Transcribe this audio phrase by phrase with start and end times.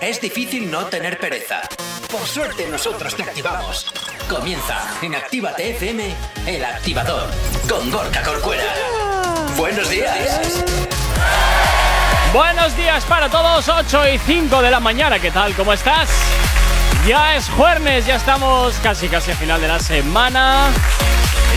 [0.00, 1.60] Es difícil no tener pereza.
[2.10, 3.86] Por suerte nosotros te activamos.
[4.30, 6.14] Comienza en Actívate FM,
[6.46, 7.28] el activador,
[7.68, 8.64] con Gorka Corcuera.
[9.58, 10.64] Buenos días.
[12.32, 15.54] Buenos días para todos, 8 y 5 de la mañana, ¿qué tal?
[15.54, 16.08] ¿Cómo estás?
[17.06, 20.68] Ya es jueves, ya estamos casi casi a final de la semana.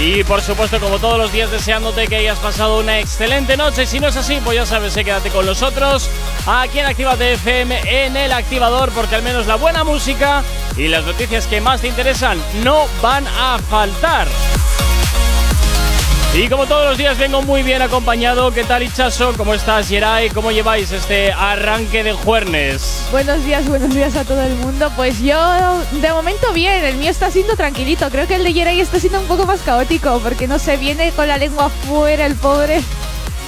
[0.05, 3.85] Y por supuesto, como todos los días, deseándote que hayas pasado una excelente noche.
[3.85, 6.09] Si no es así, pues ya sabes, eh, quédate con nosotros
[6.45, 10.43] aquí en Actívate FM en el activador, porque al menos la buena música
[10.75, 14.27] y las noticias que más te interesan no van a faltar.
[16.35, 18.51] Y como todos los días vengo muy bien acompañado.
[18.51, 19.33] ¿Qué tal, Ichazo?
[19.37, 20.31] ¿Cómo estás, Yeray?
[20.31, 23.05] ¿Cómo lleváis este arranque de juernes?
[23.11, 24.91] Buenos días, buenos días a todo el mundo.
[24.95, 25.37] Pues yo,
[25.91, 28.09] de momento bien, el mío está siendo tranquilito.
[28.09, 31.11] Creo que el de Yeray está siendo un poco más caótico, porque no se viene
[31.11, 32.81] con la lengua afuera el pobre.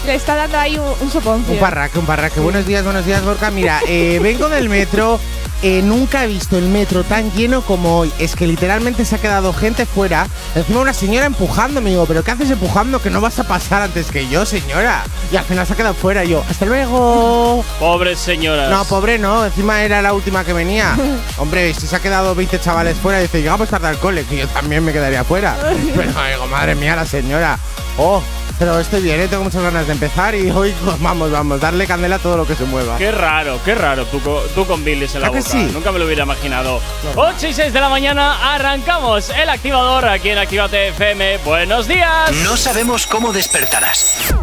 [0.06, 1.56] Le está dando ahí un, un soponcio.
[1.56, 2.40] Un parraque, un parraque.
[2.40, 3.50] Buenos días, buenos días, Borca.
[3.50, 5.20] Mira, eh, vengo del metro.
[5.68, 8.14] Eh, nunca he visto el metro tan lleno como hoy.
[8.20, 10.28] Es que literalmente se ha quedado gente fuera.
[10.54, 11.90] Encima una señora empujándome.
[11.90, 13.02] Digo, ¿pero qué haces empujando?
[13.02, 15.04] Que no vas a pasar antes que yo, señora.
[15.32, 16.24] Y al final se ha quedado fuera.
[16.24, 17.66] Y yo, hasta luego.
[17.80, 18.70] Pobres señoras.
[18.70, 19.44] No, pobre no.
[19.44, 20.96] Encima era la última que venía.
[21.40, 24.48] Hombre, si se ha quedado 20 chavales fuera, dice, llegamos tarde al cole, que yo
[24.50, 25.58] también me quedaría fuera.
[25.96, 27.58] Pero digo, madre mía, la señora.
[27.98, 28.22] Oh,
[28.58, 29.28] pero estoy bien, ¿eh?
[29.28, 32.48] tengo muchas ganas de empezar y hoy pues, vamos, vamos, darle candela a todo lo
[32.48, 32.98] que se mueva.
[32.98, 34.22] Qué raro, qué raro tú,
[34.54, 35.50] tú con Billy en la ¿A que boca.
[35.52, 35.70] sí?
[35.74, 36.82] Nunca me lo hubiera imaginado.
[37.16, 41.40] 8 y 6 de la mañana arrancamos el activador aquí en Actívate FM.
[41.40, 42.32] Buenos días.
[42.44, 44.34] No sabemos cómo despertarás,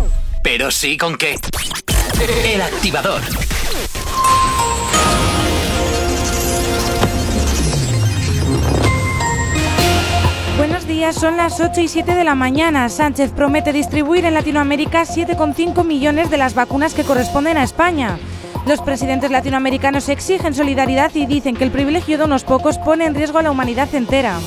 [0.43, 1.39] pero sí con qué.
[2.45, 3.21] El activador.
[11.11, 12.89] Son las 8 y 7 de la mañana.
[12.89, 18.19] Sánchez promete distribuir en Latinoamérica 7,5 millones de las vacunas que corresponden a España.
[18.67, 23.15] Los presidentes latinoamericanos exigen solidaridad y dicen que el privilegio de unos pocos pone en
[23.15, 24.39] riesgo a la humanidad entera.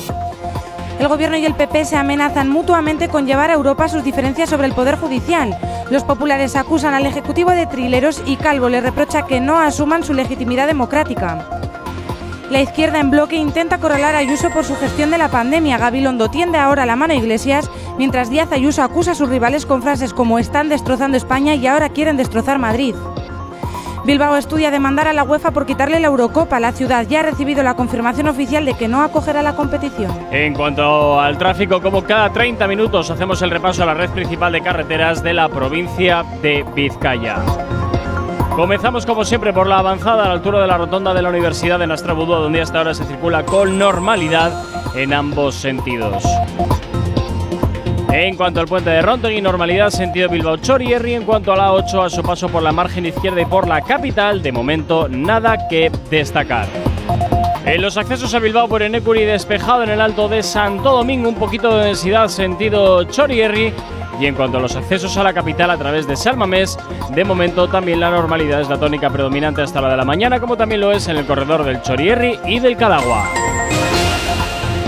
[0.98, 4.66] El gobierno y el PP se amenazan mutuamente con llevar a Europa sus diferencias sobre
[4.66, 5.56] el poder judicial.
[5.90, 10.14] Los populares acusan al Ejecutivo de trileros y Calvo le reprocha que no asuman su
[10.14, 11.65] legitimidad democrática.
[12.50, 15.78] La izquierda en bloque intenta corralar a Ayuso por su gestión de la pandemia.
[15.78, 17.68] Gabilondo tiende ahora la mano a Iglesias,
[17.98, 21.88] mientras Díaz Ayuso acusa a sus rivales con frases como están destrozando España y ahora
[21.88, 22.94] quieren destrozar Madrid.
[24.04, 26.60] Bilbao estudia demandar a la UEFA por quitarle la Eurocopa.
[26.60, 30.16] La ciudad ya ha recibido la confirmación oficial de que no acogerá la competición.
[30.30, 34.52] En cuanto al tráfico, como cada 30 minutos hacemos el repaso a la red principal
[34.52, 37.38] de carreteras de la provincia de Vizcaya.
[38.56, 41.78] Comenzamos como siempre por la avanzada a la altura de la rotonda de la Universidad
[41.78, 46.24] de Nastrabudúa, donde hasta ahora se circula con normalidad en ambos sentidos.
[48.10, 51.12] En cuanto al puente de Rontegui, normalidad sentido Bilbao Chorierri.
[51.12, 53.82] En cuanto a la 8, a su paso por la margen izquierda y por la
[53.82, 56.66] capital, de momento nada que destacar.
[57.66, 61.34] En los accesos a Bilbao por Enecuri despejado en el alto de Santo Domingo, un
[61.34, 63.74] poquito de densidad sentido Chorierri.
[64.20, 66.78] Y en cuanto a los accesos a la capital a través de Salmamés,
[67.10, 70.56] de momento también la normalidad es la tónica predominante hasta la de la mañana, como
[70.56, 73.28] también lo es en el corredor del Chorierri y del Cadagua.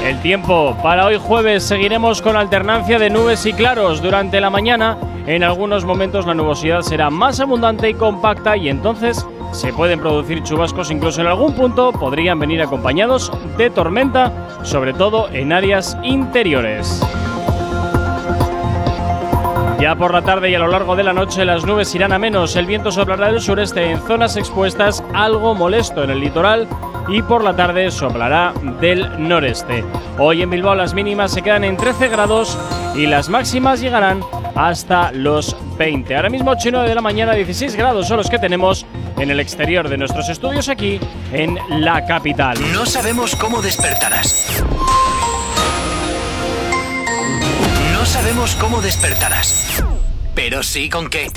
[0.05, 4.97] El tiempo para hoy jueves seguiremos con alternancia de nubes y claros durante la mañana.
[5.27, 10.43] En algunos momentos la nubosidad será más abundante y compacta y entonces se pueden producir
[10.43, 17.03] chubascos, incluso en algún punto podrían venir acompañados de tormenta, sobre todo en áreas interiores.
[19.81, 22.19] Ya por la tarde y a lo largo de la noche las nubes irán a
[22.19, 26.67] menos, el viento soplará del sureste en zonas expuestas, algo molesto en el litoral
[27.07, 29.85] y por la tarde soplará del noreste.
[30.19, 32.59] Hoy en Bilbao las mínimas se quedan en 13 grados
[32.97, 34.21] y las máximas llegarán
[34.57, 36.17] hasta los 20.
[36.17, 38.85] Ahora mismo 8 y 9 de la mañana 16 grados son los que tenemos
[39.17, 40.99] en el exterior de nuestros estudios aquí
[41.33, 42.59] en la capital.
[42.73, 44.65] No sabemos cómo despertarás.
[48.09, 49.83] Sabemos cómo despertarás,
[50.35, 51.31] pero sí con qué.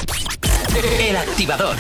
[1.00, 1.76] El activador.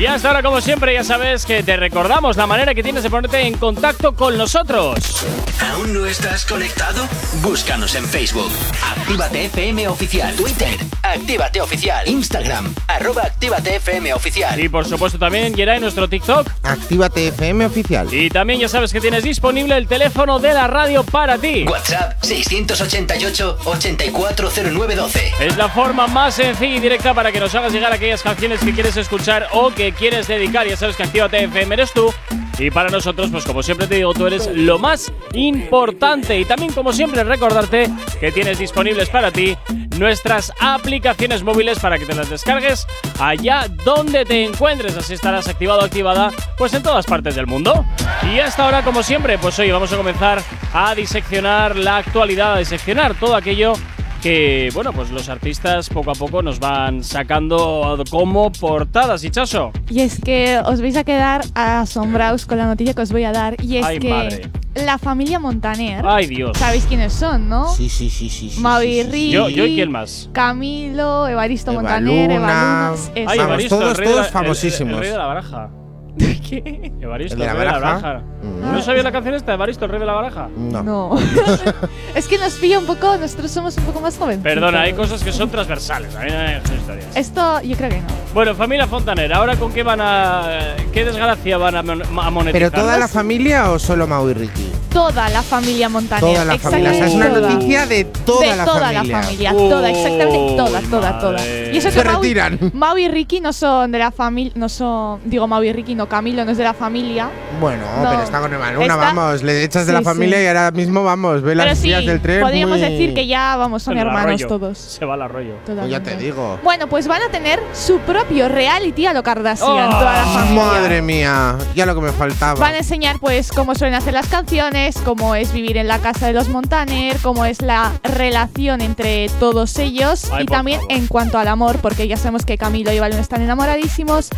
[0.00, 3.10] Y hasta ahora, como siempre, ya sabes que te recordamos la manera que tienes de
[3.10, 5.26] ponerte en contacto con nosotros.
[5.60, 7.08] ¿Aún no estás conectado?
[7.42, 8.50] Búscanos en Facebook.
[8.96, 10.34] Actívate FM Oficial.
[10.36, 10.76] Twitter.
[11.02, 12.08] Actívate Oficial.
[12.08, 12.74] Instagram.
[12.88, 14.58] Arroba Actívate FM Oficial.
[14.60, 16.48] Y por supuesto también en nuestro TikTok.
[16.62, 18.12] Actívate FM oficial.
[18.12, 21.64] Y también ya sabes que tienes disponible el teléfono de la radio para ti.
[21.68, 25.20] WhatsApp 688-840912.
[25.40, 28.72] Es la forma más sencilla y directa para que nos hagas llegar aquellas canciones que
[28.72, 30.66] quieres escuchar o que quieres dedicar.
[30.66, 32.12] Ya sabes que Actívate FM eres tú.
[32.58, 36.38] Y para nosotros, pues como siempre te digo, tú eres lo más importante.
[36.38, 39.56] Y también, como siempre, recordarte que tienes disponibles para ti
[39.98, 42.86] nuestras aplicaciones móviles para que te las descargues
[43.18, 44.96] allá donde te encuentres.
[44.96, 47.84] Así estarás activado o activada pues en todas partes del mundo.
[48.32, 50.42] Y hasta ahora, como siempre, pues hoy vamos a comenzar
[50.72, 53.74] a diseccionar la actualidad, a diseccionar todo aquello
[54.16, 59.72] que, bueno, pues los artistas poco a poco nos van sacando como portadas, y chaso.
[59.88, 63.32] Y es que os vais a quedar asombrados con la noticia que os voy a
[63.32, 63.56] dar.
[63.62, 64.50] Y es Ay, que madre.
[64.74, 66.56] la familia Montaner, Ay, Dios.
[66.58, 67.68] ¿sabéis quiénes son, no?
[67.74, 68.50] Sí, sí, sí, sí.
[68.50, 69.10] sí, Mavi sí, sí, sí.
[69.10, 70.28] Ricky, Yo- yo y quién más.
[70.32, 72.40] Camilo, Evaristo Eva Montaner, Luna.
[72.40, 73.10] Luna, eso.
[73.14, 74.94] Ay, Vamos, Evaristo, todos- todos el- famosísimos.
[74.94, 75.70] El, rey de la baraja.
[76.48, 76.92] ¿Qué?
[77.00, 78.00] Evaristo, ¿El de la rey de la baraja?
[78.06, 78.24] baraja.
[78.42, 78.72] Mm.
[78.72, 80.48] ¿No sabías la canción esta, Evaristo, el rey de la baraja?
[80.56, 80.82] No.
[80.82, 81.18] No.
[82.14, 84.42] es que nos pilla un poco, nosotros somos un poco más jóvenes.
[84.42, 86.14] Perdona, hay cosas que son transversales.
[86.16, 87.16] A mí no me son historias.
[87.16, 88.06] Esto yo creo que no.
[88.34, 90.76] Bueno, familia Fontaner, ¿ahora con qué van a.
[90.92, 92.52] ¿Qué desgracia van a, mon- a monetizar?
[92.52, 94.70] ¿Pero toda la familia o solo Mau y Ricky?
[94.92, 96.20] Toda la familia Montaner.
[96.20, 96.90] Toda la familia.
[96.90, 99.02] O sea, es una noticia de toda de la toda familia.
[99.12, 101.46] la familia, Uy, toda, exactamente toda, toda, toda.
[101.72, 102.58] Y eso Se que Mau, retiran.
[102.72, 106.05] Mau y Ricky no son de la familia, no son, digo Mau y Ricky, no
[106.08, 107.28] Camilo no es de la familia.
[107.60, 108.10] Bueno, No.
[108.10, 109.42] pero está con Eva Luna, vamos.
[109.42, 110.44] Le echas de Sí, la familia sí.
[110.44, 111.42] y ahora mismo vamos.
[111.42, 112.40] Ve Pero las sí, del tren.
[112.42, 114.46] podríamos muy- decir que ya, vamos, son El hermanos arroyo.
[114.48, 114.78] todos.
[114.78, 115.54] Se va al arroyo.
[115.64, 116.58] Pues ya te digo.
[116.62, 120.62] Bueno, pues van a tener su propio reality a lo Kardashian, Oh, toda la familia.
[120.64, 122.58] Madre mía, ya lo que me faltaba.
[122.60, 126.26] Van a enseñar pues cómo suelen hacer las canciones, cómo es vivir en la casa
[126.26, 130.92] de los Montaner, cómo es la relación entre todos ellos Ay, y también favor.
[130.96, 134.30] en cuanto al amor, porque ya sabemos que Camilo y Balón están enamoradísimos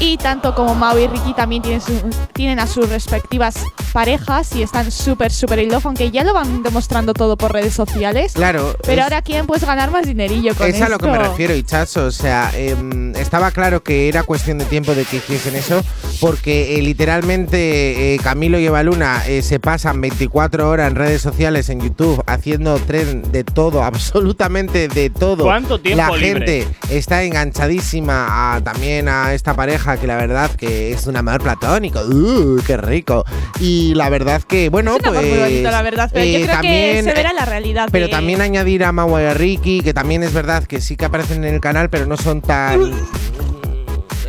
[0.00, 1.92] y tanto como Mau y Ricky también tienen, su-
[2.32, 3.54] tienen a sus respectivas
[3.92, 7.74] parejas y están súper, súper in love, aunque ya lo van demostrando todo por redes
[7.74, 8.32] sociales.
[8.32, 8.76] Claro.
[8.84, 11.30] Pero es- ahora quieren pues ganar más dinerillo con Es a lo que me esto.
[11.30, 12.06] refiero, Hichazo.
[12.06, 15.82] O sea, em, estaba claro que era cuestión de tiempo de que hiciesen eso,
[16.20, 21.20] porque eh, literalmente eh, Camilo y Eva Luna eh, se pasan 24 horas en redes
[21.22, 25.44] sociales, en YouTube, haciendo tren de todo, absolutamente de todo.
[25.44, 26.62] ¿Cuánto tiempo La libre?
[26.62, 31.42] gente está enganchadísima a- también a esta pareja, que la verdad que es un amor
[31.42, 32.00] platónico.
[32.00, 33.24] ¡Uh, qué rico!
[33.60, 35.30] Y la verdad que, bueno, Es un amor pues.
[35.32, 37.88] muy bonito, la verdad, pero yo eh, creo también, que se verá la realidad.
[37.92, 40.96] pero de- también añadir a Mau y a Ricky, que también es verdad que sí
[40.96, 42.80] que aparecen en el canal, pero no son tan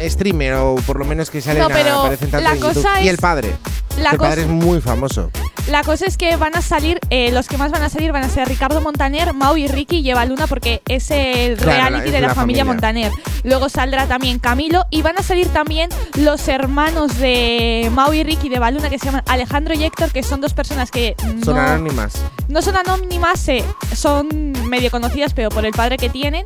[0.10, 2.86] streamer o por lo menos que salen No, a- aparecen tanto la en YouTube.
[3.02, 3.56] Y es- el padre.
[4.00, 5.30] La padre es muy famoso.
[5.70, 8.24] La cosa es que van a salir, eh, los que más van a salir van
[8.26, 12.00] a ser Ricardo Montaner, Mau y Ricky y Eva Luna porque es el Claro, reality
[12.00, 12.66] la- es de la, la familia, familia.
[12.66, 13.12] Montaner.
[13.46, 18.50] Luego saldrá también Camilo y van a salir también los hermanos de Mau y Ricky
[18.50, 21.56] de Eva Luna que se llaman Alejandro y Héctor, que son dos personas que Son
[21.56, 22.14] no, anónimas.
[22.50, 23.64] no son anónimas, eh,
[23.96, 26.44] son medio conocidas, pero por el padre que tienen.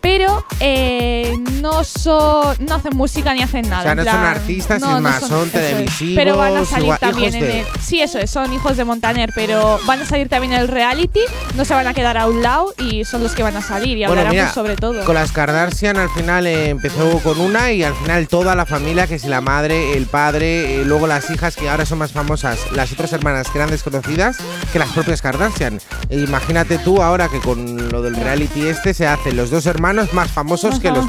[0.00, 3.80] Pero eh, no son, no hacen música ni hacen nada.
[3.80, 5.52] O sea, no son artistas, es no más, son eso es.
[5.52, 7.66] televisivos, Pero van a salir igual- también en de- el.
[7.82, 11.20] Sí, eso es, son hijos de Montaner, pero van a salir también en el reality,
[11.56, 13.96] no se van a quedar a un lado y son los que van a salir
[13.98, 15.04] y Bueno, hablarán mira, pues, sobre todo.
[15.04, 19.08] Con las Kardashian al final eh, empezó con una y al final toda la familia,
[19.08, 22.60] que si la madre, el padre, eh, luego las hijas que ahora son más famosas,
[22.72, 24.38] las otras hermanas que eran desconocidas
[24.72, 25.80] que las propias Kardashian.
[26.08, 29.87] E imagínate tú ahora que con lo del reality este se hacen los dos hermanos
[30.12, 31.06] más famosos que los,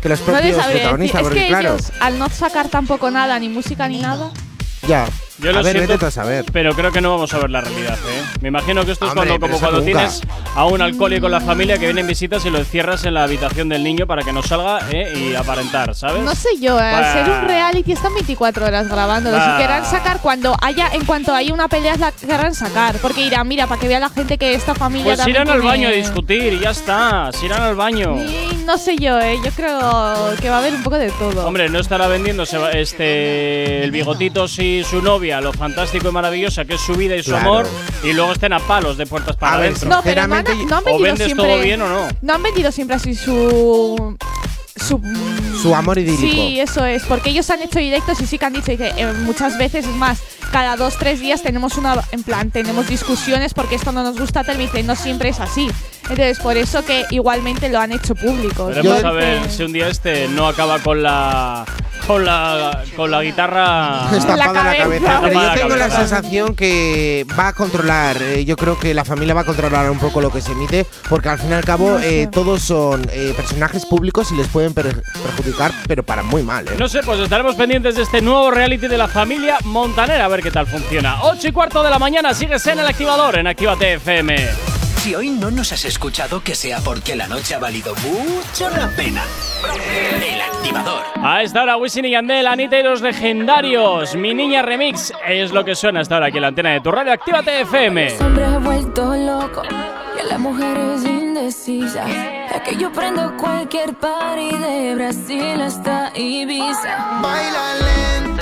[0.00, 0.72] que los no propios decir.
[0.72, 4.30] protagonistas, Es porque que claro, ellos, al no sacar tampoco nada, ni música ni nada,
[4.86, 5.06] ya.
[5.38, 6.44] Yo lo a ver, siento, vete tú a saber.
[6.52, 8.22] Pero creo que no vamos a ver la realidad, ¿eh?
[8.40, 9.92] Me imagino que esto es Hombre, cuando, como cuando nunca.
[9.98, 10.20] tienes
[10.54, 13.24] a un alcohólico en la familia que viene en visitas y lo encierras en la
[13.24, 15.12] habitación del niño para que no salga ¿eh?
[15.16, 16.22] y aparentar, ¿sabes?
[16.22, 17.12] no sé yo, al Bah.
[17.12, 19.36] ser un reality están 24 horas grabándolo.
[19.36, 19.56] Bah.
[19.56, 22.96] Si querrán sacar cuando haya, en cuanto haya una pelea, la querrán sacar.
[22.98, 25.54] Porque irán, mira, para que vea la gente que esta familia Pues también irán al
[25.60, 27.30] tiene- baño a discutir y ya está.
[27.32, 28.16] Se irán al baño.
[28.22, 29.38] Y no sé yo, eh.
[29.44, 29.80] Yo creo
[30.40, 31.44] que va a haber un poco de todo.
[31.46, 36.74] Hombre, no estará vendiéndose este el bigotitos y su novia, lo fantástico y maravillosa que
[36.74, 37.48] es su vida y su Claro.
[37.48, 37.66] amor,
[38.02, 39.88] y luego estén a palos de puertas para adentro.
[39.88, 41.46] no, pero no no han o vendido vendes siempre.
[41.46, 42.08] todo bien o no.
[42.20, 44.16] No han vendido siempre así su.
[44.76, 45.00] Su,
[45.62, 46.20] Su amor idílico.
[46.20, 49.12] Sí, eso es, porque ellos han hecho directos y sí que han dicho que eh,
[49.24, 50.18] muchas veces, es más,
[50.52, 54.44] cada dos, tres días tenemos una, en plan, tenemos discusiones porque esto no nos gusta,
[54.44, 55.70] tal, me no siempre es así.
[56.02, 58.66] Entonces, por eso que igualmente lo han hecho público.
[58.66, 61.64] Veremos a ver si un día este no acaba con la
[62.06, 65.06] con la con la guitarra Destapada la cabeza.
[65.06, 65.20] cabeza.
[65.22, 68.18] Pero yo la tengo la sensación que va a controlar.
[68.20, 70.84] eh, yo creo que la familia va a controlar un poco lo que se emite,
[71.08, 72.22] porque al fin y al cabo No sé.
[72.22, 76.68] eh, todos son eh, personajes públicos y les pueden per- perjudicar, pero para muy mal.
[76.68, 76.72] ¿eh?
[76.78, 80.42] No sé, pues estaremos pendientes de este nuevo reality de la familia Montanera a ver
[80.44, 81.22] qué tal funciona.
[81.22, 84.36] 8 y cuarto de la mañana, sigues en el activador en Actívate FM.
[84.98, 88.88] Si hoy no nos has escuchado, que sea porque la noche ha valido mucho la
[88.90, 89.22] pena.
[90.22, 91.02] El activador.
[91.22, 94.14] A esta hora, Wisin y Yandel, Anita y los legendarios.
[94.16, 96.90] Mi niña remix es lo que suena hasta ahora aquí en la antena de tu
[96.90, 97.12] radio.
[97.14, 98.10] Actívate FM.
[98.10, 99.62] Los hombres he vuelto loco
[100.16, 101.24] y a las mujeres indeciso.
[101.44, 102.06] precisa.
[102.50, 107.20] Ya que yo prendo cualquier party de Brasil hasta Ibiza.
[107.20, 108.33] Baila lento,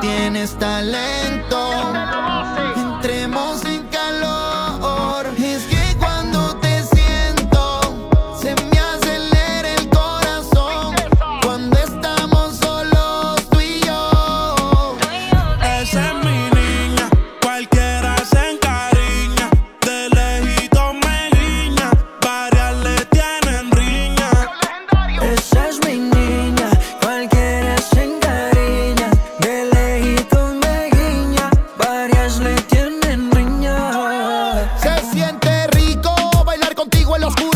[0.00, 2.35] tienes talento.
[37.18, 37.55] FM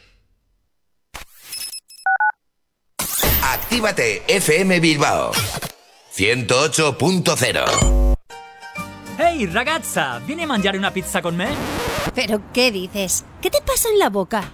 [3.51, 5.31] Actívate FM Bilbao
[6.13, 8.15] 108.0
[9.17, 11.49] Hey, ragazza, ¿viene a mangiare una pizza con me?
[12.15, 13.25] ¿Pero qué dices?
[13.41, 14.53] ¿Qué te pasa en la boca?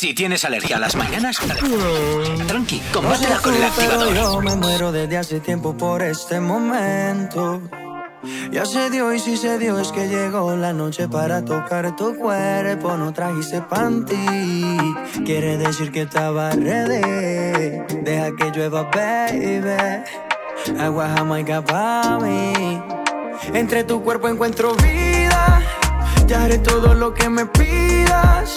[0.00, 1.38] Si tienes alergia a las mañanas,
[2.46, 4.14] tranqui, combátela con el activador.
[4.14, 7.60] Yo me muero desde hace tiempo por este momento.
[8.50, 12.16] Ya se dio y si se dio es que llegó la noche para tocar tu
[12.16, 12.96] cuerpo.
[12.96, 14.16] No trajiste panty,
[15.26, 17.82] quiere decir que estaba ready.
[18.02, 20.02] Deja que llueva, baby.
[20.80, 22.80] Agua jamaica pa' mí.
[23.52, 25.62] Entre tu cuerpo encuentro vida.
[26.26, 28.56] Ya haré todo lo que me pidas.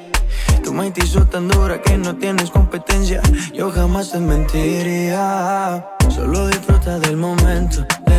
[0.71, 3.21] Tu mente hizo tan dura que no tienes competencia.
[3.53, 5.85] Yo jamás te mentiría.
[6.09, 7.85] Solo disfruta del momento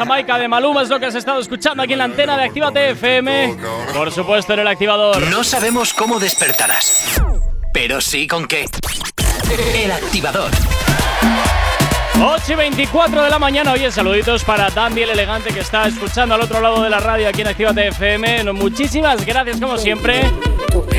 [0.00, 2.92] Jamaica de Maluma es lo que has estado escuchando aquí en la antena de Actívate
[2.92, 3.54] FM.
[3.92, 5.20] Por supuesto, en el activador.
[5.26, 7.20] No sabemos cómo despertarás,
[7.70, 8.64] pero sí con qué.
[9.74, 10.50] El activador.
[12.18, 13.72] 8 y 24 de la mañana.
[13.72, 17.28] Oye, saluditos para Dandy el elegante que está escuchando al otro lado de la radio
[17.28, 18.54] aquí en Actívate FM.
[18.54, 20.30] Muchísimas gracias, como siempre.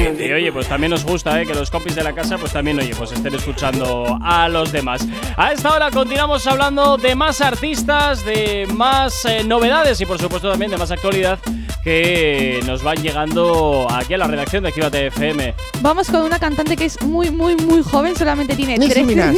[0.02, 1.46] Y oye, pues también nos gusta ¿eh?
[1.46, 5.08] que los compis de la casa, pues también, oye, pues estén escuchando a los demás.
[5.38, 10.50] A esta hora continuamos hablando de más artistas, de más eh, novedades y, por supuesto,
[10.50, 11.38] también de más actualidad
[11.84, 15.54] que nos van llegando aquí a la redacción de Actívate FM.
[15.82, 19.36] Vamos con una cantante que es muy, muy, muy joven, solamente tiene Nicki 13 Minaj.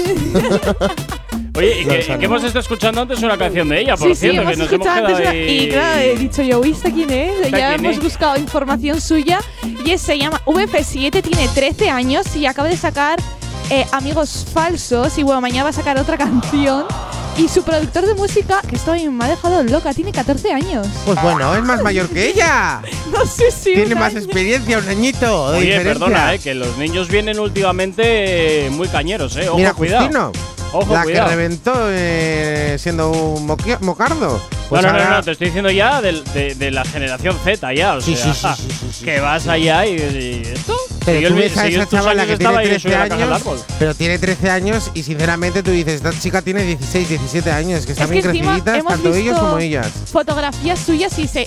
[1.55, 4.15] Oye, y que, y que hemos estado escuchando antes una canción de ella, por Sí,
[4.15, 5.59] sí, cierto, hemos que nos hemos escuchado quedado una- ahí.
[5.59, 7.45] Y claro, he dicho yo, ¿viste quién es?
[7.45, 8.03] ¿Esta Ya quién hemos es?
[8.03, 9.39] buscado información suya
[9.85, 13.19] y es- se llama VF7, tiene 13 años y acaba de sacar
[13.69, 16.85] eh, Amigos Falsos y bueno, mañana va a sacar otra canción.
[17.35, 20.51] Y su productor de música, que esto a mí me ha dejado loca, tiene 14
[20.53, 20.85] años.
[21.03, 22.81] Pues bueno, es más mayor que ella.
[23.11, 23.73] No sé si.
[23.73, 24.19] Tiene más año.
[24.19, 25.93] experiencia, un añito de Oye, diferencia.
[26.05, 29.47] perdona, eh, que los niños vienen últimamente muy cañeros, eh.
[29.49, 30.01] Ojo, Mira, cuidado.
[30.07, 30.31] Justino.
[30.73, 31.29] Ojo, la cuidado.
[31.29, 34.41] que reventó eh, siendo un mocardo.
[34.69, 37.37] Pues no, no, no, ahora- no, te estoy diciendo ya del- de, de la generación
[37.43, 40.41] Z ya, o Sí, sea, sí, sí, sí, sí, sí, que vas allá y, y
[40.53, 40.75] esto.
[41.05, 42.93] Pero si yo tú ves a esa chavala que tiene estaba y yo 13 subí
[42.93, 43.59] a la caja del años, árbol.
[43.77, 47.91] pero tiene 13 años y sinceramente tú dices, esta chica tiene 16, 17 años, que
[47.91, 49.87] están Es que bien encima creciditas, tanto ellos como ellas.
[50.11, 51.45] Fotografías suyas y se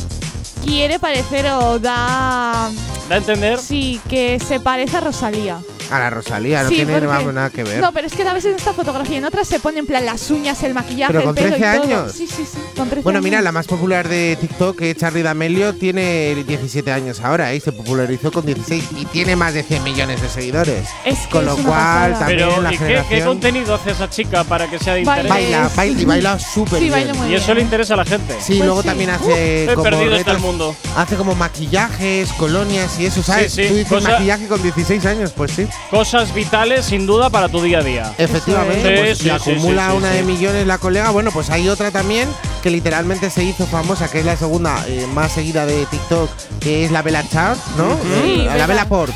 [0.64, 2.70] quiere parecer o da.
[3.08, 3.58] Da a entender.
[3.58, 5.58] Sí, que se parece a Rosalía.
[5.90, 7.80] A la Rosalía, no Sí, tiene porque- vamos, nada que ver.
[7.80, 9.86] No, pero es que a veces en esta fotografía y en otras se pone en
[9.86, 11.82] plan las uñas, el maquillaje, Pero el con pelo 13 y todo.
[12.00, 12.12] años.
[12.12, 13.24] Sí, sí, sí, con 13 Bueno, años.
[13.24, 17.56] mira, la más popular de TikTok, que es Charlie D'Amelio, tiene 17 años ahora, ¿eh?
[17.56, 20.88] y se popularizó con 16 y tiene más de 100 millones de seguidores.
[21.04, 22.18] Es que Con es lo una cual, pasada.
[22.18, 25.28] también Pero, la ¿y qué, contenido hace esa chica para que sea de interés?
[25.28, 26.92] baila, baila y baila súper Sí, bien.
[26.92, 27.56] baila muy Y eso bien.
[27.58, 28.34] le interesa a la gente.
[28.40, 28.88] Sí, Pues luego sí.
[28.88, 30.74] también hace he como perdido el retos- mundo.
[30.96, 33.52] Hace como maquillajes, colonias y eso, ¿sabes?
[33.52, 35.66] Sí, sí, Tú dices cosa- maquillaje con 16 años, pues sí.
[35.90, 38.12] Cosas vitales, sin duda, para tu día a día.
[38.18, 40.16] Efectivamente, Sí, pues sí, si sí, acumula sí, sí, una sí.
[40.16, 42.28] de millones la colega, bueno, pues hay otra también
[42.62, 46.28] que literalmente se hizo famosa, que es la segunda eh, más seguida de TikTok,
[46.60, 47.94] que es la Bella Chart, ¿no?
[48.02, 48.88] Sí, Eh, la Bella.
[48.88, 49.14] Port.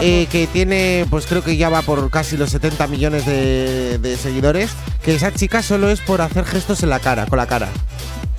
[0.00, 4.16] Eh, que tiene, pues creo que ya va por casi los 70 millones de, de
[4.16, 4.70] seguidores.
[5.04, 7.68] Que esa chica solo es por hacer gestos en la cara, con la cara.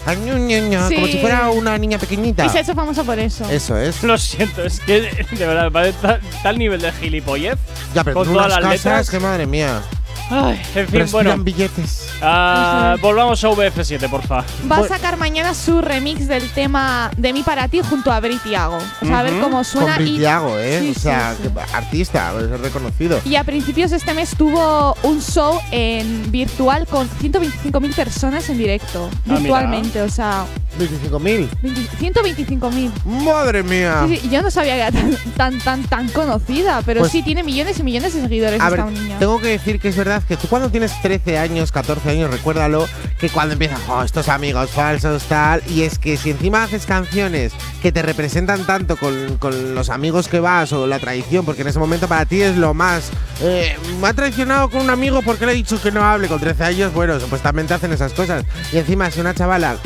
[0.06, 2.46] Como si fuera una niña pequeñita.
[2.46, 3.50] Y se ha hecho famosa por eso.
[3.50, 4.04] Eso es.
[4.04, 7.58] Lo siento, es que de verdad, va de tal, tal nivel de gilipollez.
[7.94, 9.10] Ya, pero con todas unas las casas letras.
[9.10, 9.82] que madre mía.
[10.30, 11.44] Ay, en fin, Respiran bueno.
[11.44, 12.10] billetes.
[12.22, 14.44] ah, volvamos a VF7, porfa.
[14.70, 18.78] Va a sacar mañana su remix del tema de mí para ti junto a Britiago.
[19.02, 19.96] O sea, a ver cómo suena.
[19.98, 20.80] Con y, Britiago, ¿eh?
[20.82, 21.50] Sí, o sea, sí.
[21.74, 23.20] artista, es reconocido.
[23.24, 28.58] y a principios de este mes tuvo un show en virtual con 125.000 personas en
[28.58, 29.10] directo.
[29.26, 29.40] mira.
[29.40, 30.46] virtualmente, o sea,
[30.78, 31.48] 25.000.
[31.62, 32.92] 20 125.000.
[33.06, 34.06] Madre mía.
[34.08, 37.24] Sí, sí, yo no sabía que era tan, tan, tan, tan conocida, pero Pues- sí
[37.24, 39.20] tiene millones y millones de seguidores A esta ver, niña.
[39.20, 42.88] tengo que decir que es verdad que tú cuando tienes 13 años, 14 años, recuérdalo,
[43.20, 47.54] que cuando empiezan, oh, estos amigos falsos, tal, y es que si encima haces canciones
[47.82, 51.70] que te representan tanto con, con los amigos que vas o la traición, porque en
[51.70, 53.10] ese momento para ti es lo más,
[53.42, 56.40] eh, me ha traicionado con un amigo porque le he dicho que no hable con
[56.40, 58.44] 13 años, bueno, supuestamente hacen esas cosas.
[58.72, 59.78] Y encima si una chavala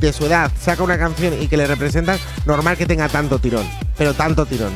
[0.00, 3.68] de su edad saca una canción y que le representan, normal que tenga tanto tirón,
[3.98, 4.72] pero tanto tirón.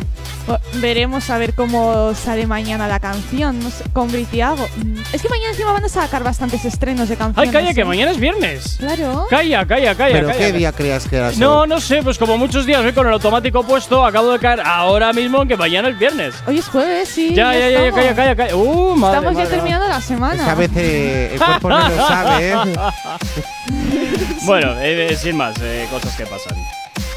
[0.46, 4.66] O- Veremos a ver cómo sale mañana la canción no sé, con Britiago.
[5.12, 7.52] Es que mañana encima van a sacar bastantes estrenos de Ay, canciones.
[7.52, 7.84] calla, que ¿eh?
[7.86, 8.76] mañana es viernes.
[8.78, 9.26] Claro.
[9.30, 10.38] Calla, calla, calla, pero calla.
[10.38, 11.32] ¿qué día creas que era?
[11.38, 14.60] No, no sé, pues como muchos días voy con el automático puesto, acabo de caer
[14.60, 16.34] ahora mismo en que mañana es viernes.
[16.46, 17.34] Hoy es jueves, sí.
[17.34, 18.56] ya, ya, ya, ya, calla, calla, calla.
[18.56, 20.34] Uh, madre, Estamos ya madre, terminando la semana.
[20.42, 22.54] Esta vez eh, el cuerpo no lo sabe, ¿eh?
[24.42, 26.56] Bueno, eh, eh, sin más, eh, cosas que pasan.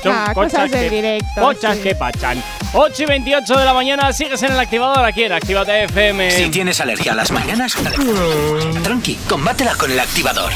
[0.02, 1.84] Son Ah, cosas del directo, Cosas sí.
[1.84, 2.42] que pasan.
[2.74, 6.32] 8 y 28 de la mañana, sigues en el activador aquí en Actívate FM.
[6.32, 7.74] Si tienes alergia a las mañanas,
[8.84, 10.52] tranqui, combátela con el activador.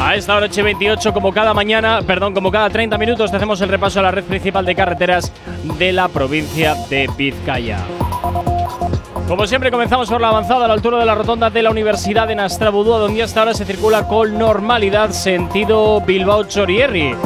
[0.00, 3.36] A esta hora 8 y 28, como cada mañana, perdón, como cada 30 minutos, te
[3.38, 5.32] hacemos el repaso a la red principal de carreteras
[5.78, 7.78] de la provincia de Vizcaya.
[9.28, 12.28] Como siempre, comenzamos por la avanzada a la altura de la rotonda de la Universidad
[12.28, 17.16] de Nastrabudúa, donde hasta ahora se circula con normalidad sentido Bilbao-Chorierri.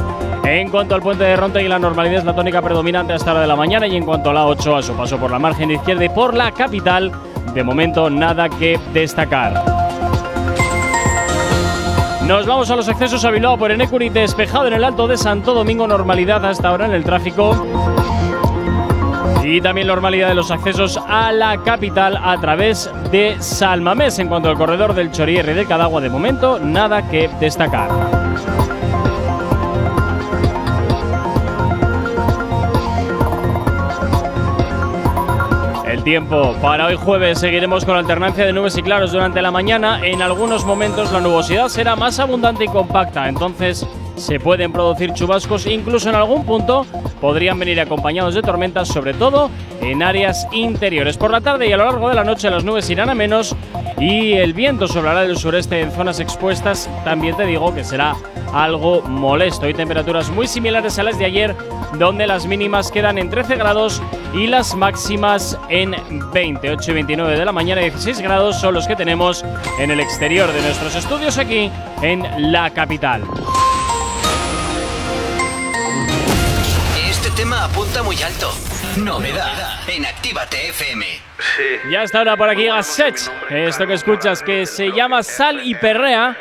[0.44, 3.40] En cuanto al puente de Ronte y la normalidad es la tónica predominante hasta la
[3.40, 5.72] de la mañana y en cuanto a la 8 a su paso por la margen
[5.72, 7.10] izquierda y por la capital,
[7.52, 9.62] de momento nada que destacar.
[12.26, 15.52] Nos vamos a los accesos a Bilbao por Enecuri, despejado en el Alto de Santo
[15.52, 17.66] Domingo, normalidad hasta ahora en el tráfico.
[19.50, 24.18] Y también normalidad de los accesos a la capital a través de Salmamés.
[24.18, 27.88] En cuanto al corredor del Chorierre y del Cadagua, de momento, nada que destacar.
[35.86, 40.00] El tiempo para hoy jueves seguiremos con alternancia de nubes y claros durante la mañana.
[40.04, 43.86] En algunos momentos la nubosidad será más abundante y compacta, entonces
[44.18, 46.86] se pueden producir chubascos, incluso en algún punto
[47.20, 49.50] podrían venir acompañados de tormentas, sobre todo
[49.80, 51.16] en áreas interiores.
[51.16, 53.56] Por la tarde y a lo largo de la noche las nubes irán a menos
[53.98, 56.88] y el viento soplará del sureste en zonas expuestas.
[57.04, 58.16] También te digo que será
[58.52, 61.54] algo molesto y temperaturas muy similares a las de ayer,
[61.98, 64.02] donde las mínimas quedan en 13 grados
[64.34, 65.96] y las máximas en
[66.32, 67.80] 28 y 29 de la mañana.
[67.80, 69.44] 16 grados son los que tenemos
[69.78, 71.70] en el exterior de nuestros estudios aquí
[72.02, 73.22] en la capital.
[77.70, 78.50] Apunta muy alto.
[78.96, 81.04] Novedad en Actívate FM.
[81.90, 83.30] Ya está ahora por aquí Gasset.
[83.50, 86.36] Esto que escuchas que se llama Sal y Perrea.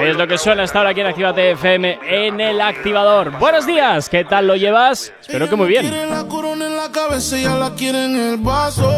[0.00, 3.30] Es lo que suena hasta ahora aquí en Actívate FM en el activador.
[3.38, 5.12] Buenos días, ¿qué tal lo llevas?
[5.20, 6.10] Espero que muy bien.
[6.10, 8.90] La corona en la cabeza, ella la quiere en el vaso.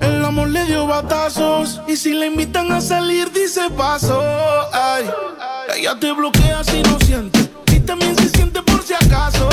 [0.00, 1.80] En la amor le dio batazos.
[1.86, 4.22] Y si le invitan a salir, dice paso.
[4.72, 5.10] Ay,
[5.76, 7.50] ella te bloquea si no siente.
[7.72, 9.48] Y también se siente por si acaso.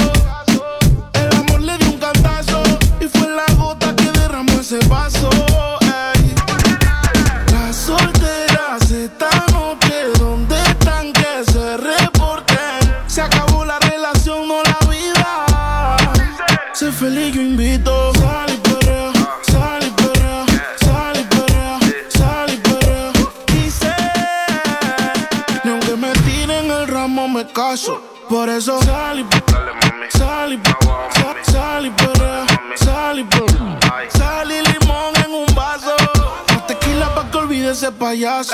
[38.10, 38.50] my ass.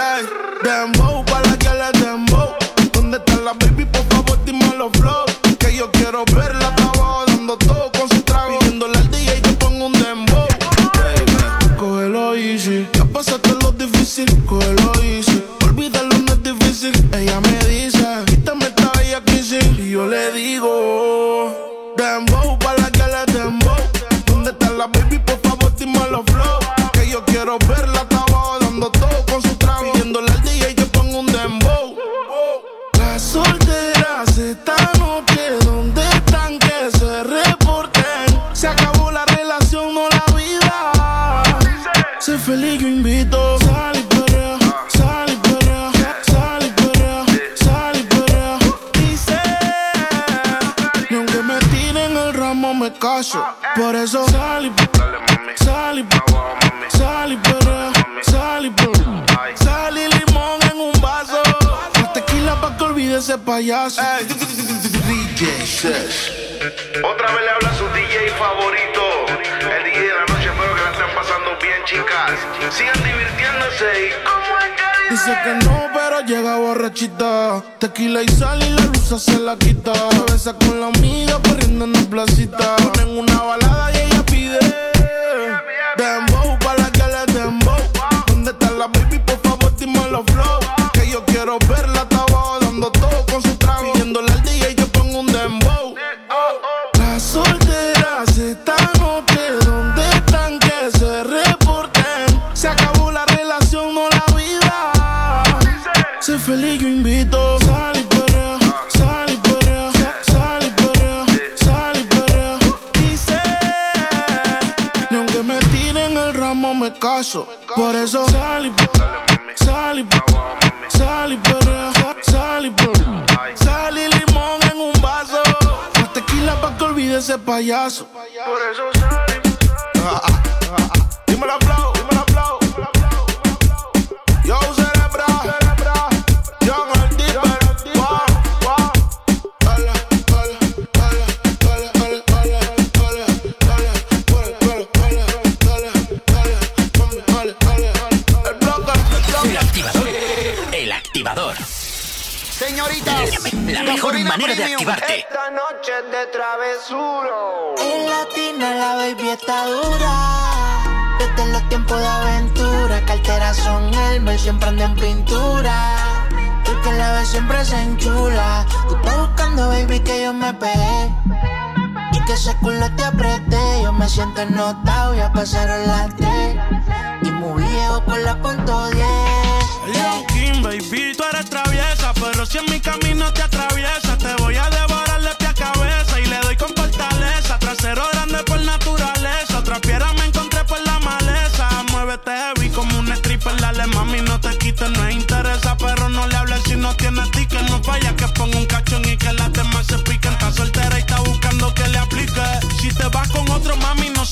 [0.63, 0.94] Damn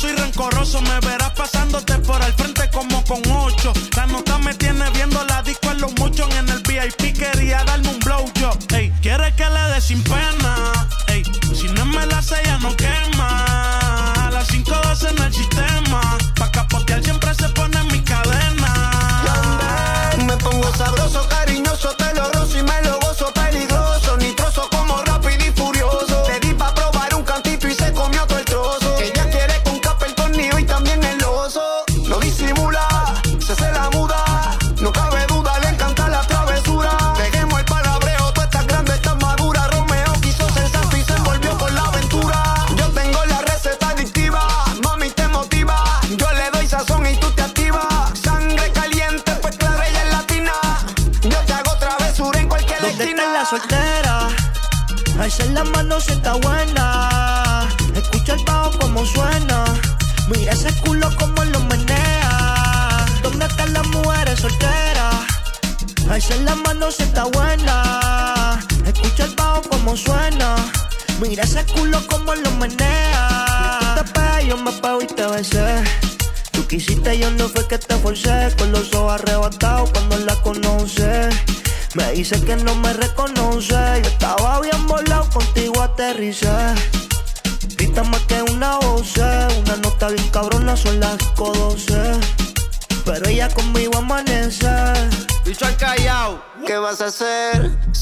[0.03, 1.32] soy rencoroso, me verás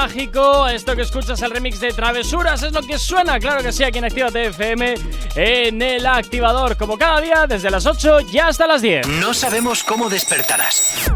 [0.00, 0.66] Mágico.
[0.66, 3.98] Esto que escuchas el remix de Travesuras es lo que suena, claro que sí, aquí
[3.98, 4.94] en Activa TFM
[5.34, 6.78] en el activador.
[6.78, 9.06] Como cada día, desde las 8 y hasta las 10.
[9.06, 11.12] No sabemos cómo despertarás,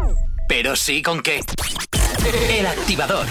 [0.47, 1.41] pero sí con qué.
[2.47, 3.25] El activador.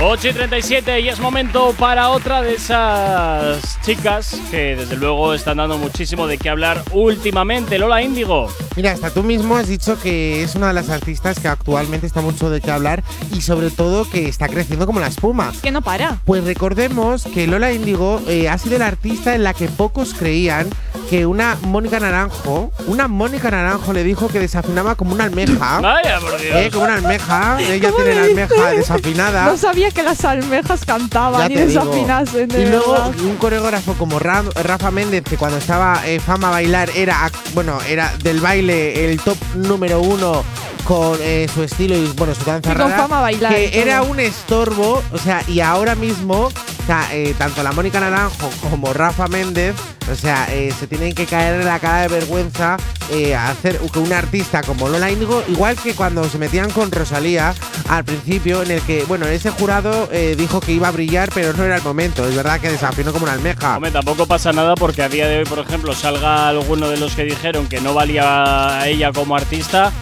[0.00, 5.58] 8 y 37 y es momento para otra de esas chicas que desde luego están
[5.58, 7.78] dando muchísimo de qué hablar últimamente.
[7.78, 8.48] Lola Índigo.
[8.74, 12.22] Mira, hasta tú mismo has dicho que es una de las artistas que actualmente está
[12.22, 15.52] mucho de qué hablar y sobre todo que está creciendo como la espuma.
[15.62, 16.20] Que no para.
[16.24, 20.68] Pues recordemos que Lola Índigo eh, ha sido la artista en la que pocos creían
[21.10, 25.80] que una Mónica Naranjo, una Mónica Naranjo le dijo que desafinaba como una almeja.
[25.82, 26.54] Vaya, por Dios.
[26.56, 27.58] Eh, como una almeja.
[27.60, 29.46] Ella ¿Cómo tiene la almeja desafinada.
[29.46, 31.60] No sabía que las almejas cantaban Ya digo.
[31.66, 32.48] desafinasen.
[32.48, 33.12] de Y luego verdad.
[33.20, 37.78] un coreógrafo como Ra- Rafa Méndez, que cuando estaba eh, fama a bailar era, bueno,
[37.88, 40.42] era del baile el top número uno
[40.84, 44.02] con eh, su estilo y bueno su danza Y con rara, fama bailar que era
[44.02, 48.92] un estorbo, o sea, y ahora mismo, o sea, eh, tanto la Mónica Naranjo como
[48.92, 49.74] Rafa Méndez,
[50.10, 52.76] o sea, eh, se tienen que caer en la cara de vergüenza
[53.10, 56.90] eh, a hacer que un artista como Lola Índigo, igual que cuando se metían con
[56.90, 57.54] Rosalía
[57.88, 61.52] al principio, en el que, bueno, ese jurado eh, dijo que iba a brillar, pero
[61.52, 62.26] no era el momento.
[62.26, 63.76] Es verdad que desafinó como una almeja.
[63.76, 67.14] Hombre, tampoco pasa nada porque a día de hoy, por ejemplo, salga alguno de los
[67.14, 69.92] que dijeron que no valía a ella como artista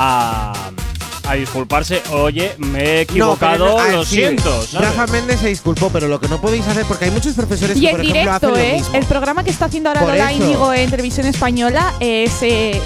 [0.00, 0.52] a,
[1.26, 2.02] a disculparse.
[2.12, 4.62] Oye, me he equivocado, No, pero no- ah, lo sí, siento.
[4.66, 4.88] ¿sabes?
[4.96, 7.80] Rafa Méndez se disculpó, pero lo que no podéis hacer, porque hay muchos profesores Y
[7.80, 8.72] que, en por ejemplo, directo, hacen lo ¿eh?
[8.78, 8.94] mismo.
[8.94, 10.32] El programa que está haciendo ahora Lola.
[10.32, 12.32] Índigo en televisión española es.
[12.42, 12.80] eh,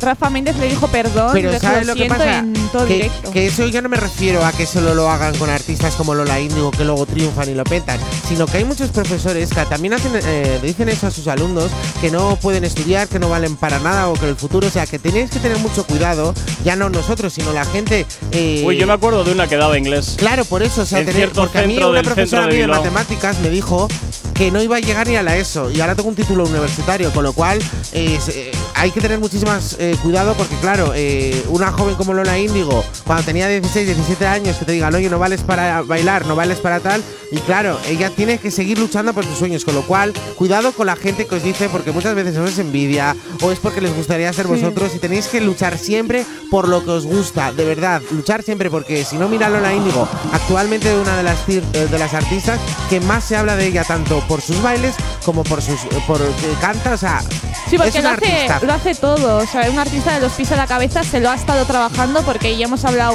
[0.00, 2.38] Rafa Méndez le dijo perdón, Pero le ¿sabes lo que pasa?
[2.38, 3.30] en todo que, directo.
[3.30, 6.38] que eso yo no me refiero a que solo lo hagan con artistas como Lola
[6.40, 10.12] Índigo que luego triunfan y lo petan, sino que hay muchos profesores que también hacen,
[10.14, 13.78] eh, le dicen eso a sus alumnos, que no pueden estudiar, que no valen para
[13.80, 16.88] nada o que el futuro, o sea, que tenéis que tener mucho cuidado, ya no
[16.90, 18.06] nosotros, sino la gente.
[18.32, 20.14] eh, Uy, yo me acuerdo de una que daba inglés.
[20.16, 22.62] Claro, por eso, o sea, En tener- porque a mí una profesora de mía de
[22.66, 22.80] Bilbao.
[22.82, 23.88] matemáticas me dijo
[24.34, 27.10] que no iba a llegar ni a la ESO y ahora tengo un título universitario,
[27.12, 27.58] con lo cual
[27.92, 32.38] eh, eh, hay que tener muchísimas eh, cuidado porque claro, eh, una joven como Lola
[32.38, 36.34] Índigo, cuando tenía 16, 17 años, que te digan, oye, no vales para bailar, no
[36.34, 39.82] vales para tal, y claro, ella tiene que seguir luchando por sus sueños, con lo
[39.82, 43.52] cual, cuidado con la gente que os dice, porque muchas veces os es envidia o
[43.52, 47.06] es porque les gustaría ser vosotros y tenéis que luchar siempre por lo que os
[47.06, 51.38] gusta, de verdad, luchar siempre, porque si no, mira Lola Índigo, actualmente una de las,
[51.48, 52.58] eh, de las artistas
[52.90, 56.52] que más se habla de ella, tanto por sus bailes como por sus por que
[56.60, 57.22] canta, o sea,
[57.68, 58.60] Sí, porque es lo una hace, artista.
[58.64, 59.38] lo hace todo.
[59.38, 62.22] O sea, un artista de los pies a la cabeza se lo ha estado trabajando
[62.22, 63.14] porque ya hemos hablado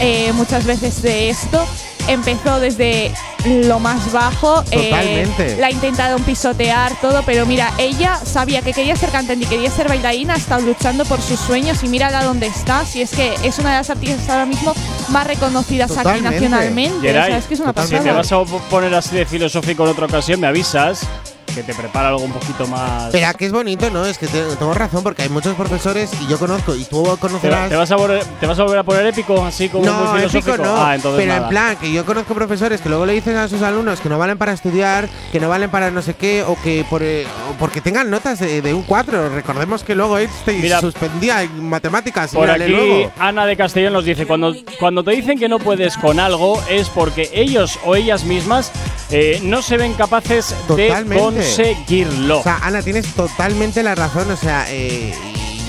[0.00, 1.64] eh, muchas veces de esto.
[2.08, 3.12] Empezó desde
[3.44, 4.64] lo más bajo.
[4.72, 5.56] eh, Totalmente.
[5.58, 9.70] la ha intentado pisotear todo, pero mira, ella sabía que quería ser cantante y quería
[9.70, 12.84] ser bailarina, ha estado luchando por sus sueños y mírala dónde está.
[12.84, 14.74] Si es que es una de las artistas ahora mismo
[15.10, 17.08] más reconocidas aquí nacionalmente.
[17.08, 18.02] o sea, es que es una si pasada.
[18.02, 21.06] te vas a poner así de filosófico en otra ocasión, me avisas.
[21.54, 23.10] Que te prepara algo un poquito más.
[23.12, 24.04] Pero que es bonito, ¿no?
[24.06, 27.16] Es que te- tengo razón, porque hay muchos profesores y yo conozco, y tú ¿Te,
[27.18, 27.68] conocerás.
[27.68, 30.22] te vas a volver, ¿Te vas a volver a poner épico así como no, muy
[30.22, 30.76] épico no.
[30.76, 31.44] Ah, entonces pero nada.
[31.44, 34.18] en plan, que yo conozco profesores que luego le dicen a sus alumnos que no
[34.18, 37.58] valen para estudiar, que no valen para no sé qué, o que por, eh, o
[37.58, 39.28] porque tengan notas de, de un 4.
[39.30, 42.32] Recordemos que luego Einstein Mira, suspendía en matemáticas.
[42.32, 43.10] Por aquí luego.
[43.18, 46.88] Ana de Castellón nos dice, cuando, cuando te dicen que no puedes con algo es
[46.88, 48.70] porque ellos o ellas mismas
[49.10, 51.14] eh, no se ven capaces Totalmente.
[51.38, 52.40] de conseguirlo.
[52.40, 54.30] O sea, Ana, tienes totalmente la razón.
[54.30, 55.14] O sea, eh,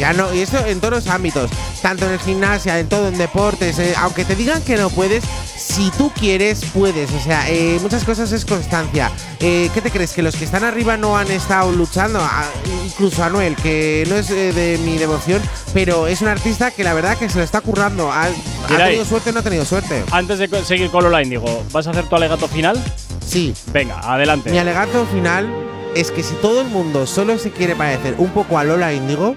[0.02, 0.34] ya no.
[0.34, 1.49] Y eso en todos los ámbitos.
[1.82, 3.78] Tanto en el gimnasia, en todo, en deportes.
[3.80, 5.24] eh, aunque te digan que no puedes,
[5.56, 7.12] si tú quieres, puedes.
[7.12, 9.12] O sea, eh, muchas cosas es constancia.
[9.39, 10.12] Eh, ¿Qué te crees?
[10.14, 12.20] ¿Que los que están arriba no han estado luchando?
[12.20, 12.45] Ah,
[12.86, 15.39] incluso Anuel, que no es de mi devoción,
[15.74, 18.12] pero es un artista que la verdad que se lo está currando.
[18.12, 20.04] ¿Ha, ha tenido suerte o no ha tenido suerte?
[20.12, 22.82] Antes de seguir con Lola Índigo, ¿vas a hacer tu alegato final?
[23.26, 23.54] Sí.
[23.72, 24.49] Venga, adelante.
[24.52, 25.47] Mi alegato final
[25.95, 29.36] es que si todo el mundo solo se quiere parecer un poco a Lola Índigo,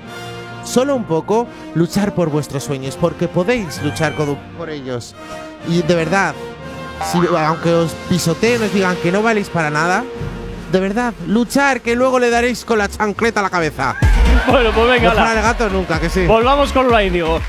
[0.64, 5.14] solo un poco, luchar por vuestros sueños, porque podéis luchar con- por ellos.
[5.68, 6.34] Y de verdad,
[7.12, 10.04] si, aunque os pisoteen, os digan que no valéis para nada,
[10.72, 13.96] de verdad, luchar, que luego le daréis con la chancleta a la cabeza.
[14.46, 16.26] Bueno, pues venga, alegato nunca, que sí.
[16.26, 17.40] Volvamos con Lola Índigo.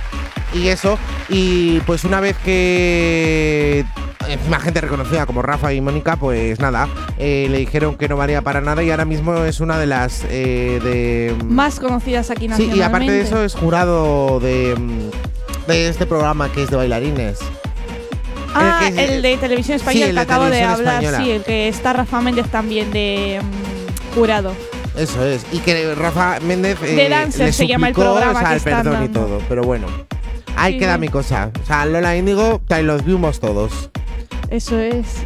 [0.54, 0.98] Y eso,
[1.28, 3.84] y pues una vez que
[4.28, 8.42] encima gente reconocida como Rafa y Mónica, pues nada, eh, le dijeron que no valía
[8.42, 12.48] para nada y ahora mismo es una de las eh, de Más conocidas aquí Sí,
[12.50, 12.78] nacionalmente.
[12.80, 17.40] y aparte de eso es jurado de, mm, de este programa que es de bailarines.
[18.54, 21.18] Ah, el es- el de televisión Sí, española el que de acabo de hablar, española.
[21.24, 24.54] sí, el que está Rafa Méndez también de mm, jurado.
[24.98, 25.46] Eso es.
[25.52, 28.54] Y que Rafa Méndez eh, The Dancer le se llama el programa o sea, que
[28.54, 29.42] el están perdón y todo.
[29.50, 29.88] Pero bueno,
[30.56, 31.00] ahí Sí, queda sí.
[31.02, 31.52] mi cosa.
[31.62, 33.90] O sea, Lola Índigo, te los vimos todos.
[34.50, 35.26] Eso es.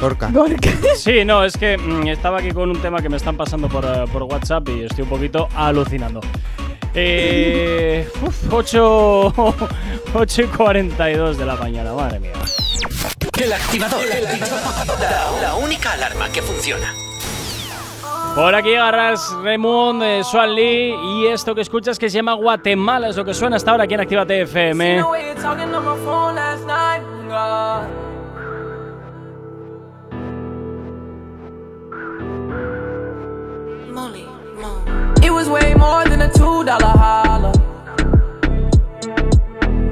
[0.00, 0.30] Gorka.
[0.32, 0.70] Gorka.
[0.96, 3.84] Sí, no, es que mm, estaba aquí con un tema que me están pasando por,
[3.84, 6.20] eh, por WhatsApp y estoy un poquito alucinando.
[6.94, 9.34] Eh, uf, 8,
[10.14, 12.32] 8 y 42 de la mañana, madre mía.
[13.40, 14.00] El activador.
[15.00, 16.92] La, la única alarma que funciona.
[18.34, 23.08] Por aquí agarras Raymond, eh, Swan Lee y esto que escuchas que se llama Guatemala,
[23.08, 25.02] es lo que suena hasta ahora aquí en Actívate FM.
[33.98, 37.52] It was way more than a two dollar holler.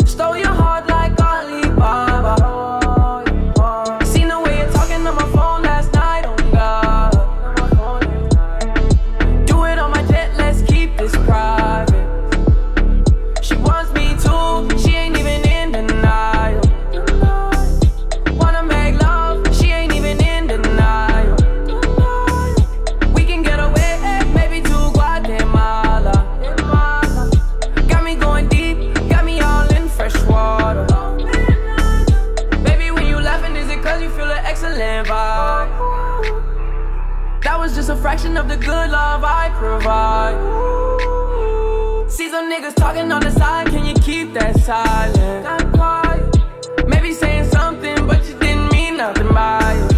[0.07, 2.16] Stole your heart like Alibaba.
[38.37, 40.37] Of the good love I provide.
[42.11, 45.45] See some niggas talking on the side, can you keep that silent?
[45.45, 46.37] Not quiet.
[46.87, 49.91] Maybe saying something, but you didn't mean nothing by it.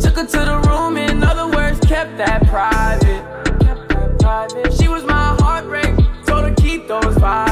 [0.00, 3.22] Took her to the room, in other words, kept that private.
[4.20, 4.74] That.
[4.78, 5.94] She was my heartbreak,
[6.24, 7.51] told her keep those violets.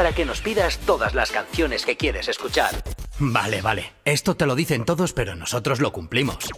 [0.00, 2.82] Para que nos pidas todas las canciones que quieres escuchar.
[3.18, 3.92] Vale, vale.
[4.06, 6.48] Esto te lo dicen todos, pero nosotros lo cumplimos.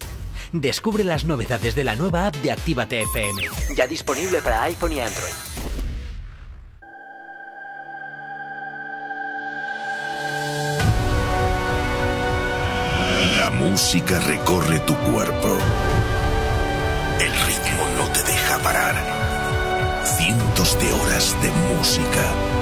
[0.52, 3.42] Descubre las novedades de la nueva app de Actívate FM.
[3.74, 5.32] Ya disponible para iPhone y Android.
[13.40, 15.58] La música recorre tu cuerpo.
[17.18, 20.04] El ritmo no te deja parar.
[20.16, 22.61] Cientos de horas de música.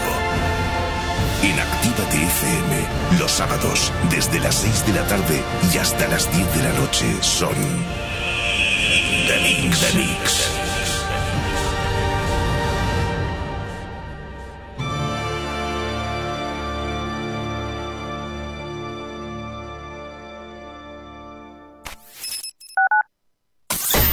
[1.43, 5.41] En Actívate FM, los sábados, desde las 6 de la tarde
[5.73, 7.55] y hasta las 10 de la noche, son.
[9.27, 9.79] The Mix.
[9.79, 10.47] The Mix.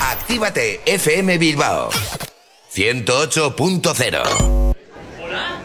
[0.01, 1.91] Actívate FM Bilbao
[2.73, 4.75] 108.0
[5.21, 5.61] ¿Hola?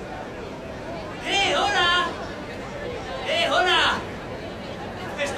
[1.28, 2.08] ¡Eh, hola!
[3.28, 4.00] ¡Eh, hola!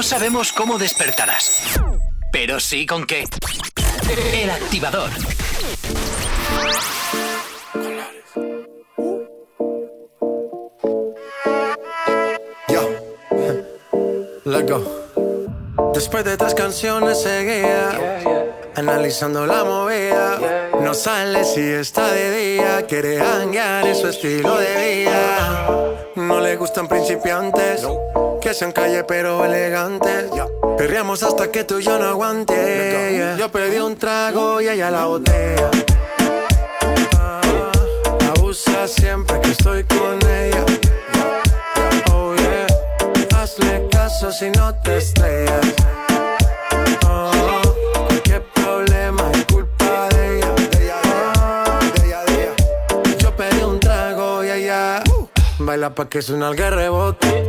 [0.00, 1.78] No sabemos cómo despertarás,
[2.32, 3.26] pero sí con qué.
[4.32, 5.10] El activador.
[15.92, 18.22] Después de tres canciones seguía,
[18.76, 20.70] analizando la movida.
[20.80, 25.58] No sale si está de día, quiere hanguear, es su estilo de vida.
[26.16, 27.86] No le gustan principiantes,
[28.50, 30.24] que sean calle pero elegantes.
[30.76, 32.54] Perreamos hasta que tú y yo no aguante.
[33.14, 33.36] yeah.
[33.36, 35.70] Yo pedí un trago y ella la botella.
[37.16, 37.40] Ah,
[38.34, 40.64] Abusa siempre que estoy con ella.
[42.12, 42.66] Oh yeah,
[43.36, 45.66] hazle caso si no te estrellas.
[48.08, 50.52] Cualquier problema es culpa de ella.
[50.72, 53.16] De ella, de ella.
[53.18, 55.04] Yo pedí un trago y ella
[55.60, 57.48] baila pa' que suena el rebote.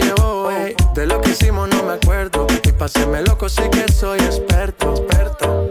[0.00, 0.50] Llevó.
[0.50, 0.74] ey.
[0.94, 2.46] De lo que hicimos no me acuerdo.
[2.64, 4.94] Y pa' hacerme loco sí que soy experto.
[4.94, 5.70] experto.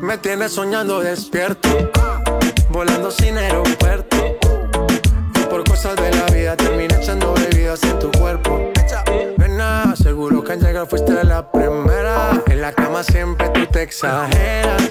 [0.00, 1.68] Me tiene soñando despierto.
[2.70, 4.16] Volando sin aeropuerto.
[5.34, 8.72] Y por cosas de la vida terminé echando bebidas en tu cuerpo.
[9.38, 12.42] Nena, seguro que al llegar fuiste la primera.
[12.46, 14.90] En la cama siempre tú te exageras.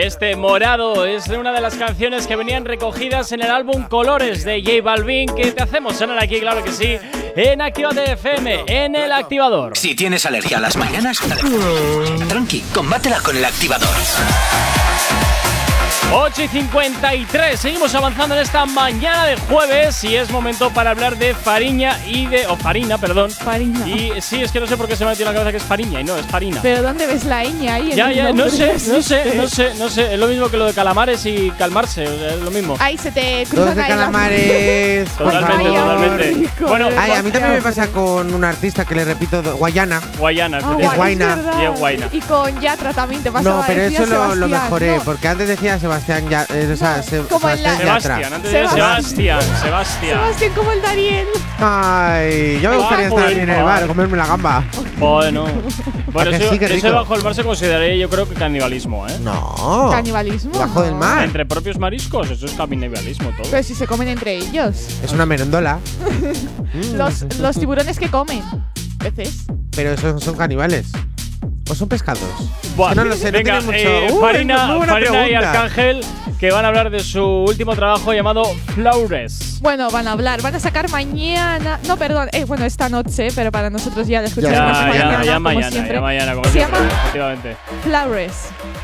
[0.00, 4.62] Este morado es una de las canciones que venían recogidas en el álbum Colores de
[4.62, 6.96] J Balvin que te hacemos sonar aquí, claro que sí,
[7.36, 9.76] en Actívate FM, en el activador.
[9.76, 11.18] Si tienes alergia a las mañanas,
[12.30, 13.94] tranqui, combátela con el activador.
[16.12, 21.16] 8 y 53, seguimos avanzando en esta mañana de jueves y es momento para hablar
[21.16, 22.46] de Fariña y de.
[22.48, 23.30] o Farina, perdón.
[23.30, 23.86] Farina.
[23.88, 25.52] Y sí, es que no sé por qué se me ha metido en la cabeza
[25.52, 26.58] que es Fariña y no, es Farina.
[26.62, 27.92] Pero ¿dónde ves la ñ ahí?
[27.94, 30.14] Ya, ya, no sé, no sé, no sé, no sé.
[30.14, 32.76] Es lo mismo que lo de calamares y calmarse, o sea, es lo mismo.
[32.80, 35.08] Ahí se te cruzan de calamares.
[35.16, 36.30] Totalmente, totalmente.
[36.32, 40.00] rico, Bueno, Ay, a mí también me pasa con un artista que le repito, Guayana.
[40.18, 41.60] Guayana, Ah, es verdad.
[41.60, 42.08] Y es guayna.
[42.10, 43.60] Y con Yatra también te pasaba.
[43.60, 45.02] No, pero eso lo, lo mejoré, no.
[45.04, 48.02] porque antes decía Sebastián ya, eh, o sea, Se- como en la- Sebastián.
[48.02, 49.02] Sebastián, antes de Sebastián.
[49.02, 50.18] Sebastián, Sebastián.
[50.20, 51.26] Sebastián como el Dariel.
[51.58, 54.64] Ay, yo me Ah, gustaría estar aquí en el bar, comerme la gamba.
[54.98, 55.46] Bueno,
[56.12, 59.16] bueno eso, sí, eso bajo el mar se consideraría yo creo que canibalismo, ¿eh?
[59.20, 59.88] No.
[59.90, 60.58] Canibalismo.
[60.58, 61.24] Bajo del mar.
[61.24, 63.50] Entre propios mariscos, eso es canibalismo todo.
[63.50, 64.76] Pero si se comen entre ellos.
[65.02, 65.78] Es una merendola.
[66.94, 68.42] Los, los tiburones que comen.
[68.98, 69.44] Peces.
[69.74, 70.88] Pero esos son caníbales.
[71.70, 72.20] ¿O son pescados?
[72.76, 74.92] Buah, Es que no lo sé, no venga, tiene mucho- eh, Uy, Farina, muy buena
[74.92, 75.34] Farina y.
[75.34, 76.04] Arcángel
[76.40, 78.42] que van a hablar de su último trabajo llamado
[78.74, 79.58] Flores.
[79.60, 81.78] Bueno, van a hablar, van a sacar mañana.
[81.86, 85.12] No, perdón, eh, bueno, esta noche, pero para nosotros ya lo escucharemos Ya, mañana.
[85.18, 85.94] ya, ya como mañana, siempre.
[85.94, 87.56] ya mañana, como Se siempre, llama efectivamente.
[87.84, 88.34] Flowers.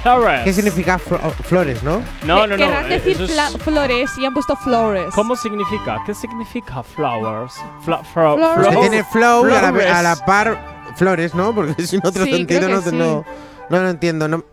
[0.03, 0.41] Flores.
[0.45, 2.03] ¿Qué significa flo- flores, no?
[2.25, 2.57] No, no, no.
[2.57, 5.07] Querrán eh, decir es- flores y han puesto flores.
[5.15, 5.99] ¿Cómo significa?
[6.07, 7.55] ¿Qué significa flowers?
[7.85, 8.69] Fla- Flowers.
[8.69, 9.91] Que tiene flow a la, flores.
[9.93, 11.55] a la par flores, ¿no?
[11.55, 12.91] Porque si no otro Sí, sentido no, sí.
[12.93, 13.25] no,
[13.71, 14.27] no lo entiendo.
[14.29, 14.45] No,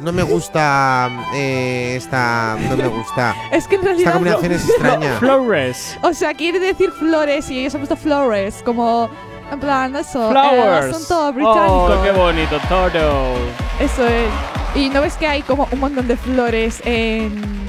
[0.00, 2.56] no me gusta eh, esta.
[2.70, 3.34] No me gusta.
[3.52, 4.12] Es que en Esta realidad.
[4.14, 5.18] combinación es extraña.
[5.18, 5.98] Flores.
[6.02, 8.62] O sea, quiere decir flores y ellos han puesto flores.
[8.64, 9.10] Como.
[9.50, 10.30] En plan, eso.
[10.30, 10.84] Flowers.
[10.86, 11.84] El asunto británico.
[11.98, 13.34] Oh, qué bonito todo.
[13.80, 14.28] Eso es.
[14.74, 17.67] Y no ves que hay como un montón de flores en.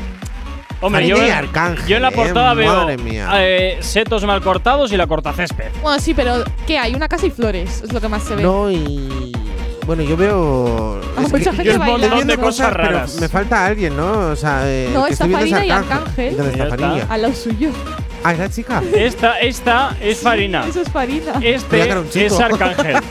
[0.81, 4.97] Hombre, yo, y Arcángel, yo en la eh, portada veo eh, setos mal cortados y
[4.97, 5.71] la cortacésped.
[5.81, 6.95] Bueno, sí, pero ¿qué hay?
[6.95, 8.43] Una casa y flores, es lo que más se ve.
[8.43, 9.33] No, y.
[9.85, 11.01] Bueno, yo veo.
[11.17, 12.15] Ah, es mucha que gente yo estoy bailando.
[12.15, 13.19] viendo de cosas pero raras.
[13.19, 14.29] Me falta alguien, ¿no?
[14.29, 16.33] O sea, eh, No, está estoy viendo es Farina y Arcángel.
[16.33, 17.13] ¿Y ¿Dónde está?
[17.13, 17.71] Al lado suyo.
[18.23, 18.83] Ah, es la chica.
[18.93, 20.65] Esta, esta es Farina.
[20.67, 21.33] Eso es Farina.
[21.41, 22.97] Este es Arcángel.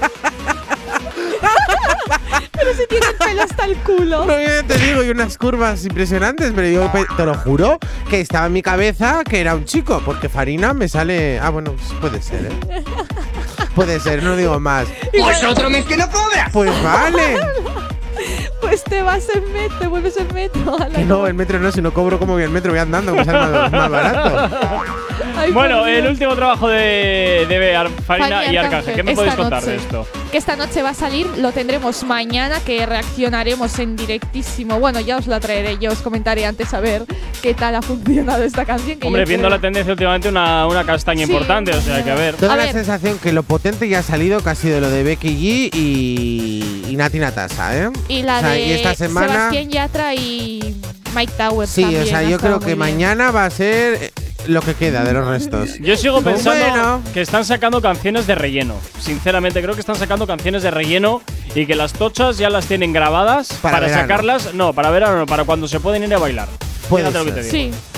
[2.58, 4.24] Pero si tiene el pelo hasta el culo.
[4.26, 7.78] No, yo te digo, y unas curvas impresionantes, pero yo te lo juro
[8.10, 11.38] que estaba en mi cabeza que era un chico, porque Farina me sale.
[11.38, 12.82] Ah, bueno, pues puede ser, ¿eh?
[13.74, 14.86] Puede ser, no digo más.
[15.12, 16.48] Pues otro mes que no cobra.
[16.52, 17.38] Pues vale.
[18.60, 20.76] Pues te vas en metro, te vuelves en metro.
[20.76, 22.80] a la Que no, el metro no, si no cobro como voy al metro, voy
[22.80, 24.56] andando, que me sale más, más barato.
[25.36, 28.94] Ay, bueno, el último trabajo de, de Ar- Farina Farina y Arcángel.
[28.96, 29.70] ¿Qué me podéis contar noche.
[29.70, 30.06] de esto?
[30.30, 34.78] Que esta noche va a salir, lo tendremos mañana, que reaccionaremos en directísimo.
[34.78, 37.06] Bueno, ya os la traeré, yo os comentaré antes a ver
[37.40, 38.98] qué tal ha funcionado esta canción.
[38.98, 41.32] Que Hombre, viendo creo- la tendencia últimamente, una, una castaña Sí.
[41.32, 42.34] importante, o sea que a ver.
[42.34, 42.74] Tengo A la ver.
[42.74, 46.84] sensación que lo potente ya ha salido, que ha sido lo de Becky G y,
[46.90, 47.90] y Nati Natasa, ¿eh?
[48.08, 49.28] Y la O sea, de y esta semana.
[49.32, 50.76] Sebastián Yatra y
[51.14, 51.70] Mike Towers.
[51.70, 52.78] Sí, también, o sea, yo creo que bien.
[52.78, 54.12] mañana va a ser
[54.48, 55.78] lo que queda de los restos.
[55.78, 57.02] Yo sigo pensando bueno.
[57.12, 58.74] que están sacando canciones de relleno.
[58.98, 61.22] Sinceramente, creo que están sacando canciones de relleno
[61.54, 64.54] y que las tochas ya las tienen grabadas Para sacarlas.
[64.54, 66.48] No, para verano, no, para cuando se pueden ir a bailar.
[66.88, 67.50] Puede Fíjate lo que ser.
[67.52, 67.74] te digo.
[67.74, 67.97] Sí,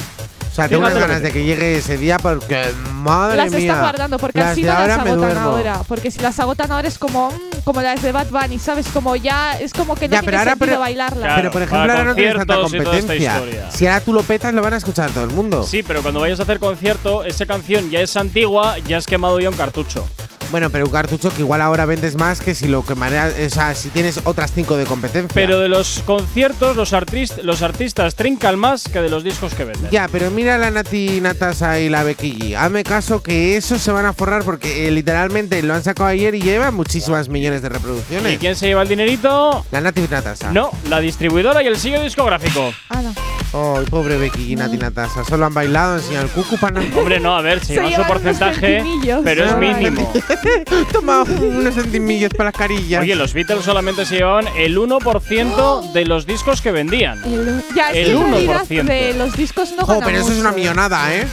[0.50, 3.60] O sea, tengo unas ganas que de que llegue ese día porque, madre las mía.
[3.60, 5.80] están guardando porque las así no las ahora agotan ahora.
[5.86, 8.88] Porque si las agotan ahora es como, mm, como las de Bad Bunny, ¿sabes?
[8.88, 11.22] Como ya, es como que no Ya, tiene pero ahora, sentido pero, bailarlas.
[11.24, 13.42] Claro, pero por ejemplo, para ahora no tienes tanta competencia.
[13.70, 15.62] Si ahora tú lo petas, lo van a escuchar todo el mundo.
[15.62, 19.38] Sí, pero cuando vayas a hacer concierto, esa canción ya es antigua, ya has quemado
[19.38, 20.04] ya un cartucho.
[20.50, 23.74] Bueno, pero un cartucho que igual ahora vendes más que si lo que o sea,
[23.74, 25.30] si tienes otras cinco de competencia.
[25.34, 29.64] Pero de los conciertos, los, artist- los artistas trincan más que de los discos que
[29.64, 29.90] venden.
[29.90, 32.56] Ya, pero mira la Nati Natasa y la Becky G.
[32.56, 36.34] Hazme caso que esos se van a forrar porque eh, literalmente lo han sacado ayer
[36.34, 38.38] y lleva muchísimas millones de ¿Y reproducciones.
[38.38, 39.64] quién se lleva el dinerito?
[39.70, 40.50] La Nati Natasa.
[40.52, 42.72] No, la distribuidora y el sello discográfico.
[42.88, 43.14] Ah, no.
[43.52, 45.24] Oh, pobre Becky G y Nati Natasa.
[45.24, 46.82] Solo han bailado, enseñan el cucu pana.
[46.96, 48.84] Hombre, no, a ver, Se lleva su porcentaje,
[49.24, 50.12] pero es mínimo.
[50.92, 53.02] Toma unos centimillos para las carillas.
[53.02, 57.22] Oye, los Beatles solamente se llevaban el 1% de los discos que vendían.
[57.24, 58.84] El, ya, es El que en realidad 1%.
[58.84, 61.26] de los discos no gana pero eso es una millonada, ¿eh?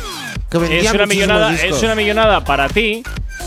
[0.49, 1.78] Que vendía Es una millonada, discos.
[1.78, 3.03] es una millonada para ti,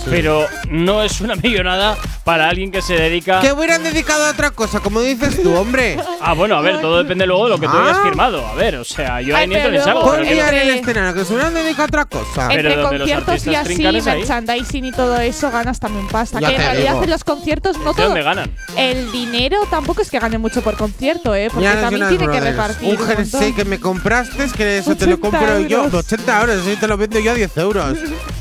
[0.08, 3.40] pero no es una millonada para alguien que se dedica.
[3.40, 5.96] Que hubieran dedicado a otra cosa, como dices tú, hombre.
[6.22, 7.82] Ah, bueno, a ver, todo depende luego de lo que tú Ah.
[7.88, 8.46] hayas firmado.
[8.46, 10.00] A ver, o sea, yo ahí ni entro pero ni salgo.
[10.02, 12.48] pero Pon en el escenario, que se hubieran dedicado a otra cosa.
[12.48, 16.38] Pero Entre conciertos y así, es merchandising y todo eso, ganas también pasta.
[16.38, 17.04] Ya que en realidad digo.
[17.04, 18.04] en los conciertos no ¿De todo.
[18.08, 18.50] dónde ganan?
[18.76, 21.48] El dinero tampoco es que gane mucho por concierto, ¿eh?
[21.52, 22.88] Porque también tiene que repartir.
[23.00, 25.84] Un jersey que me compraste, que eso te lo 80 compro yo.
[25.84, 25.94] euros.
[26.04, 27.98] 80 euros, y te lo vendo yo a 10 euros.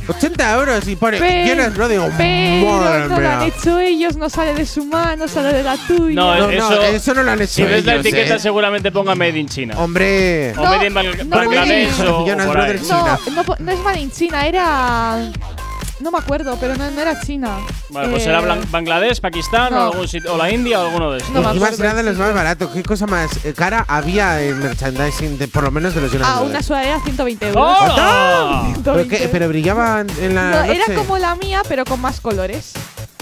[0.09, 1.89] 80 euros y pone Pe- Jonas Brothers.
[2.01, 5.77] Digo, Pero no lo han hecho ellos, no sale de su mano, sale de la
[5.87, 6.15] tuya.
[6.15, 8.39] No, No, no, eso, eso no lo han hecho Si ves la ellos, etiqueta, ¿eh?
[8.39, 9.75] seguramente ponga Made in China.
[9.77, 10.51] Hombre.
[10.51, 15.31] o No, Made in Bangl- no, Bangladesh no, no, no es Made in China, era.
[15.99, 17.57] No me acuerdo, pero no, no era China.
[17.89, 19.79] Vale, pues Eh, será Blan- Bangladesh, Pakistán no.
[19.89, 21.33] o, algún sitio- o la India o alguno de estos.
[21.33, 22.69] No y más era de los más baratos.
[22.71, 26.27] ¿Qué cosa más eh, cara había en merchandising, de, por lo menos de los Jonas
[26.31, 27.63] Ah, una sudadera 120 euros.
[27.81, 28.61] ¡Hola!
[28.63, 29.17] ¿Pero, 120.
[29.17, 29.27] qué?
[29.27, 30.81] ¿Pero brillaba en- en la No, noche?
[30.87, 32.71] era como la mía, pero con más colores.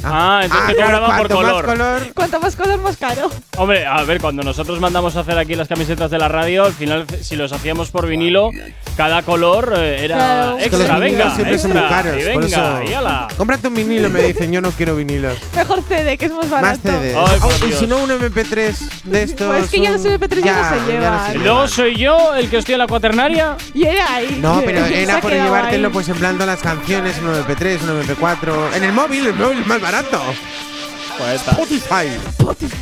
[0.10, 1.66] Ah, entonces te claro, cobraban por más color.
[1.66, 2.14] color.
[2.14, 3.30] Cuanto más color, más caro.
[3.58, 6.74] Hombre, a ver, cuando nosotros mandamos a hacer aquí las camisetas de la radio, al
[6.74, 8.52] final, si los hacíamos por vinilo,
[8.96, 10.58] cada color eh, era Claro.
[10.58, 11.00] Es que extra.
[11.00, 11.98] Venga, siempre son muy extra.
[12.04, 12.22] caros.
[12.22, 12.84] y venga, eso.
[12.90, 13.28] y ala.
[13.38, 14.52] Cómprate un vinilo, me dicen.
[14.52, 15.38] Yo no quiero vinilos.
[15.56, 16.82] Mejor CD, que es más Más barato.
[16.90, 17.16] CDs.
[17.16, 19.48] Ay, por Oh, y si no, un MP3 de estos.
[19.48, 21.44] Pues es que ya los un- MP3 ya no se ya llevan.
[21.44, 23.56] Luego soy yo el que estoy en la cuaternaria.
[23.74, 24.38] Y era ahí.
[24.42, 25.94] No, pero era por llevártelo ahí.
[25.94, 28.76] pues en plan las canciones, un MP3, un MP4.
[28.76, 29.97] En el móvil, el móvil es más barato.
[31.18, 31.52] Pues está.
[31.52, 32.08] Spotify.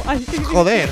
[0.05, 0.89] Ay, Joder.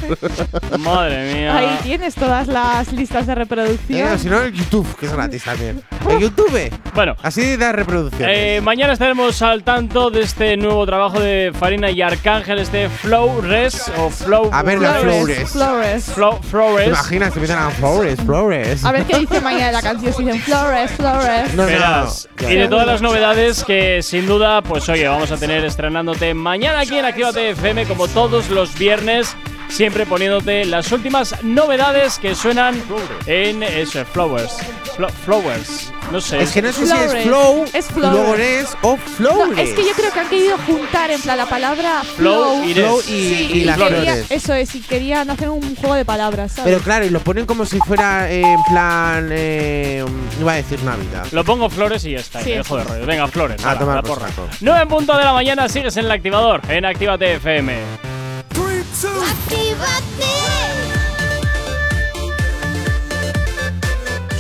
[0.80, 1.58] Madre mía.
[1.58, 4.14] Ahí tienes todas las listas de reproducción.
[4.14, 5.84] Eh, si no, el YouTube, que es gratis también.
[6.10, 6.72] El YouTube.
[6.94, 8.38] Bueno, Así da reproducciones.
[8.38, 13.42] eh, mañana estaremos al tanto de este nuevo trabajo de Farina y Arcángel, este Flow
[13.42, 14.52] Res o Flow.
[14.54, 15.50] A ver, la Flores.
[15.50, 15.52] Flores.
[15.52, 16.04] Flores.
[16.14, 16.88] Flow, Flow ¿Te Res.
[16.90, 17.34] imaginas?
[17.34, 18.86] Te empiezan a Flores, Flores.
[18.86, 20.14] A ver qué dice mañana la canción.
[20.14, 21.54] Si dicen Flores, Flores.
[21.56, 22.30] No, no, Verás.
[22.40, 22.50] no.
[22.52, 26.82] Y de todas las novedades que sin duda, pues oye, vamos a tener estrenándote mañana
[26.82, 29.36] aquí en Actívate FM, como todos los viernes,
[29.70, 32.82] siempre poniéndote las últimas novedades que suenan
[33.26, 34.58] en eso, Flowers.
[34.98, 35.92] Flo- flowers.
[36.12, 36.44] No sé.
[36.44, 37.14] Es que no sé si Flowers.
[37.14, 39.58] es flow, Es luego es o No, flowers.
[39.60, 42.74] es que yo creo que han querido juntar en plan la palabra Flow flow, y
[42.76, 43.10] Flow Res.
[43.10, 44.26] y, Sí, y las quería- flores.
[44.30, 46.72] Eso es, y querían hacer un juego de palabras, ¿sabes?
[46.72, 49.30] Pero claro, y lo ponen como si fuera eh, en plan.
[49.32, 50.06] Eh,
[50.40, 51.26] iba a decir Navidad.
[51.32, 52.42] Lo pongo flores y ya está.
[52.44, 53.06] Sí, dejo de rollo.
[53.08, 53.66] Venga, flores.
[53.66, 54.28] A tomar la por porra.
[54.30, 54.48] saco.
[54.62, 56.62] 9 en punto de la mañana sigues en el activador.
[56.70, 57.74] En Actívate FM.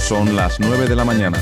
[0.07, 1.39] Son las 9 de la mañana.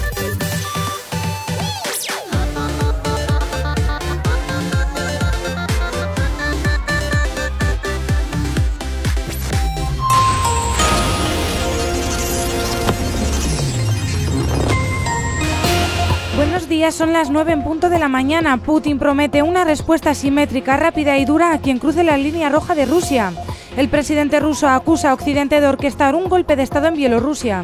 [16.42, 18.58] Buenos días, son las 9 en punto de la mañana.
[18.58, 22.88] Putin promete una respuesta simétrica, rápida y dura a quien cruce la línea roja de
[22.88, 23.32] Rusia.
[23.78, 27.62] El presidente ruso acusa a Occidente de orquestar un golpe de Estado en Bielorrusia.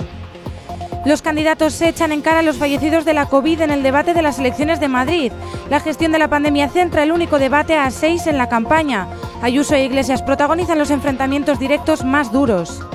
[1.08, 4.14] Los candidatos se echan en cara a los fallecidos de la COVID en el debate
[4.14, 5.32] de las elecciones de Madrid.
[5.72, 9.08] La gestión de la pandemia centra el único debate a seis en la campaña.
[9.42, 12.86] Ayuso e Iglesias protagonizan los enfrentamientos directos más duros.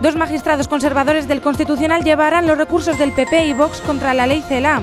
[0.00, 4.42] Dos magistrados conservadores del Constitucional llevarán los recursos del PP y Vox contra la ley
[4.42, 4.82] CELA.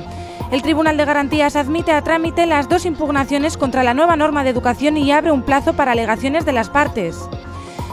[0.51, 4.49] El Tribunal de Garantías admite a trámite las dos impugnaciones contra la nueva norma de
[4.49, 7.29] educación y abre un plazo para alegaciones de las partes.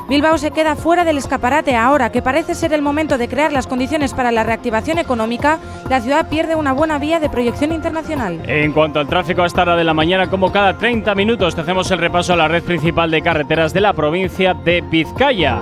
[0.08, 3.68] Bilbao se queda fuera del escaparate ahora que parece ser el momento de crear las
[3.68, 5.60] condiciones para la reactivación económica.
[5.88, 8.42] La ciudad pierde una buena vía de proyección internacional.
[8.46, 11.88] En cuanto al tráfico a esta hora de la mañana, como cada 30 minutos, hacemos
[11.92, 15.60] el repaso a la red principal de carreteras de la provincia de Vizcaya.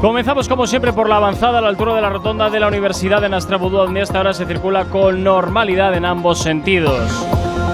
[0.00, 3.20] Comenzamos como siempre por la avanzada a la altura de la rotonda de la Universidad
[3.20, 7.26] de Nastrabudú, donde hasta ahora se circula con normalidad en ambos sentidos.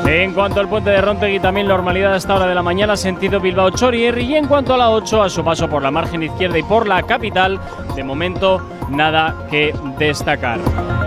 [0.06, 3.40] En cuanto al puente de Rontegui, también normalidad a esta hora de la mañana, sentido
[3.40, 4.24] Bilbao Chorierri.
[4.24, 6.86] Y en cuanto a la 8, a su paso por la margen izquierda y por
[6.86, 7.58] la capital,
[7.96, 10.60] de momento nada que destacar.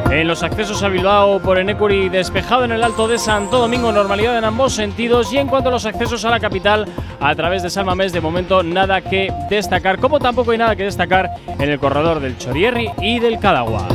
[0.10, 4.38] En los accesos a Bilbao por Enecuri, despejado en el Alto de Santo Domingo, normalidad
[4.38, 5.32] en ambos sentidos.
[5.32, 6.86] Y en cuanto a los accesos a la capital,
[7.20, 11.36] a través de Salmamés, de momento nada que destacar, como tampoco hay nada que destacar
[11.48, 13.88] en el corredor del Chorierri y del Cadagua.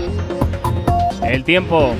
[1.24, 1.92] El tiempo.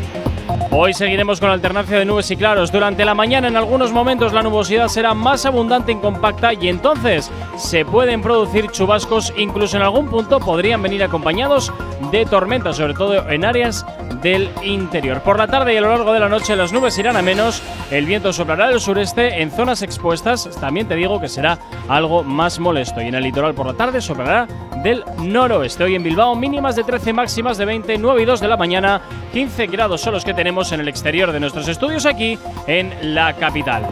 [0.70, 2.72] Hoy seguiremos con alternancia de nubes y claros.
[2.72, 7.30] Durante la mañana en algunos momentos la nubosidad será más abundante y compacta y entonces
[7.56, 11.72] se pueden producir chubascos, incluso en algún punto podrían venir acompañados
[12.10, 13.84] de tormentas, sobre todo en áreas
[14.22, 15.20] del interior.
[15.20, 17.62] Por la tarde y a lo largo de la noche las nubes irán a menos,
[17.90, 22.58] el viento soplará del sureste en zonas expuestas, también te digo que será algo más
[22.58, 24.46] molesto y en el litoral por la tarde soplará
[24.82, 25.84] del noroeste.
[25.84, 29.00] Hoy en Bilbao mínimas de 13, máximas de 20, 9 y 2 de la mañana,
[29.32, 33.34] 15 grados son los que tenemos en el exterior de nuestros estudios aquí en la
[33.34, 33.86] capital.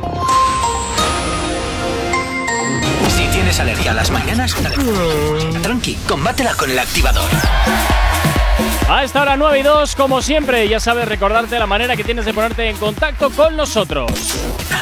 [3.08, 4.54] Si tienes alergia a las mañanas,
[5.62, 7.30] tranqui, combátela con el activador.
[8.88, 12.24] A esta hora 9 y 2, como siempre, ya sabes recordarte la manera que tienes
[12.24, 14.10] de ponerte en contacto con nosotros.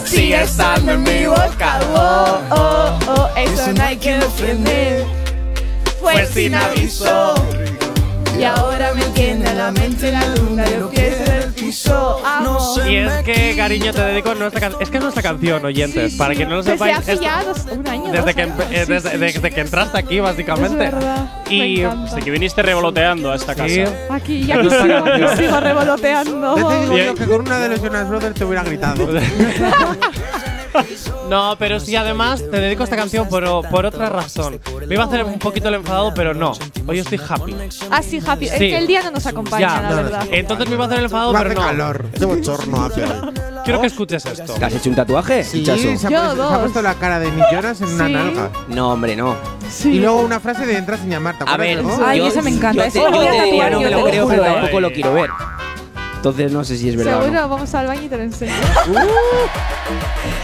[0.06, 1.80] sigue estando en mi boca.
[1.96, 5.04] Oh, oh, oh, eso no hay que defender.
[6.00, 7.34] Pues sin aviso.
[8.38, 12.22] Y ahora me entiende la mente, la luna, los pies en el piso.
[12.26, 12.60] Amo.
[12.90, 14.82] Y es que, cariño, te dedico nuestra canción.
[14.82, 16.16] Es que es nuestra canción, oyentes.
[16.16, 18.12] Para quien no lo Desde sepáis, hace es- ya dos- un año.
[18.12, 18.42] desde, dos que,
[18.76, 20.86] eh, desde, sí, desde que entraste aquí, básicamente.
[20.88, 21.84] Es Y.
[21.84, 23.74] Así que viniste revoloteando a esta casa.
[24.10, 26.56] Aquí ya No que está sigo, que sigo revoloteando.
[26.56, 29.08] Te digo yo que con una de los Jonas Brothers te hubiera gritado.
[31.30, 34.60] No, pero sí, además te dedico esta canción por, por otra razón.
[34.88, 36.54] Me iba a hacer un poquito el enfadado, pero no.
[36.88, 37.56] Hoy estoy happy.
[37.92, 38.46] Así, happy.
[38.46, 38.58] Es Sí.
[38.60, 40.28] que el día no nos acompaña, Ya, la no, verdad.
[40.32, 41.66] Entonces me iba a hacer el enfadado, No pero hace no.
[41.68, 42.06] calor.
[42.18, 43.12] Qué bochorno hace hoy.
[43.64, 44.54] Quiero que escuches esto.
[44.54, 45.44] ¿Te has hecho un tatuaje?
[45.44, 45.84] Sí, se ha, Yo
[46.24, 48.14] puesto, se ha puesto la cara de Nick Jonas en una Sí.
[48.14, 48.50] nalga.
[48.68, 49.36] No, hombre, no.
[49.86, 51.38] Y luego una frase de entras sin llamar.
[51.38, 51.98] ¿te A ver, Bego?
[52.06, 53.78] Ay, yo- ese me encanta, Yo ese te, yo voy a te diría, tatuar, no
[53.80, 54.54] yo me te lo lo creo, pero eh.
[54.54, 55.30] tampoco lo quiero ver.
[56.24, 57.16] Entonces no sé si es verdad.
[57.16, 57.24] o no.
[57.26, 58.54] Seguro, vamos al baño y te lo enseño.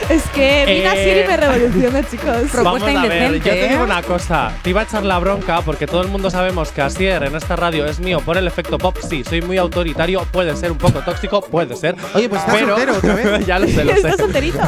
[0.10, 2.64] es que vino Eh, Siri y me revoluciona, chicos.
[2.64, 3.84] Vamos a ver, yo te digo ¿eh?
[3.86, 4.52] una cosa.
[4.62, 7.56] Te iba a echar la bronca porque todo el mundo sabemos que Asier en esta
[7.56, 8.98] radio es mío por el efecto pop.
[9.10, 11.96] Sí, soy muy autoritario, puede ser un poco tóxico, puede ser.
[12.14, 13.46] Oye, pues estás pero, soltero otra vez.
[13.48, 14.00] ya lo sé, lo sé.
[14.00, 14.60] Estás solterito.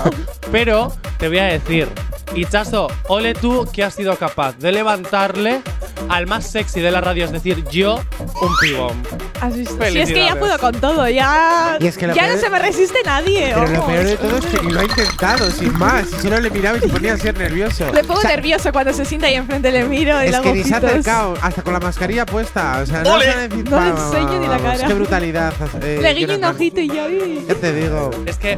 [0.49, 1.89] Pero te voy a decir,
[2.36, 5.62] Ichazo, ole tú que has sido capaz de levantarle
[6.07, 7.99] al más sexy de la radio, es decir, yo,
[8.41, 9.03] un pibón.
[9.41, 9.76] ¿Has visto?
[9.89, 11.78] Sí, es que ya puedo con todo, ya.
[11.80, 13.52] Y es que lo ya peor no se me resiste nadie.
[13.54, 16.08] Pero lo peor de todo es que lo ha intentado, sin más.
[16.22, 17.91] Solo le miraba y se ponía a ser nervioso.
[17.93, 20.41] Le pongo O sea, nervioso cuando se sienta ahí enfrente, le miro y Es le
[20.41, 22.80] que ni se ha acercado, hasta con la mascarilla puesta.
[22.82, 24.88] O sea, no decir No le enseño ni la cara.
[24.88, 25.54] Qué brutalidad.
[25.82, 27.06] eh, Le guiño un ojito y ya.
[27.06, 27.45] uy.
[27.47, 28.12] Ya te digo.
[28.26, 28.58] Es que,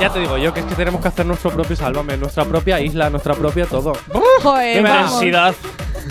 [0.00, 2.80] ya te digo yo, que es que tenemos que hacer nuestro propio Sálvame, nuestra propia
[2.80, 3.92] isla, nuestra propia todo.
[4.42, 5.20] Joder, ¡Qué vamos.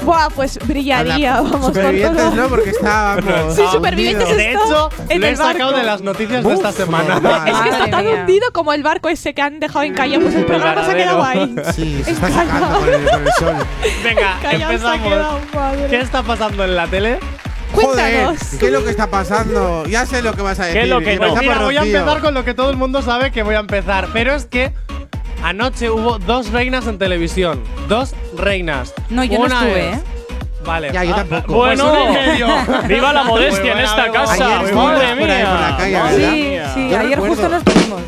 [0.10, 1.68] Buah, pues brillaría, vamos.
[1.68, 2.36] Supervivientes, todo.
[2.36, 2.48] ¿no?
[2.50, 3.56] Porque está, vamos.
[3.56, 4.28] Sí, supervivientes.
[4.36, 5.78] De está hecho, en lo he el sacado barco.
[5.78, 7.16] de las noticias de esta semana.
[7.46, 8.16] Es que está Madre tan mía.
[8.22, 10.20] hundido como el barco ese que han dejado en calle.
[10.20, 11.56] Pues el programa se ha quedado ahí.
[11.76, 13.56] Sí, se está sacando con el, con el sol.
[14.04, 15.08] Venga, Callao se ha empezamos.
[15.08, 15.88] quedado, madre.
[15.90, 17.20] ¿Qué está pasando en la tele?
[17.72, 17.88] Joder,
[18.26, 18.40] Cuéntanos.
[18.60, 19.86] ¿qué es lo que está pasando?
[19.86, 20.80] Ya sé lo que vas a decir.
[20.80, 21.12] ¿Qué es lo que no?
[21.28, 21.98] empezamos, Mira, voy a Rocío.
[22.00, 24.08] empezar con lo que todo el mundo sabe que voy a empezar.
[24.12, 24.74] Pero es que
[25.44, 27.62] anoche hubo dos reinas en televisión.
[27.88, 28.94] Dos reinas.
[29.10, 30.02] No, yo no estuve, es- ¿eh?
[30.66, 30.92] Vale.
[30.92, 31.54] Ya, yo Ah, tampoco.
[31.54, 31.92] Bueno,
[32.66, 34.60] Pues viva la modestia en esta casa.
[34.60, 36.10] Ayer Madre la mía.
[36.12, 36.72] Sí, mía.
[36.74, 37.28] sí, Yo ayer recuerdo.
[37.36, 38.02] justo nos vimos.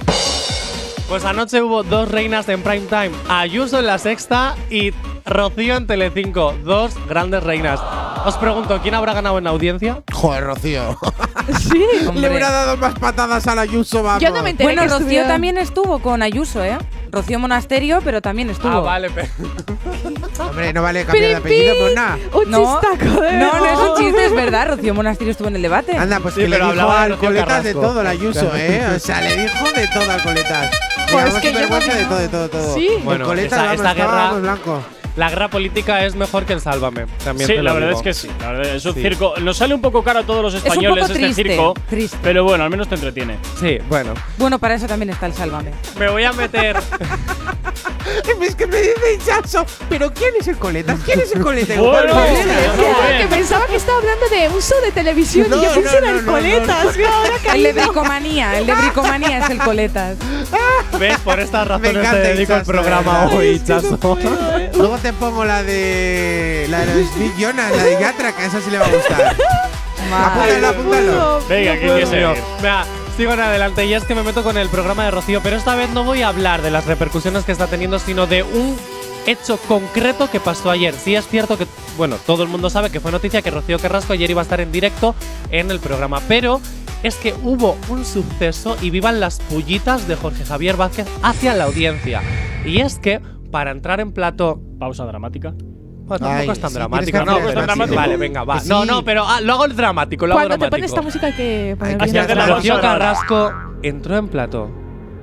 [1.07, 3.11] Pues anoche hubo dos reinas en prime time.
[3.29, 4.91] Ayuso en la sexta y
[5.25, 6.53] Rocío en Telecinco.
[6.63, 7.79] Dos grandes reinas.
[8.25, 10.01] Os pregunto, ¿quién habrá ganado en audiencia?
[10.11, 10.97] Joder, Rocío.
[11.59, 11.83] Sí.
[12.15, 14.21] Le hubiera dado más patadas a la Ayuso, vamos.
[14.21, 16.77] Yo no me enteré Bueno, que Rocío estuviera- también estuvo con Ayuso, ¿eh?
[17.11, 18.71] Rocío Monasterio, pero también estuvo.
[18.71, 19.09] Ah, vale.
[19.09, 19.29] pe-
[20.39, 22.17] Hombre, no vale cambiar de apellido por nada.
[22.33, 24.67] Un No, chistaco de no, no es un chiste, es verdad.
[24.69, 25.95] Rocío Monasterio estuvo en el debate.
[25.97, 28.83] Anda, pues Sí, que le pero dijo hablaba a de de todo la Ayuso, ¿eh?
[28.95, 30.71] O sea, le dijo de todo a Alcoletas.
[31.11, 32.73] Pues que yo vergüenza no- de todo, de todo, todo.
[32.75, 32.89] Sí.
[33.03, 33.43] Bueno, vamos,
[33.75, 34.81] esta guerra- blanco.
[35.17, 37.05] La guerra política es mejor que el Sálvame.
[37.23, 37.99] También Sí, te lo la verdad digo.
[37.99, 38.29] es que sí.
[38.39, 39.01] La verdad, es un Sí.
[39.01, 39.33] circo.
[39.41, 41.73] Nos sale un poco caro a todos los un españoles este circo.
[41.89, 42.17] triste.
[42.23, 43.37] Pero bueno, al menos te entretiene.
[43.59, 44.13] Sí, bueno.
[44.37, 45.71] Bueno, para eso también está el Sálvame.
[45.99, 46.77] Me voy a meter.
[48.41, 49.65] Es que me dice hinchazo.
[49.89, 50.99] ¿Pero quién es el Coletas?
[51.05, 51.77] ¿Quién es el Coletas?
[51.91, 52.13] Bueno.
[53.17, 56.03] Que pensaba que estaba hablando de uso de televisión No, y yo no, pensé en
[56.03, 56.85] no, el no, coletas.
[56.85, 60.17] no, Mira, ahora El de bricomanía, el de bricomanía es el Coletas.
[60.99, 61.17] ¿Ves?
[61.19, 63.37] Por estas razones te dedico el programa ¿verdad?
[63.37, 63.99] hoy, Chazo.
[64.75, 66.65] Luego te pongo la de.
[66.69, 69.35] La de Smith Jonas, la de Yatra, que a esa sí le va a gustar.
[70.13, 71.41] apúntalo, apúntalo.
[71.47, 72.43] Venga, ¿quién quiere seguir?
[72.61, 72.85] Venga,
[73.21, 73.85] sigo en adelante.
[73.85, 76.23] Y es que me meto con el programa de Rocío, pero esta vez no voy
[76.23, 78.75] a hablar de las repercusiones que está teniendo, sino de un
[79.27, 80.95] hecho concreto que pasó ayer.
[80.95, 81.67] Sí es cierto que,
[81.97, 84.59] bueno, todo el mundo sabe que fue noticia que Rocío Carrasco ayer iba a estar
[84.59, 85.13] en directo
[85.51, 86.61] en el programa, pero
[87.03, 91.65] es que hubo un suceso y vivan las pullitas de Jorge Javier Vázquez hacia la
[91.65, 92.23] audiencia.
[92.65, 95.53] Y es que para entrar en plato Pausa dramática.
[96.11, 97.47] Bueno, tampoco Ay, es tan sí, dramático, tienes que ¿no?
[97.47, 97.95] hacer dramático.
[97.95, 98.61] Vale, venga, va.
[98.65, 100.77] No, no, pero ah, lo hago el dramático, lo hago Cuando te dramático.
[100.77, 102.81] pones esta música hay que poner la Rocío.
[102.81, 103.51] Carrasco
[103.81, 104.69] entró en plato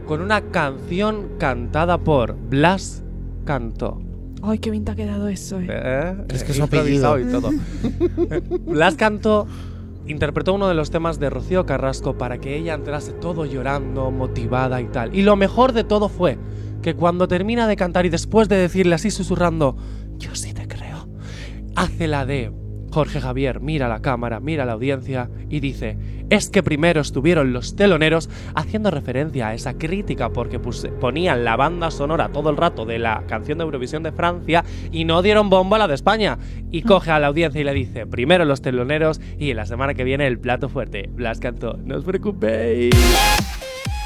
[0.06, 3.02] con una canción cantada por Blas
[3.44, 4.00] Cantó.
[4.42, 5.66] Ay, qué bien te ha quedado eso, eh.
[5.68, 6.14] ¿Eh?
[6.30, 7.50] Es que He su improvisado y todo.
[8.66, 9.46] Blas Cantó
[10.06, 14.80] interpretó uno de los temas de Rocío Carrasco para que ella entrase todo llorando, motivada
[14.80, 15.14] y tal.
[15.14, 16.38] Y lo mejor de todo fue
[16.80, 19.76] que cuando termina de cantar y después de decirle así susurrando,
[20.16, 20.77] yo sí te creo,
[21.78, 22.50] hace la de
[22.90, 25.96] Jorge Javier, mira la cámara, mira la audiencia y dice,
[26.28, 31.90] es que primero estuvieron los teloneros haciendo referencia a esa crítica porque ponían la banda
[31.90, 35.76] sonora todo el rato de la canción de Eurovisión de Francia y no dieron bombo
[35.76, 36.38] a la de España.
[36.70, 39.94] Y coge a la audiencia y le dice, primero los teloneros y en la semana
[39.94, 41.08] que viene el plato fuerte.
[41.12, 42.94] Blas cantó, no os preocupéis.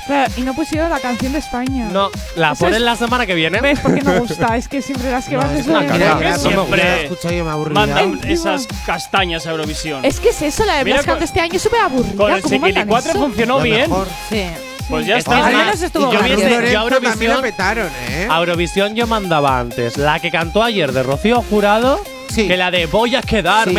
[0.06, 1.88] Claro, y no pusieron la canción de España.
[1.92, 3.60] No, la ponen es- la semana que viene.
[3.60, 4.56] ¿Ves por qué no gusta?
[4.56, 6.40] Es que siempre las que van de es una Mira, que Eurovisión.
[6.52, 7.74] siempre- ya escuchado y me aburrí.
[7.74, 8.32] Mandan ¿eh?
[8.32, 10.04] esas castañas a Eurovisión.
[10.04, 12.16] Es que es eso, la de Mira, Blas Cant con- este año es súper aburrida.
[12.16, 12.42] Con el
[12.86, 13.80] ¿Cómo funcionó Lo bien.
[13.82, 14.08] mejor.
[14.28, 14.44] Sí.
[14.88, 15.46] Pues ya está.
[15.46, 16.36] Al menos estuvo yo gracioso.
[16.46, 18.28] viese- yo a Lorenzo también la petaron, ¿eh?
[18.30, 19.96] Eurovisión yo mandaba antes.
[19.96, 22.00] La que cantó ayer de Rocío Jurado
[22.32, 22.48] Sí.
[22.48, 23.74] Que la de voy a quedarme.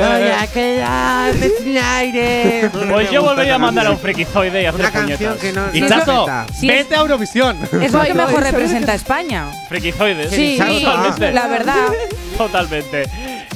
[0.00, 2.70] Voy a quedarme sin aire.
[2.88, 5.44] Pues yo volvería a mandar a un frikizoide y hacer Una puñetas.
[5.74, 7.58] Y no vete a Eurovisión.
[7.82, 9.46] Es lo que mejor representa a España.
[9.68, 10.30] frikizoides.
[10.30, 11.32] Sí, Sí, totalmente.
[11.32, 11.88] la verdad.
[12.38, 13.04] Totalmente.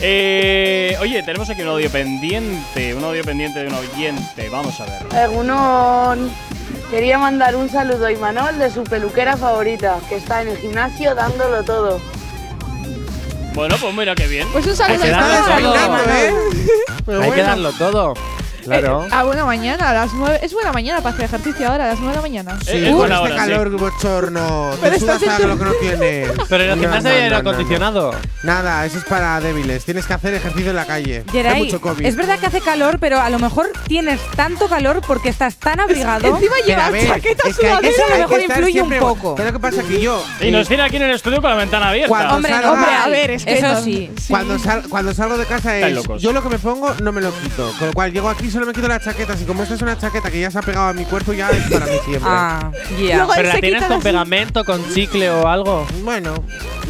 [0.01, 4.49] Eh, oye, tenemos aquí un audio pendiente, un audio pendiente de un oyente.
[4.49, 5.25] Vamos a ver.
[5.25, 6.31] Egunon.
[6.91, 11.15] Quería mandar un saludo a Imanol de su peluquera favorita, que está en el gimnasio
[11.15, 12.01] dándolo todo.
[13.55, 14.49] Bueno, pues mira qué bien.
[14.53, 15.03] Pues un saludo.
[15.03, 16.35] Hay que darlo, ¿eh?
[17.23, 18.15] Hay que darlo todo.
[18.63, 19.05] Claro.
[19.05, 20.41] Eh, ah, bueno, mañana a las 9.
[20.43, 22.59] Es buena mañana para hacer ejercicio ahora, a las 9 de la mañana.
[22.63, 23.77] Eh, sí, es buena este hora, calor sí.
[23.77, 24.71] bochorno.
[24.81, 26.31] Pero Te sudas a lo que no tienes.
[26.49, 28.15] Pero en el gimnasio hay aire acondicionado.
[28.43, 29.85] Nada, eso es para débiles.
[29.85, 31.25] Tienes que hacer ejercicio en la calle.
[31.31, 32.05] Geray, hay mucho COVID.
[32.05, 35.81] Es verdad que hace calor, pero a lo mejor tienes tanto calor porque estás tan
[35.81, 36.27] abrigado.
[36.27, 37.89] Es, encima llevas ver, chaqueta es que sudadera.
[37.89, 39.35] Eso a lo mejor influye un poco.
[39.35, 40.25] Pero lo que pasa que yo.
[40.41, 42.09] Y nos tiene aquí en el estudio con la ventana abierta.
[42.09, 44.11] Cuando hombre, salga, hombre, a ver, es que eso no, sí.
[44.29, 45.99] Cuando, sal, cuando salgo de casa es.
[46.19, 47.73] Yo lo que me pongo no me lo quito.
[47.79, 49.99] Con lo cual llego aquí solo me quito las chaquetas y como esta es una
[49.99, 52.31] chaqueta que ya se ha pegado a mi cuerpo, ya es para mí siempre.
[52.31, 53.27] Ah, ya.
[53.35, 55.87] ¿Pero la tienes con pegamento, con chicle o algo?
[56.03, 56.35] Bueno,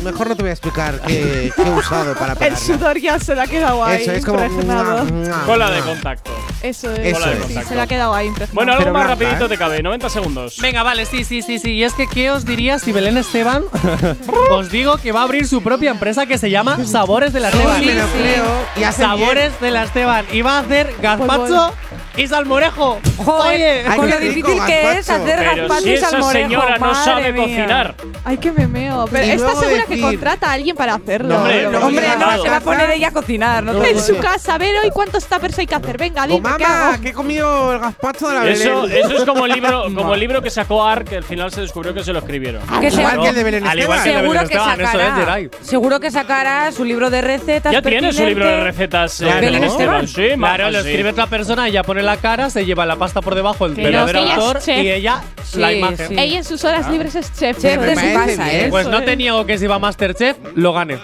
[0.02, 2.56] mejor no te voy a explicar qué, qué he usado para pegarla.
[2.58, 4.42] El sudor ya se le ha quedado ahí Eso, es como...
[4.44, 5.06] impregnado.
[5.46, 6.30] Cola de contacto.
[6.62, 7.14] Eso es.
[7.14, 7.60] Cola de contacto.
[7.60, 8.32] Sí, se le ha quedado ahí.
[8.52, 9.48] Bueno, algo Pero más blanca, rapidito ¿eh?
[9.48, 10.56] te cabe, 90 segundos.
[10.60, 11.72] Venga, vale, sí, sí, sí, sí.
[11.72, 13.64] Y es que, ¿qué os diría si Belén Esteban
[14.50, 17.48] os digo que va a abrir su propia empresa que se llama Sabores de la
[17.48, 17.78] Esteban?
[17.78, 18.44] Sí, sí, me lo creo.
[18.76, 19.60] Y Sabores bien.
[19.60, 20.26] de la Esteban.
[20.32, 21.72] Y va a hacer pues gazpacho
[22.16, 23.00] y salmorejo.
[23.26, 26.48] Oye, con lo difícil que es hacer gazpacho y salmorejo.
[26.48, 27.94] Señora no sabe cocinar.
[28.24, 29.06] Ay, que me meo.
[29.10, 31.34] Pero ¿estás segura contrata a alguien para hacerlo.
[31.38, 33.64] No, hombre, no, se va a poner ella a cocinar.
[33.84, 35.98] En su casa, a ver hoy cuántos tuppers hay que hacer.
[35.98, 38.68] Venga, dime, oh, ¿qué he comido el gazpacho de la Belén.
[38.92, 41.60] Eso, es como el, libro, como el libro que sacó Ark, que al final se
[41.60, 42.62] descubrió que se lo escribieron.
[42.80, 45.40] Que igual que el de Belén Al igual que el de Belén Esteban, que sacará,
[45.60, 47.72] Seguro que sacará su libro de recetas.
[47.72, 49.20] Ya tiene su libro de recetas.
[49.20, 50.06] Eh, Belén Esteban.
[50.06, 53.34] Sí, claro, lo escribe otra persona, ella pone la cara, se lleva la pasta por
[53.34, 55.22] debajo, el verdadero autor, y ella
[55.54, 56.18] la imagen.
[56.18, 56.90] Ella en sus horas ah.
[56.90, 57.58] libres es chef.
[57.58, 58.66] Chef de su casa, ¿eh?
[58.70, 61.00] Pues no tenía que se iba Masterchef lo gane.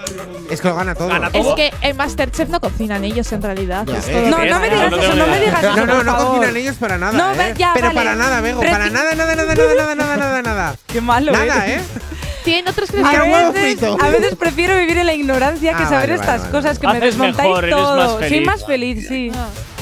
[0.49, 1.11] Es que lo gana todo.
[1.33, 3.85] Es que en Masterchef no cocinan ellos en realidad.
[3.85, 5.77] No, no me digas eso, no me digas eso.
[5.77, 7.13] No, no, no cocinan ellos para nada.
[7.13, 7.55] No, ¿eh?
[7.59, 10.77] ya, Pero para nada, Bego, para nada, nada, nada, nada, nada, nada, nada, nada.
[10.87, 11.81] Qué malo, Nada, ¿eh?
[12.45, 16.13] Tienen otros que a veces, a veces prefiero vivir en la ignorancia que ah, saber
[16.13, 18.21] estas cosas que me desmontáis todo.
[18.21, 19.33] Soy más feliz, sí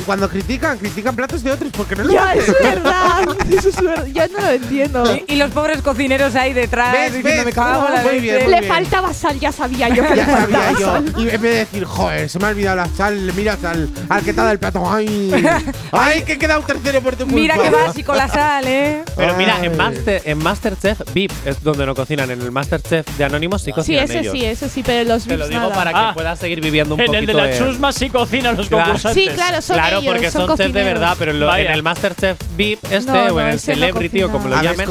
[0.06, 3.22] cuando critican, critican platos de otros porque no los Ya, es verdad.
[3.50, 4.06] Eso es verdad.
[4.14, 5.18] Yo no lo entiendo.
[5.26, 8.64] Y, los pobres cocineros ahí detrás ¿Ves, diciendo, me cago Muy bien, Le bien.
[8.64, 10.98] faltaba sal, ya sabía yo Ya sabía yo.
[11.18, 14.22] Y en vez de decir, joder, se me ha olvidado la sal, mira al, al
[14.22, 14.82] que te da el plato.
[14.90, 15.30] Ay,
[15.92, 17.34] ay, que he quedado tercero por tu culpa.
[17.34, 19.02] Mira qué vas y con la sal, ¿eh?
[19.16, 22.30] Pero mira, en, Master, en Masterchef VIP es donde no cocinan.
[22.30, 24.32] En el Masterchef de Anónimos sí Sí, cocinan ese ellos.
[24.32, 26.12] sí, ese sí, pero los Te lo digo para que Ah.
[26.14, 28.84] puedas seguir viviendo un En el de la chusma sí cocinan los Claro.
[28.84, 29.24] concursantes.
[29.24, 32.38] Sí, claro, son Claro, porque son, chefs de verdad, pero en, lo, en el Masterchef
[32.56, 34.88] VIP este no, o en el Celebrity o como lo ah, llamen.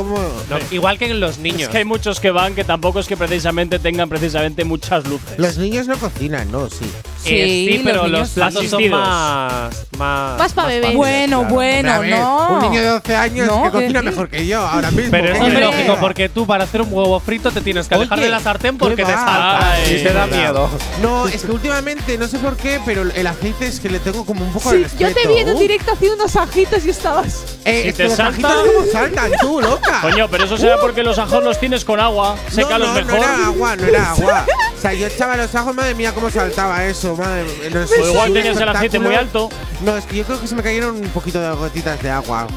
[0.72, 1.64] Igual que en los niños.
[1.64, 5.38] Es que hay muchos que van que tampoco es que precisamente tengan precisamente muchas luces.
[5.38, 6.86] Los niños no cocinan, no, sí.
[7.26, 9.86] Eh, sí, sí pero los, platos son más.
[9.98, 10.94] Más, más para bebés.
[10.94, 12.48] Bueno, bueno, no.
[12.54, 15.12] Un niño de 12 años que cocina mejor que yo ahora mismo.
[15.12, 18.30] Pero es lógico, porque tú para hacer un huevo frito te tienes que alejar de
[18.30, 19.74] la sartén porque te salta.
[19.74, 20.70] Ah, y eh, te da miedo.
[21.02, 24.26] No, es que últimamente, no sé por qué, pero el aceite es que le tengo
[24.26, 25.10] como un poco de respeto.
[25.10, 27.58] Yo te vi en directo haciendo unos ajitos y estabas.
[27.66, 28.66] Eh, te saltan.
[28.66, 30.02] como saltan tú, loca.
[30.02, 32.36] Coño, pero eso será porque los ajos los tienes con agua.
[32.50, 33.02] Seca no, no.
[33.02, 34.46] No era agua, no era agua.
[34.94, 37.70] yo echaba los ajos, madre mía, cómo saltaba eso, madre mía.
[37.72, 39.50] Los, pues o igual tenías el aceite muy alto.
[39.84, 42.48] No, es que yo creo que se me cayeron un poquito de gotitas de agua.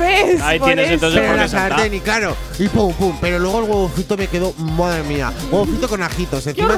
[0.42, 3.16] Ahí tienes entonces por la sartén claro, y pum, pum.
[3.20, 6.46] Pero luego el huevo frito me quedó, madre mía, huevocito con ajitos.
[6.46, 6.76] Encima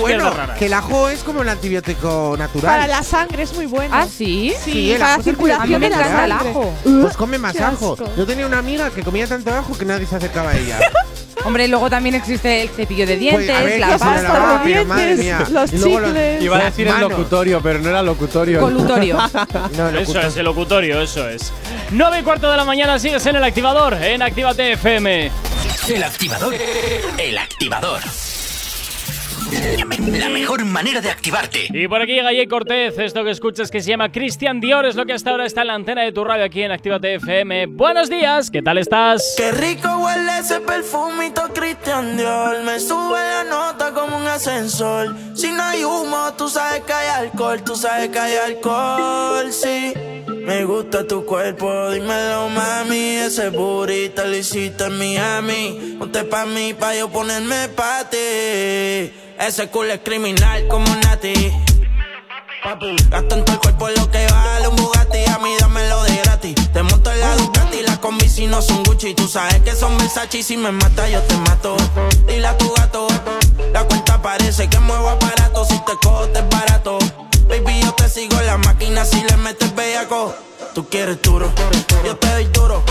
[0.00, 0.32] bueno.
[0.58, 2.72] Que el ajo es como el antibiótico natural.
[2.72, 3.94] Para la sangre es muy bueno.
[3.94, 4.54] ¿Ah, sí?
[4.64, 6.22] Sí, la circulación de la.
[6.32, 6.72] Ajo.
[6.82, 7.96] Pues come más ajo.
[8.16, 10.78] Yo tenía una amiga que comía tanto ajo que nadie se acercaba a ella.
[11.44, 14.40] Hombre, luego también existe el cepillo de dientes, Pues, ver, la pasta,
[14.86, 15.46] madre dientes, mía.
[15.50, 16.42] los chicles.
[16.42, 18.60] Iba a decir el locutorio, pero no era locutorio.
[18.60, 19.18] Colutorio.
[19.76, 20.24] No, Eso locutor.
[20.26, 21.52] es, el locutorio, eso es.
[21.90, 25.30] 9 y cuarto de la mañana sigues en el activador, en Actívate FM.
[25.88, 26.54] El activador.
[27.18, 28.00] El activador.
[30.18, 31.68] La mejor manera de activarte.
[31.70, 34.96] Y por aquí llega Jay Cortez, esto que escuchas que se llama Christian Dior, es
[34.96, 37.66] lo que hasta ahora está en la antena de tu radio aquí en Actívate FM.
[37.66, 39.34] Buenos días, ¿qué tal estás?
[39.36, 42.62] Qué rico huele ese perfumito Christian Dior.
[42.64, 45.14] Me sube la nota como un ascensor.
[45.34, 49.92] Si no hay humo, tú sabes que hay alcohol, tú sabes que hay alcohol, sí.
[50.44, 56.74] Me gusta tu cuerpo, dímelo mami Ese burrito lo hiciste en Miami Ponte pa' mí,
[56.74, 59.12] pa' yo ponerme pa' ti
[59.46, 61.52] Ese culo es criminal como Nati
[63.10, 66.54] gasto en todo el cuerpo lo que vale un Bugatti A mí dámelo de gratis
[66.72, 69.98] Te monto en la Ducati, las combi si no son Gucci Tú sabes que son
[69.98, 71.76] Versace y si me mata yo te mato
[72.28, 73.08] Dile a tu gato
[73.72, 76.98] La cuenta parece que muevo aparato Si te cojo te es barato
[77.48, 80.34] Baby, yo te sigo la máquina si le metes bellaco.
[80.74, 81.52] Tú quieres duro,
[82.04, 82.82] yo te doy duro.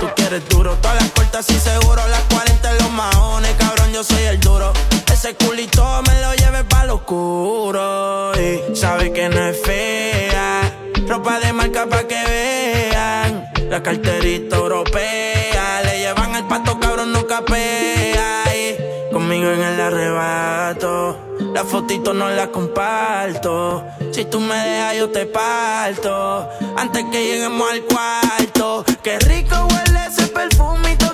[0.00, 2.02] Tú quieres duro, todas las puertas y seguro.
[2.08, 4.72] Las 40 en los maones, cabrón, yo soy el duro.
[5.18, 8.30] Ese culito me lo lleve pa' lo oscuro.
[8.40, 10.72] Y sabe que no es fea.
[11.08, 13.50] Ropa de marca pa' que vean.
[13.68, 15.82] La carterita europea.
[15.82, 18.44] Le llevan el pato, cabrón, no capea.
[18.54, 21.18] Y conmigo en el arrebato.
[21.52, 23.84] La fotito no la comparto.
[24.12, 26.48] Si tú me dejas, yo te parto.
[26.76, 28.84] Antes que lleguemos al cuarto.
[29.02, 31.12] Qué rico huele ese perfumito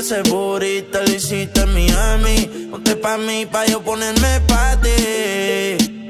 [0.00, 2.68] Ese burrito lo hiciste en Miami.
[2.70, 6.09] Ponte pa' mí, pa' yo ponerme pa' ti.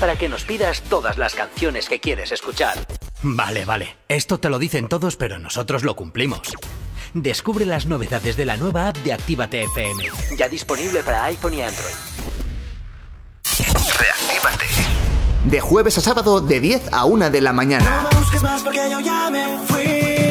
[0.00, 2.78] Para que nos pidas todas las canciones que quieres escuchar.
[3.22, 3.96] Vale, vale.
[4.08, 6.42] Esto te lo dicen todos, pero nosotros lo cumplimos.
[7.14, 10.04] Descubre las novedades de la nueva app de Actívate FM.
[10.36, 11.94] Ya disponible para iPhone y Android.
[13.98, 14.66] Reactívate.
[15.44, 18.02] De jueves a sábado de 10 a 1 de la mañana.
[18.02, 20.27] No me busques más porque yo ya me fui.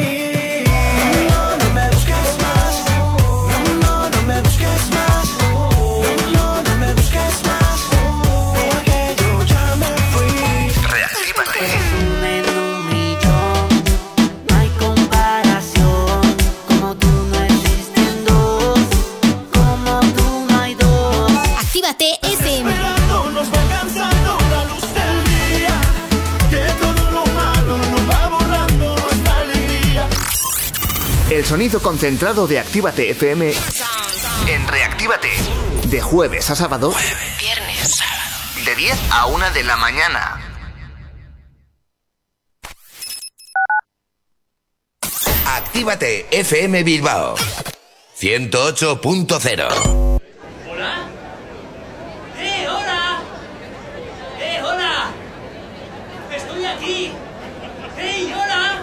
[31.48, 33.54] Sonido concentrado de Actívate FM
[34.48, 35.30] en Reactívate.
[35.84, 36.92] De jueves a sábado.
[37.40, 38.02] Viernes.
[38.66, 40.42] De 10 a 1 de la mañana.
[45.46, 47.34] Actívate FM Bilbao
[48.20, 50.20] 108.0
[50.70, 51.08] ¿Hola?
[52.36, 53.20] ¡Eh, hola!
[54.38, 55.10] ¡Eh, hola!
[56.30, 57.12] ¡Estoy aquí!
[57.96, 58.82] ¡Hey, hola!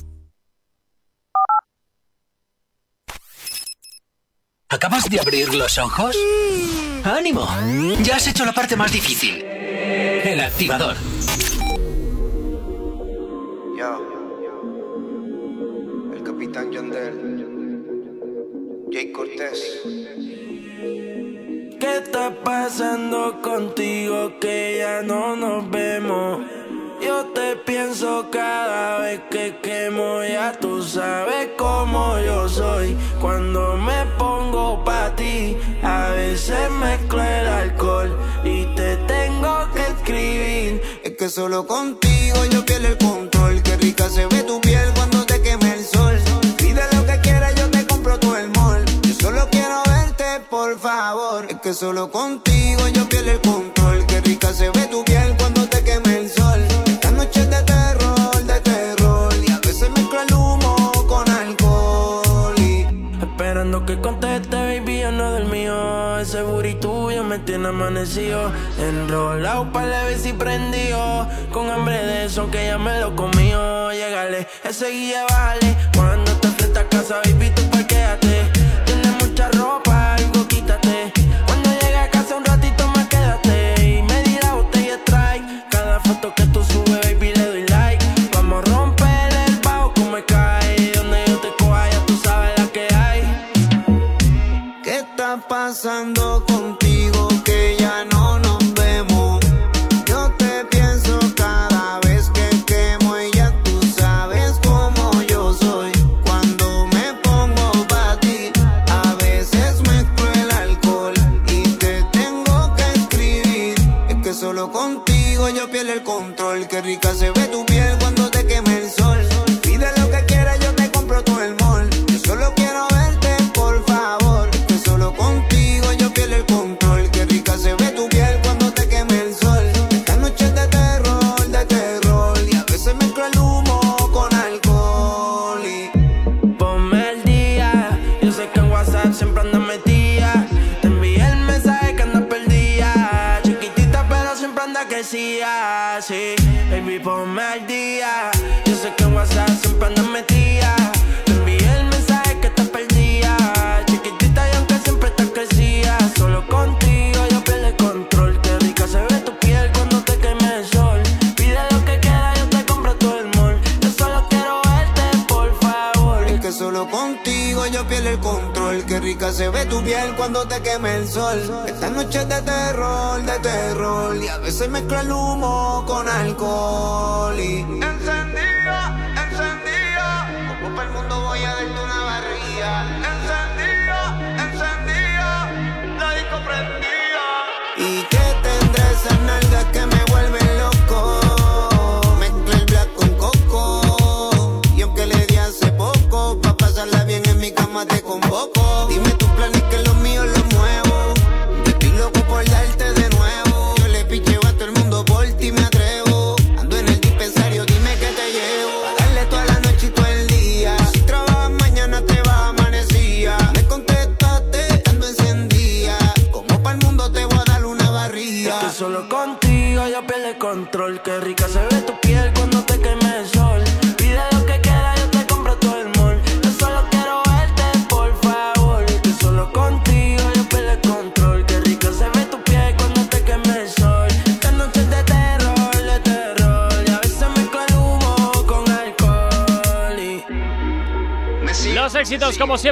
[4.71, 6.15] ¿Acabas de abrir los ojos?
[7.03, 7.45] ¡Ánimo!
[8.03, 9.43] Ya has hecho la parte más difícil.
[9.43, 10.95] El activador.
[13.77, 14.01] Yo.
[16.15, 17.83] El capitán Yandel.
[18.93, 19.81] Jay Cortés.
[21.77, 26.45] ¿Qué está pasando contigo que ya no nos vemos?
[27.01, 32.95] Yo te pienso cada vez que quemo, ya tú sabes cómo yo soy.
[33.19, 40.81] Cuando me pongo pa' ti, a veces mezclo el alcohol y te tengo que escribir.
[41.03, 43.63] Es que solo contigo yo pierdo el control.
[43.63, 46.19] Qué rica se ve tu piel cuando te queme el sol.
[46.57, 48.51] Pide lo que quieras, yo te compro todo el.
[49.01, 51.47] Yo solo quiero verte, por favor.
[51.49, 54.05] Es que solo contigo yo pierdo el control.
[54.05, 54.87] Qué rica se ve
[67.81, 68.51] amanecido.
[68.79, 71.27] Enrolado para la y prendido.
[71.51, 73.91] Con hambre de eso que ya me lo comió.
[73.91, 75.77] Llegale, ese guía, bájale.
[75.95, 78.20] Cuando te frente a casa, baby, tú parquéate.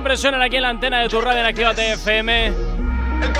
[0.09, 2.53] Siempre, suenan aquí en la antena de tu radio en Actívate FM.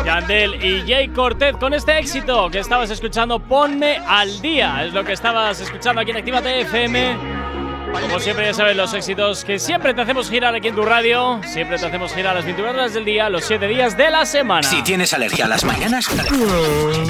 [0.05, 4.83] Yandel y Jay Cortez con este éxito que estabas escuchando, Ponme al día.
[4.83, 7.17] Es lo que estabas escuchando aquí en Actívate FM.
[8.01, 11.41] Como siempre, ya sabes, los éxitos que siempre te hacemos girar aquí en tu radio.
[11.43, 14.61] Siempre te hacemos girar las 21 horas del día, los 7 días de la semana.
[14.61, 16.07] Si tienes alergia a las mañanas,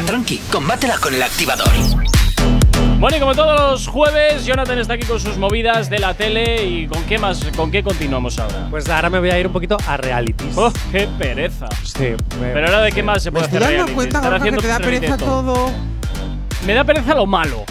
[0.06, 1.70] tranqui, combátela con el activador.
[3.00, 6.66] Bueno, y como todos los jueves, Jonathan está aquí con sus movidas de la tele
[6.66, 8.68] y con qué más, con qué continuamos ahora.
[8.70, 10.58] Pues ahora me voy a ir un poquito a realities.
[10.58, 11.68] Oh, qué pereza.
[11.82, 12.10] Sí.
[12.42, 14.14] Me, Pero ahora de qué más se puede me hacer estoy dando realities?
[14.14, 15.72] cuenta, que te da pereza todo.
[16.66, 17.64] Me da pereza lo malo.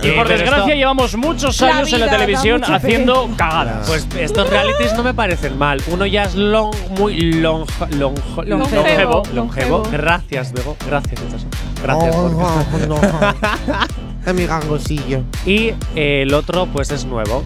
[0.00, 3.88] Y por desgracia llevamos muchos La años en la televisión haciendo cagadas.
[3.88, 5.82] Pues estos realities no me parecen mal.
[5.88, 7.66] Uno ya es long, muy long,
[7.98, 8.14] long,
[8.46, 9.82] Longevo, longevo.
[9.90, 10.76] Gracias, Bego.
[10.86, 11.46] Gracias, Itaso.
[11.82, 13.88] Gracias, oh, Gorka.
[14.24, 15.22] A mi gangosillo.
[15.44, 17.44] Y el otro, pues es nuevo.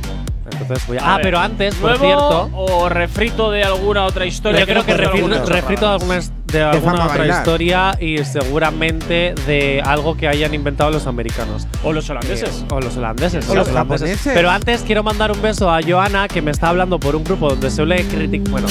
[0.50, 1.00] Entonces voy a...
[1.02, 2.50] Ah, a pero antes, por cierto.
[2.52, 4.60] O refrito de alguna otra historia.
[4.60, 10.16] Yo creo que, refrito, refrito de algunas de alguna otra historia y seguramente de algo
[10.16, 11.66] que hayan inventado los americanos.
[11.82, 12.62] O los holandeses.
[12.62, 13.48] Eh, o los holandeses.
[13.48, 14.20] O los, holandeses.
[14.24, 17.48] Pero antes quiero mandar un beso a Joana que me está hablando por un grupo
[17.48, 18.50] donde se suele criticar.
[18.50, 18.68] Bueno,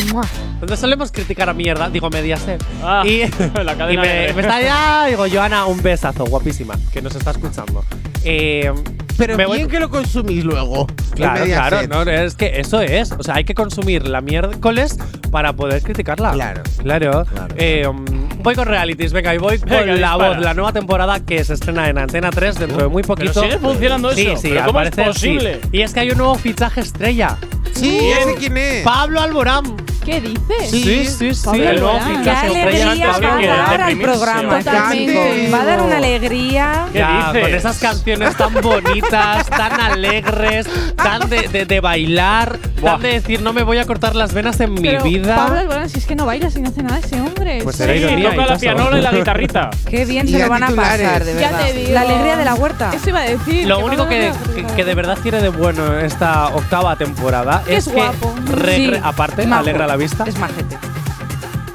[0.59, 2.63] donde solemos criticar a mierda, digo Mediaset.
[2.83, 3.19] Ah, y,
[3.63, 7.83] la me, está ya, digo Joana, un besazo, guapísima, que nos está escuchando.
[8.23, 8.71] Eh,
[9.17, 9.67] pero me bien voy...
[9.67, 10.87] que lo consumís luego.
[11.15, 13.11] Claro, claro, no, es que eso es.
[13.13, 14.97] O sea, hay que consumir la miércoles
[15.31, 16.33] para poder criticarla.
[16.33, 16.63] Claro.
[16.81, 17.25] Claro.
[17.55, 18.05] Eh, um,
[18.39, 20.15] voy con realities, venga, y voy con La.
[20.15, 23.33] Voz, la nueva temporada que se estrena en Antena 3 dentro de muy poquito.
[23.33, 24.37] ¿Pero sigue funcionando sí, eso?
[24.37, 25.59] Sí, ¿Pero ¿cómo es posible?
[25.61, 25.69] Sí.
[25.73, 27.37] Y es que hay un nuevo fichaje estrella.
[27.73, 28.83] Sí, ¿Y ese quién es?
[28.83, 29.75] Pablo Alborán.
[30.05, 30.69] ¿Qué dices?
[30.69, 31.41] Sí, sí, sí.
[31.45, 32.23] Pablo el nuevo Alborán.
[32.23, 35.49] Qué alegría va a dar al programa, Totalmente.
[35.51, 36.85] Va a dar una alegría.
[36.93, 37.41] ¿Qué Ya, dices?
[37.41, 42.93] con esas canciones tan bonitas, tan alegres, tan de, de- de bailar, Buah.
[42.93, 45.35] tan de decir no me voy a cortar las venas en Pero, mi vida.
[45.35, 47.59] Pablo Alborán, si es que no baila, si no hace nada ese hombre.
[47.63, 49.69] Pues será Sí, y toca la pianola y la guitarrita.
[49.89, 51.65] Qué bien se Y lo van a pasar, de Ya verdad.
[51.65, 51.91] te digo.
[51.93, 52.91] La alegría de la huerta.
[52.93, 53.67] Eso iba a decir.
[53.67, 54.31] Lo único que,
[54.75, 58.35] que- de verdad tiene de bueno esta octava temporada es, es guapo.
[58.45, 60.25] re- re- aparte alegra la la vista.
[60.25, 60.94] Es majete.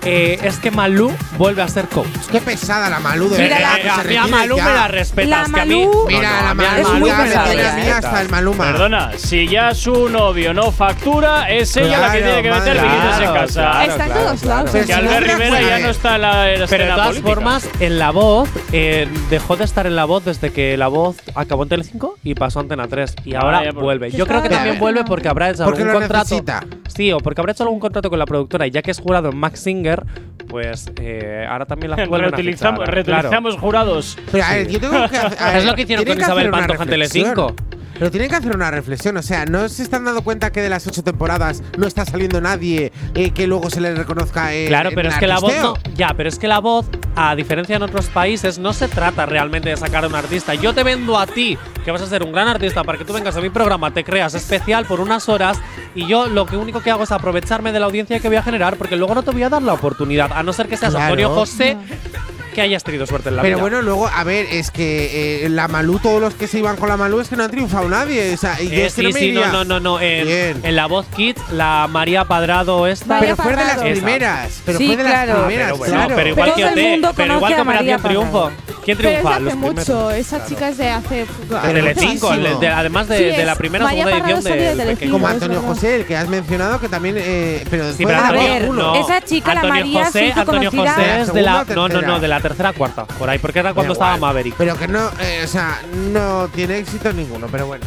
[0.04, 2.08] Eh, es que Malú vuelve a ser coach.
[2.30, 4.28] Qué pesada la Malú de Mira, verdad.
[4.28, 5.86] Malú me la respetas, La que a mí.
[6.08, 8.64] Mira, la Malú, es muy hasta el Maluma.
[8.64, 13.18] Perdona, si ya su novio no factura, es ella la que tiene que meter billetes
[13.20, 13.52] en casa.
[13.60, 13.90] claro.
[13.92, 14.70] Está en todos lados.
[14.72, 17.68] Pero Que si Albert Rivera ya no está en la, en Pero de todas formas,
[17.80, 21.64] en La Voz, eh, dejó de estar en La Voz desde que La Voz acabó
[21.64, 24.10] en Telecinco y pasó a Antena 3 y ahora vuelve.
[24.10, 26.00] Yo creo que también vuelve porque habrá hecho contrato.
[26.14, 26.64] necesita.
[26.88, 29.30] Sí, o porque habrá hecho algún contrato con la productora y ya que es jurado
[29.30, 29.89] en Max Singer,
[30.48, 34.18] pues eh, ahora también las vuelven reutilizamos, Reutilizamos jurados.
[34.32, 36.90] Es lo que hicieron con Isabel Pantoja en
[38.00, 40.70] pero tienen que hacer una reflexión, o sea, ¿no se están dando cuenta que de
[40.70, 44.88] las ocho temporadas no está saliendo nadie eh, que luego se le reconozca eh, Claro,
[44.94, 47.76] pero en es que la voz no, Ya, pero es que la voz, a diferencia
[47.76, 50.54] en otros países, no se trata realmente de sacar a un artista.
[50.54, 53.12] Yo te vendo a ti, que vas a ser un gran artista, para que tú
[53.12, 55.58] vengas a mi programa, te creas especial por unas horas
[55.94, 58.42] y yo lo que único que hago es aprovecharme de la audiencia que voy a
[58.42, 60.92] generar porque luego no te voy a dar la oportunidad, a no ser que seas
[60.92, 61.04] claro.
[61.04, 61.74] Antonio José.
[61.74, 61.82] No
[62.60, 63.62] que hayas tenido suerte en la Pero vida.
[63.62, 66.88] bueno, luego, a ver, es que eh, la Malú, todos los que se iban con
[66.88, 68.34] la Malú es que no han triunfado nadie.
[68.34, 69.52] O sea, y Eh, es que sí, no sí, no, iría.
[69.52, 70.00] no, no, no.
[70.00, 70.60] En, Bien.
[70.62, 73.18] en la voz Kids, la María Padrado esta.
[73.20, 74.62] Pero María fue de las primeras.
[74.66, 76.14] Pero Sí, fue de las primeras, Pero bueno, claro.
[76.16, 78.42] pero igual Pero que todo el OT, pero igual que a María Operación Triunfo.
[78.50, 78.70] Parrado.
[78.84, 79.34] ¿Quién Pero es triunfa?
[79.36, 79.88] hace Los primeros.
[79.88, 81.14] mucho, esas chicas de hace.
[81.16, 82.54] De Claro, Telecinco, muchísimo.
[82.54, 85.10] el de- además de, Sí, de la primera o María segunda edición salió de del
[85.10, 85.62] como Antonio.
[85.62, 87.16] José, el que has mencionado, que también.
[87.18, 91.32] Eh, pero después de la Antonio- ver, esa chica, la María, se Antonio José es
[91.32, 94.16] de la, no, no, no, de la tercera, cuarta, por ahí, porque era cuando estaba
[94.16, 94.56] Maverick.
[94.58, 95.80] Pero que no, eh, o sea,
[96.12, 97.84] no tiene éxito ninguno, pero bueno.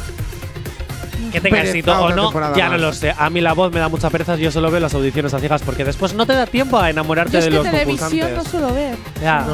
[1.32, 3.14] Que tenga Pereza éxito o no, ya no lo sé.
[3.18, 5.64] A mí la voz me da mucha pereza, yo solo veo las audiciones a ciegas
[5.64, 8.44] porque después no te da tiempo a enamorarte Yo es de que los televisión no
[8.46, 8.96] suelo ver.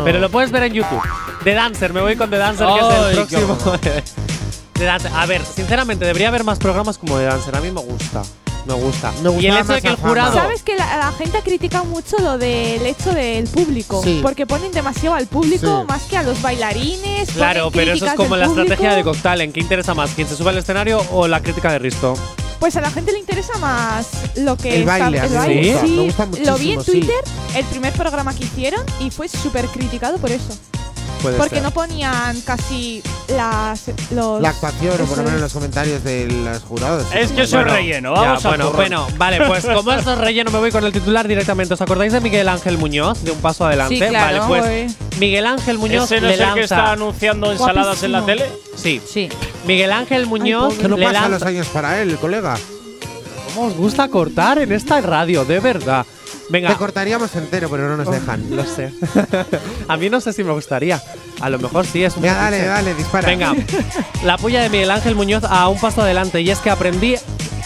[0.04, 1.02] Pero lo puedes ver en YouTube.
[1.44, 6.44] The Dancer, me voy con The Dancer, que es el A ver, sinceramente, debería haber
[6.44, 8.22] más programas como The Dancer, a mí me gusta.
[8.70, 9.12] Me gusta.
[9.24, 10.32] Me y el hecho de que el jurado.
[10.32, 14.00] Sabes que la, gente ha criticado mucho lo del hecho del público.
[14.04, 14.20] Sí.
[14.22, 17.32] Porque ponen demasiado al público más que a los bailarines.
[17.32, 19.52] Claro, pero eso es como la estrategia de Costalen.
[19.52, 20.12] ¿Qué interesa más?
[20.12, 22.14] ¿Quién se sube al escenario o la crítica de Risto?
[22.60, 25.76] Pues a la gente le interesa más lo que el baile.
[25.82, 26.14] ¿Sí?
[26.46, 27.24] lo vi en Twitter,
[27.56, 30.54] el primer programa que hicieron, y fue súper criticado por eso.
[31.22, 31.64] Puede porque ser.
[31.64, 36.64] no ponían casi las los, la actuación, o por lo menos los comentarios de los
[36.64, 37.06] jurados.
[37.14, 40.18] Es que soy bueno, relleno, vamos ya, a bueno, bueno, vale, pues como esto es
[40.20, 41.74] relleno, me voy con el titular directamente.
[41.74, 43.22] ¿Os acordáis de Miguel Ángel Muñoz?
[43.24, 43.96] De un paso adelante.
[43.96, 45.20] Sí, claro, vale, pues voy.
[45.20, 46.06] Miguel Ángel Muñoz.
[46.06, 48.46] ¿Ese no le es el lanza que está anunciando ensaladas en la tele?
[48.76, 49.02] Sí.
[49.06, 49.30] Sí.
[49.66, 50.74] Miguel Ángel Muñoz.
[50.74, 52.58] Ay, ¿Qué no le pasa los años para él, colega?
[53.54, 55.44] ¿Cómo os gusta cortar en esta radio?
[55.44, 56.06] De verdad.
[56.50, 56.70] Venga.
[56.70, 58.56] Te cortaríamos entero, pero no nos oh, dejan.
[58.56, 58.92] Lo sé.
[59.88, 61.02] a mí no sé si me gustaría.
[61.42, 62.24] A lo mejor sí es un.
[62.24, 63.28] Ya, dale, dale, dispara.
[63.28, 63.54] Venga.
[64.24, 66.42] La puya de Miguel Ángel Muñoz a un paso adelante.
[66.42, 67.16] Y es que aprendí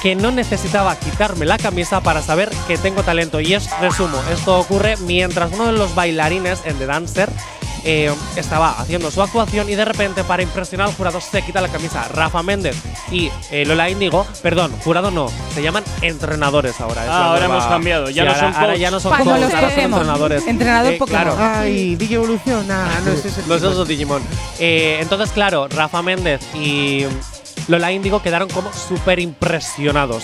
[0.04, 3.40] que no necesitaba quitarme la camisa para saber que tengo talento.
[3.40, 7.30] Y es resumo, esto ocurre mientras uno de los bailarines en The Dancer
[7.84, 11.68] eh, estaba haciendo su actuación y de repente, para impresionar al jurado, se quita la
[11.70, 12.08] camisa.
[12.14, 12.76] Rafa Méndez
[13.12, 17.04] y eh, Lola Índigo, perdón, jurado no, se llaman entrenadores ahora.
[17.08, 20.48] Ah, ahora nueva- hemos cambiado, ya sí, no ahora- son ahora ya no son entrenadores.
[20.48, 21.24] Entrenador Eh, Pokémon.
[21.24, 21.38] claro.
[21.40, 22.88] Ay, DJ evoluciona.
[23.06, 23.54] No, ese es tipo.
[23.54, 24.22] osos Digimon.
[24.60, 27.06] Eh, entonces, claro, Rafa Méndez y
[27.68, 30.24] Lola Índigo quedaron como súper impresionados.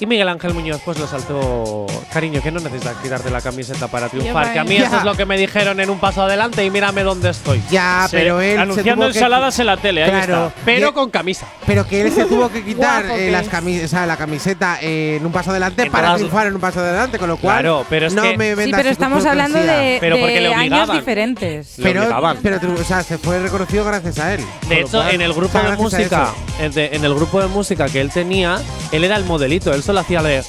[0.00, 4.08] Y Miguel Ángel Muñoz pues le saltó cariño que no necesitas quitarte la camiseta para
[4.08, 4.52] triunfar.
[4.52, 4.86] Que a mí Ya.
[4.86, 7.60] eso es lo que me dijeron en un paso adelante y mírame dónde estoy.
[7.68, 8.54] Ya, pero él.
[8.56, 10.46] se anunciando que- ensaladas en la tele, ahí Claro.
[10.48, 10.60] está.
[10.64, 11.46] Pero Y- con camisa.
[11.66, 15.16] Pero que él se tuvo que quitar eh, las camis- o sea, la camiseta eh,
[15.18, 17.56] en un paso adelante En para triunfar en un paso adelante, con lo cual.
[17.60, 20.54] Claro, pero es no que- me Sí, pero estamos hablando de, Pero porque de le
[20.54, 21.76] años diferentes.
[21.78, 22.38] Le Pero, obligaban.
[22.40, 24.44] pero, o sea, se fue reconocido gracias a él.
[24.68, 26.28] De lo hecho, cual, en el grupo de música,
[26.60, 28.58] en, el grupo de música que él tenía,
[28.92, 29.72] él era el modelito.
[29.74, 30.44] Él solo hacía de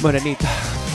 [0.00, 0.48] morenita,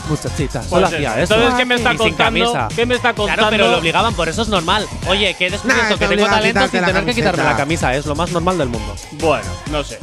[0.09, 0.63] muchachita.
[0.63, 1.35] Solo Pues hacía eso.
[1.35, 2.53] Entonces, ¿qué me está Y sin contando?
[2.53, 2.67] camisa.
[2.75, 3.49] ¿Qué me está Claro, contando?
[3.51, 4.87] pero lo obligaban, por eso es normal.
[5.07, 7.05] Oye, que he descubierto Nah, te que tengo obliga a talento quitarte sin la tener
[7.05, 7.51] que quitarme camiseta.
[7.51, 7.95] la camisa.
[7.95, 8.95] Es lo más normal del mundo.
[9.11, 9.99] Bueno, no sé.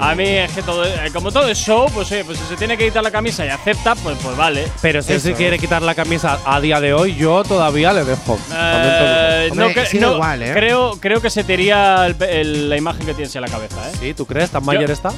[0.00, 2.56] A mí es que todo, eh, como todo es show, pues oye, pues si se
[2.56, 4.66] tiene que quitar la camisa y acepta, pues, pues vale.
[4.80, 8.04] Pero si él se quiere quitar la camisa a día de hoy, yo todavía le
[8.06, 8.38] dejo.
[8.50, 10.52] Eh, Hombre, no, cre- sigue no, igual, ¿eh?
[10.54, 13.76] creo, creo que se te iría el- el- la imagen que tienes en la cabeza,
[13.90, 13.92] ¿eh?
[14.00, 14.14] ¿Sí?
[14.14, 14.50] ¿Tú crees?
[14.50, 15.10] ¿Tan mayor está?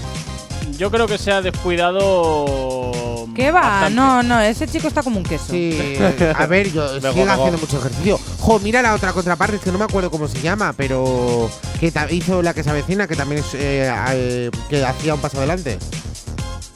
[0.76, 3.26] Yo creo que se ha descuidado.
[3.34, 3.60] ¿Qué va?
[3.60, 3.94] bastante.
[3.94, 5.46] No, no, ese chico está como un queso.
[5.50, 5.98] Sí,
[6.36, 7.30] a ver, yo gogo.
[7.30, 8.18] haciendo mucho ejercicio.
[8.38, 11.92] Jo, mira la otra contraparte, es que no me acuerdo cómo se llama, pero que
[12.10, 15.78] hizo la que se avecina, que también es, eh, que hacía un paso adelante.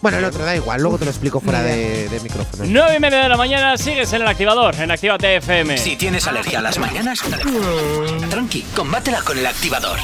[0.00, 2.64] Bueno, el otro da igual, luego te lo explico fuera de, de micrófono.
[2.66, 5.76] 9 y media de la mañana sigues en el activador, en Actívate FM.
[5.76, 7.18] Si tienes alergia a las mañanas,
[8.30, 9.98] tranqui, combátela con el activador.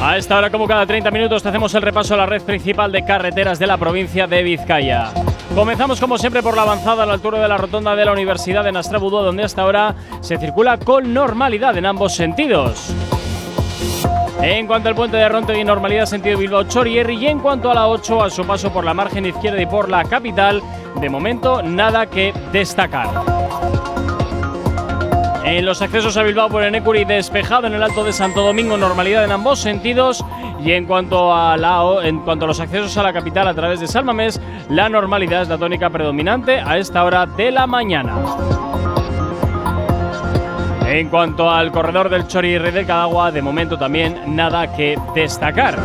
[0.00, 2.92] A esta hora, como cada 30 minutos, te hacemos el repaso a la red principal
[2.92, 5.10] de carreteras de la provincia de Vizcaya.
[5.54, 8.62] Comenzamos, como siempre, por la avanzada a la altura de la rotonda de la Universidad
[8.62, 12.94] de Nastrabudú, donde hasta ahora se circula con normalidad en ambos sentidos.
[14.42, 17.16] En cuanto al puente de Rontegui, normalidad sentido Bilbao-Chorierri.
[17.16, 19.88] Y en cuanto a la 8, a su paso por la margen izquierda y por
[19.88, 20.62] la capital,
[21.00, 23.35] de momento nada que destacar.
[25.46, 29.22] En los accesos a Bilbao por Enecuri, despejado en el Alto de Santo Domingo, normalidad
[29.22, 30.24] en ambos sentidos.
[30.60, 33.78] Y en cuanto, a la, en cuanto a los accesos a la capital a través
[33.78, 38.16] de Salmamés, la normalidad es la tónica predominante a esta hora de la mañana.
[40.84, 45.76] En cuanto al corredor del Chori y del Cadagua, de momento también nada que destacar.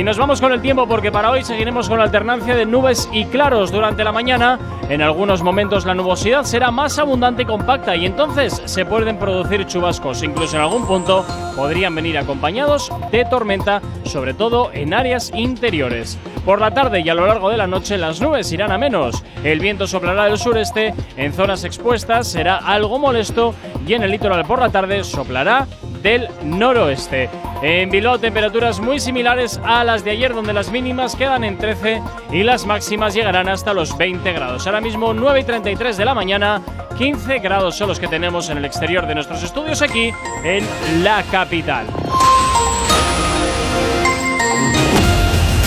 [0.00, 3.26] Y nos vamos con el tiempo porque para hoy seguiremos con alternancia de nubes y
[3.26, 4.58] claros durante la mañana.
[4.88, 9.66] En algunos momentos la nubosidad será más abundante y compacta y entonces se pueden producir
[9.66, 10.22] chubascos.
[10.22, 16.18] Incluso en algún punto podrían venir acompañados de tormenta, sobre todo en áreas interiores.
[16.46, 19.22] Por la tarde y a lo largo de la noche las nubes irán a menos.
[19.44, 23.54] El viento soplará del sureste, en zonas expuestas será algo molesto
[23.86, 25.66] y en el litoral por la tarde soplará
[26.02, 27.28] del noroeste.
[27.62, 32.02] En Bilbao temperaturas muy similares a las de ayer donde las mínimas quedan en 13
[32.32, 34.66] y las máximas llegarán hasta los 20 grados.
[34.66, 36.62] Ahora mismo 9 y 33 de la mañana,
[36.96, 40.12] 15 grados son los que tenemos en el exterior de nuestros estudios aquí
[40.44, 40.66] en
[41.02, 41.86] la capital.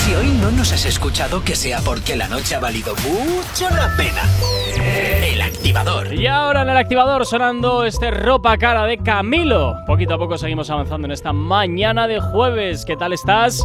[0.04, 3.94] Si hoy no nos has escuchado, que sea porque la noche ha valido mucho la
[3.96, 4.22] pena.
[4.94, 6.14] El activador.
[6.14, 9.76] Y ahora en el activador sonando este ropa cara de Camilo.
[9.86, 12.84] Poquito a poco seguimos avanzando en esta mañana de jueves.
[12.84, 13.64] ¿Qué tal estás?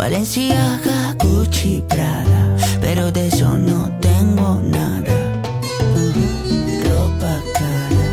[0.00, 2.56] Valenciaga, Gucci, Prada.
[2.80, 5.12] Pero de eso no tengo nada.
[6.88, 8.08] Ropa cara.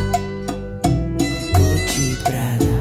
[1.56, 2.76] Gucci, Prada.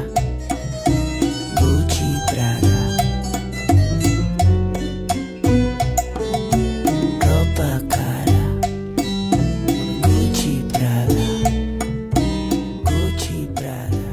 [1.61, 2.77] Gucci, Prada.
[7.23, 8.41] Ropa cara.
[10.03, 11.27] Gucci, Prada.
[12.83, 14.11] Gucci, Prada.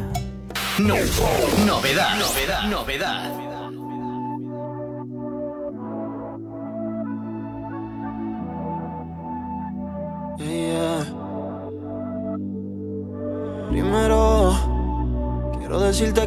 [0.78, 0.94] No-
[1.66, 3.33] novedad, novedad, novedad.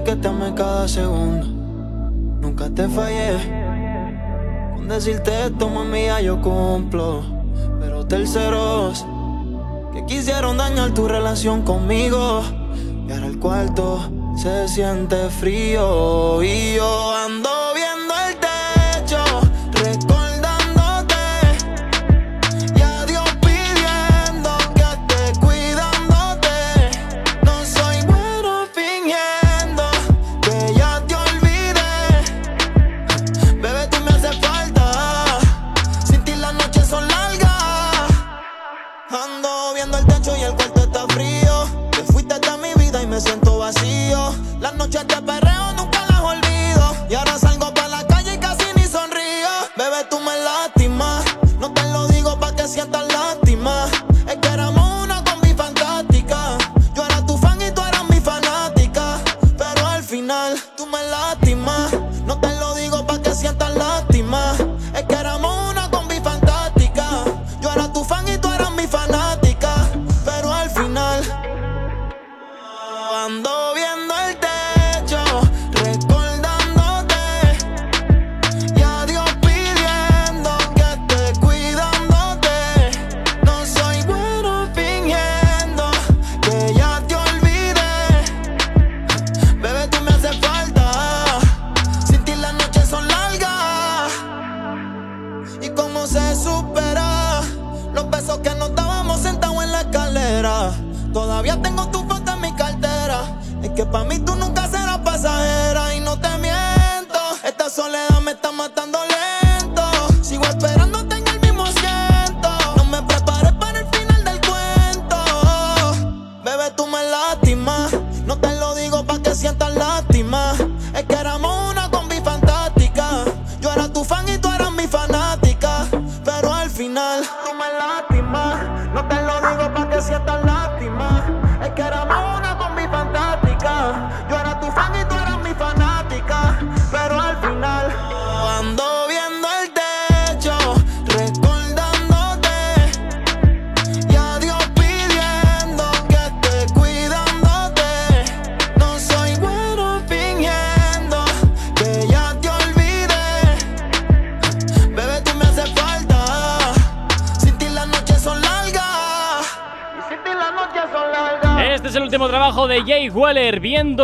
[0.07, 1.45] Que te amé cada segundo.
[2.39, 3.33] Nunca te fallé.
[4.73, 7.23] Con decirte esto, mami, yo cumplo.
[7.81, 9.05] Pero terceros,
[9.91, 12.41] que quisieron dañar tu relación conmigo.
[13.05, 16.41] Y ahora el cuarto se siente frío.
[16.41, 17.36] Y yo ando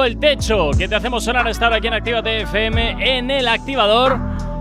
[0.05, 4.19] El Techo, que te hacemos sonar estar aquí en Actívate FM en el activador.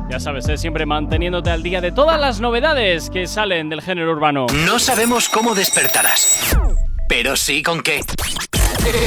[0.09, 4.13] Ya sabes, es siempre manteniéndote al día de todas las novedades que salen del género
[4.13, 4.47] urbano.
[4.67, 6.57] No sabemos cómo despertarás,
[7.09, 8.03] pero sí con qué.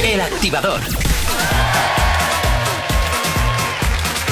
[0.04, 0.80] El activador.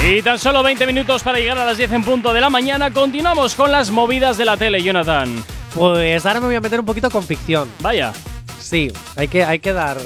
[0.06, 2.90] Y tan solo 20 minutos para llegar a las 10 en punto de la mañana.
[2.90, 5.43] Continuamos con las movidas de la tele, Jonathan.
[5.74, 7.70] Pues ahora me voy a meter un poquito con ficción.
[7.81, 8.12] Vaya.
[8.60, 9.97] Sí, hay que, hay que dar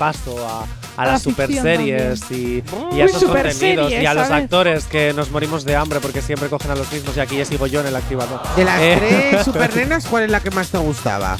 [0.00, 2.62] paso a, a A la las super series y,
[3.00, 4.44] a esos contenidos y a los ¿sabes?
[4.44, 7.44] actores que nos morimos de hambre porque siempre cogen a los mismos y aquí ya
[7.44, 8.40] sigo yo en el activador.
[8.56, 11.36] De las Eh, tres supernenas, ¿cuál es la que más te gustaba?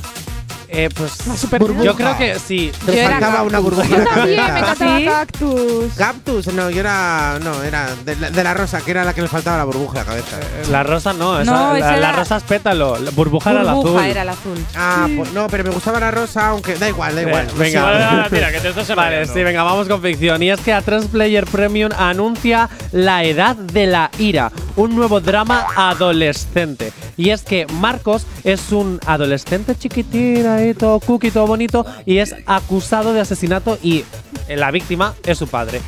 [0.72, 1.12] Eh, pues
[1.59, 1.84] Burbuja.
[1.84, 2.70] yo creo que sí.
[2.86, 3.88] Te Yo era faltaba una burbuja.
[3.88, 4.59] Yo en la también me cabeza.
[4.60, 5.05] encantaba ¿Sí?
[5.05, 5.94] Cactus.
[5.97, 7.38] Cactus, no, yo era.
[7.42, 10.01] No, era de la, de la rosa, que era la que le faltaba la burbuja
[10.01, 10.36] en la cabeza.
[10.70, 12.98] La rosa no, esa- No, la, esa la era- rosa es pétalo.
[12.98, 13.82] La burbuja, era la azul.
[13.82, 14.64] Burbuja era el azul.
[14.76, 17.47] Ah, pues no, pero me gustaba la rosa, aunque da igual, da igual.
[17.48, 17.82] Eh, venga.
[17.82, 20.40] Vale, vale, tira, que te estás Vale, sí, venga, vamos con ficción.
[20.42, 25.66] Y es que A3 Player Premium anuncia La Edad de la Ira, un nuevo drama
[25.76, 26.92] adolescente.
[27.20, 32.34] Y es que Marcos es un adolescente chiquitín, ahí todo cookie, todo bonito, y es
[32.47, 34.06] acusado de asesinato y
[34.48, 35.82] la víctima es su padre.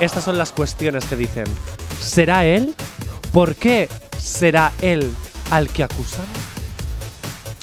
[0.00, 1.44] Estas son las cuestiones que dicen.
[2.00, 2.74] ¿Será él?
[3.32, 3.88] ¿Por qué
[4.18, 5.08] será él
[5.52, 6.26] al que acusan?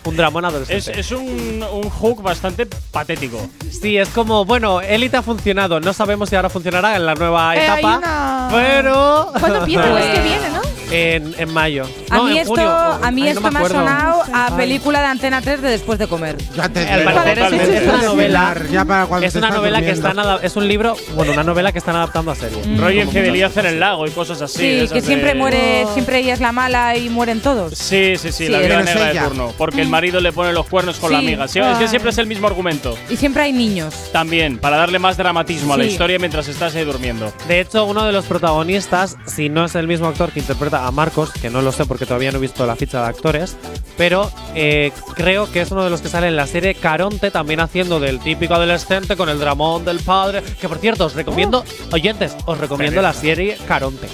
[0.05, 0.99] Un dramón Es, adolescente.
[0.99, 3.49] es un, un hook bastante patético.
[3.69, 5.81] Sí, es como, bueno, Elite ha funcionado.
[5.81, 7.97] No sabemos si ahora funcionará en la nueva Eh, hay etapa.
[7.97, 9.31] una- Pero.
[9.39, 9.91] ¿Cuándo empieza?
[9.91, 10.61] Pues- Es que viene, ¿no?
[10.91, 11.85] En, en mayo.
[12.09, 12.69] A No, mí en esto, junio.
[12.69, 13.79] a mí Ay, esto no me, ha acuerdo.
[13.79, 16.37] sonado a película de Antena 3 de después de comer.
[16.55, 18.55] Ya te Al parecer es, es una novela.
[18.71, 21.79] Ya para cuando Es una novela que están es un libro, bueno, una novela que
[21.79, 22.61] están adaptando a serie.
[22.65, 22.79] Mm.
[22.79, 24.81] Rollo infidelidad en el lago y cosas así.
[24.87, 27.73] Sí, que siempre de- muere, siempre ella es la mala y mueren todos.
[27.77, 29.53] Sí, sí, sí, Sí, la vida negra de turno.
[29.57, 31.25] Porque el marido le pone los cuernos con la Sí.
[31.25, 31.47] amiga.
[31.47, 32.97] Sí, es que siempre es el mismo argumento.
[33.09, 33.93] Y siempre hay niños.
[34.11, 37.31] También, para darle más dramatismo a la historia mientras estás ahí durmiendo.
[37.47, 40.91] De hecho, uno de los protagonistas, si no es el mismo actor que interpreta a
[40.91, 43.55] Marcos, que no lo sé porque todavía no he visto la ficha de actores,
[43.97, 47.59] pero eh, creo que es uno de los que sale en la serie Caronte, también
[47.59, 50.41] haciendo del típico adolescente con el dramón del padre.
[50.59, 54.07] Que por cierto, os recomiendo, oyentes, os recomiendo la serie Caronte.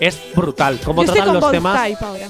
[0.00, 0.80] Es brutal.
[0.84, 1.82] Cómo Yo tratan los temas.
[1.82, 2.28] Type ahora.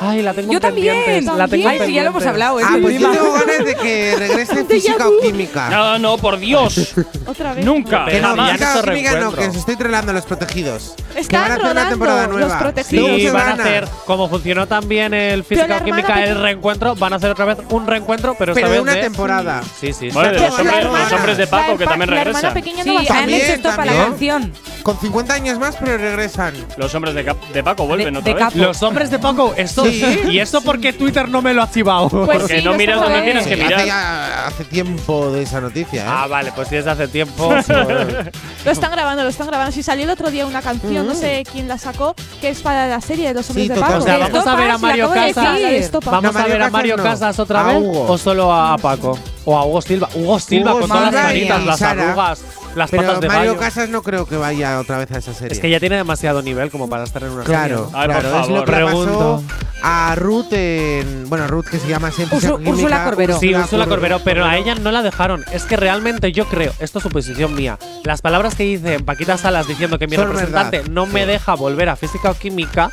[0.00, 1.24] Ay, la tengo Yo también.
[1.36, 2.58] La tengo Ay, sí, ya lo hemos hablado.
[2.60, 5.68] Es Ah, pues yo tengo ganas de que regrese física o química.
[5.70, 6.94] No, no, por Dios.
[7.26, 7.64] Otra vez.
[7.64, 8.06] Nunca.
[8.06, 10.94] Que no, física o química no, que se estoy tronando los protegidos.
[11.12, 12.58] que Están van a hacer una rodando temporada los nueva.
[12.58, 13.10] protegidos.
[13.20, 17.16] Sí, van a hacer, como funcionó también el Física o Química, el reencuentro, van a
[17.16, 19.62] hacer otra vez un reencuentro, pero, Pero esta de vez una de- temporada.
[19.80, 22.54] Sí, sí, Bueno, de los hombres, los de Paco, que también regresan.
[22.62, 24.52] Sí, han También, hecho esto para la canción.
[24.82, 26.54] Con 50 años más, pero regresan.
[26.78, 28.54] Los hombres de, Paco vuelven otra vez.
[28.56, 29.84] Los hombres de Paco, eso.
[29.90, 30.20] Sí.
[30.30, 32.08] ¿Y eso porque Twitter no me lo ha chivado?
[32.08, 33.74] Pues Porque sí, no lo miras donde tienes que mirar.
[33.74, 36.06] hace, ya, hace tiempo de esa noticia, ¿eh?
[36.08, 37.52] ah, vale, pues si es de hace tiempo.
[38.64, 39.72] Lo están grabando, lo están grabando.
[39.72, 42.86] Si salió el otro día una canción, no sé quién la sacó, que es para
[42.88, 43.90] la serie de los hombres Sí, de total.
[43.92, 44.02] Paco.
[44.02, 45.90] o sea, vamos a ver a Mario Casas.
[46.04, 47.02] ¿Vamos No, a Mario ver a Casas Mario no.
[47.02, 47.76] Casas otra A vez?
[47.82, 48.06] Hugo.
[48.12, 49.18] ¿O solo a Paco?
[49.46, 50.08] ¿O a Hugo Silva?
[50.14, 52.02] Hugo Silva Hugo con todas las Silva y canitas, las Sara.
[52.08, 52.42] arrugas,
[52.74, 53.56] las Pero patas de Mario.
[53.56, 55.52] Casas no creo que vaya otra vez a esa serie.
[55.54, 57.92] Es que ya tiene demasiado nivel como para estar en una Claro, serie.
[58.06, 59.42] claro, es lo que Pregunto.
[59.46, 61.28] pasó a Ruth en.
[61.28, 62.38] Bueno, Ruth que se llama siempre.
[62.66, 63.38] Úrsula Corberó.
[63.38, 65.44] Sí, Úrsula Corberó, pero a ella no la dejaron.
[65.52, 69.66] Es que realmente yo creo, esto es suposición mía, las palabras que dice Paquita Salas
[69.66, 70.92] diciendo que mi Son representante verdad.
[70.92, 72.90] no me deja volver a física o química,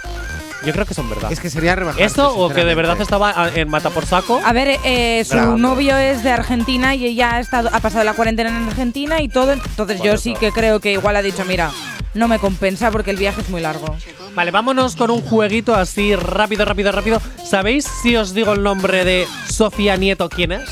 [0.65, 1.31] yo creo que son verdad.
[1.31, 2.01] Es que sería rebajar.
[2.01, 4.41] ¿Eso o que de verdad estaba a- en Mata por Saco?
[4.43, 5.57] A ver, eh, su Bravo.
[5.57, 9.29] novio es de Argentina y ella ha, estado, ha pasado la cuarentena en Argentina y
[9.29, 9.53] todo.
[9.53, 11.71] Entonces yo sí que creo que igual ha dicho, mira,
[12.13, 13.95] no me compensa porque el viaje es muy largo.
[14.35, 17.21] Vale, vámonos con un jueguito así rápido, rápido, rápido.
[17.43, 20.69] ¿Sabéis si os digo el nombre de Sofía Nieto quién es?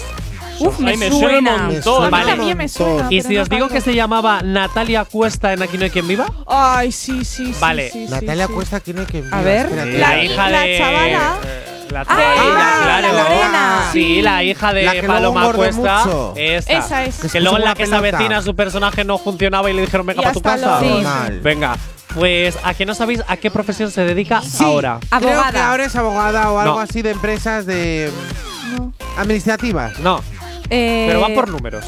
[0.60, 2.03] Uf, me, Ay, me suena un montón.
[2.03, 2.32] A mí Vale.
[2.36, 3.07] también me suena.
[3.10, 6.07] Y si no os digo que se llamaba Natalia Cuesta en Aquí no hay quien
[6.07, 7.56] viva, Ay, sí, sí, sí.
[7.60, 7.90] Vale.
[7.91, 8.53] sí, sí, Natalia sí.
[8.53, 9.65] Cuesta, ¿quién hay que A ver.
[9.68, 9.98] Espérate.
[9.98, 11.36] la, La- hija la de chavala.
[11.44, 13.90] eh, la Ah, chavala, la Lorena.
[13.94, 16.06] Sí, la hija de La que luego Paloma Cuesta.
[16.06, 16.34] mucho.
[16.36, 16.73] Esa.
[16.73, 17.15] Esa es.
[17.19, 17.98] Que Que luego en la que pelota.
[17.98, 20.80] avecina su personaje no funcionaba y le dijeron venga para tu casa.
[21.41, 21.77] Venga,
[22.15, 24.99] pues a que no sabéis a qué profesión se dedica Sí, ahora.
[25.10, 25.69] Creo que Abogada.
[25.72, 26.80] ahora es abogada o algo No.
[26.82, 28.11] así de empresas de.
[28.77, 29.99] No, administrativas.
[29.99, 30.22] No,
[30.70, 31.86] Eh, pero va por números.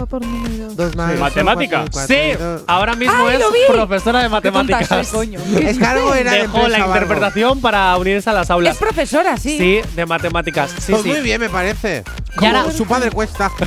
[0.00, 0.76] va por números.
[0.76, 1.18] Dos más.
[1.18, 1.84] ¿Matemática?
[1.90, 3.58] cuatro, cuatro, Sí, ahora mismo ¡Ay, es lo vi!
[3.68, 5.06] profesora de qué tonta matemáticas.
[5.08, 5.40] soy, coño.
[5.60, 6.94] Es que algo era de Dejó empresa la o algo.
[6.96, 8.74] interpretación para unirse a las aulas.
[8.74, 9.58] Es profesora, sí.
[9.58, 10.70] Sí, de matemáticas.
[10.78, 11.08] Sí, Pues sí.
[11.08, 12.04] muy bien, me parece.
[12.34, 13.50] Y Como ahora- su padre cuesta.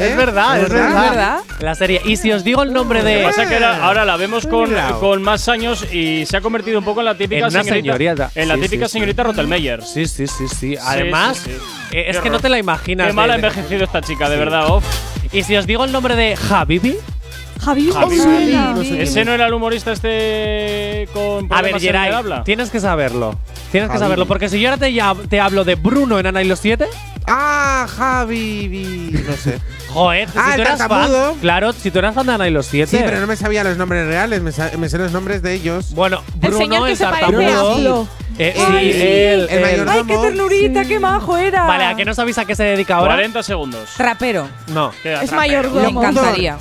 [0.00, 1.04] Es verdad, es verdad.
[1.04, 1.38] ¿Es verdad?
[1.60, 2.00] La serie.
[2.04, 3.24] Y si os digo el nombre Lo que de.
[3.24, 4.70] pasa es que ahora, ahora la vemos con,
[5.00, 7.96] con más años y se ha convertido un poco en la típica En una señorita.
[7.96, 8.30] señorita.
[8.34, 8.92] En la Sí, típica sí, sí.
[8.94, 9.82] señorita Rottelmeier.
[9.84, 10.76] Sí, sí, sí, sí.
[10.80, 11.96] Además, sí, sí.
[11.96, 13.08] eh, es Qué que no te la imaginas.
[13.08, 14.38] Qué mal ha de- de- envejecido esta chica, de Sí.
[14.38, 14.70] verdad.
[14.70, 14.84] Off.
[15.32, 16.96] Y si os digo el nombre de Habibi.
[17.60, 18.16] Javi, Javi.
[18.16, 18.72] me suena.
[18.72, 22.42] No sé ¿Ese no era el humorista este con A ver, el Geray, habla?
[22.44, 23.38] tienes que saberlo.
[23.70, 23.98] Tienes que Habibi.
[24.04, 24.26] saberlo.
[24.26, 26.86] Porque si yo ahora te, ya- te hablo de Bruno en Ana y los 7.
[27.26, 28.66] Ah, Javi.
[28.68, 29.58] vi- No sé.
[29.90, 31.30] Joder, Ah, si el tú eras tartamudo.
[31.32, 31.40] fan.
[31.40, 32.96] Claro, si tú eras fan de Ana y los 7.
[32.98, 35.92] Sí, pero no me sabía los nombres reales, me, me sé los nombres de ellos.
[35.94, 38.08] Bueno, El Bruno, señor que el se tartamudo.
[38.38, 39.00] Eh, sí, Ay, sí.
[39.02, 39.86] él, El.
[39.88, 41.64] ¡Ay, qué ternurita, qué majo era!
[41.66, 43.14] Vale, ¿a que no sabéis a qué se dedica ahora?
[43.14, 43.90] 40 segundos.
[43.98, 44.48] Rapero.
[44.68, 44.92] No.
[45.04, 45.70] Es trapero.
[45.72, 46.56] Me encantaría.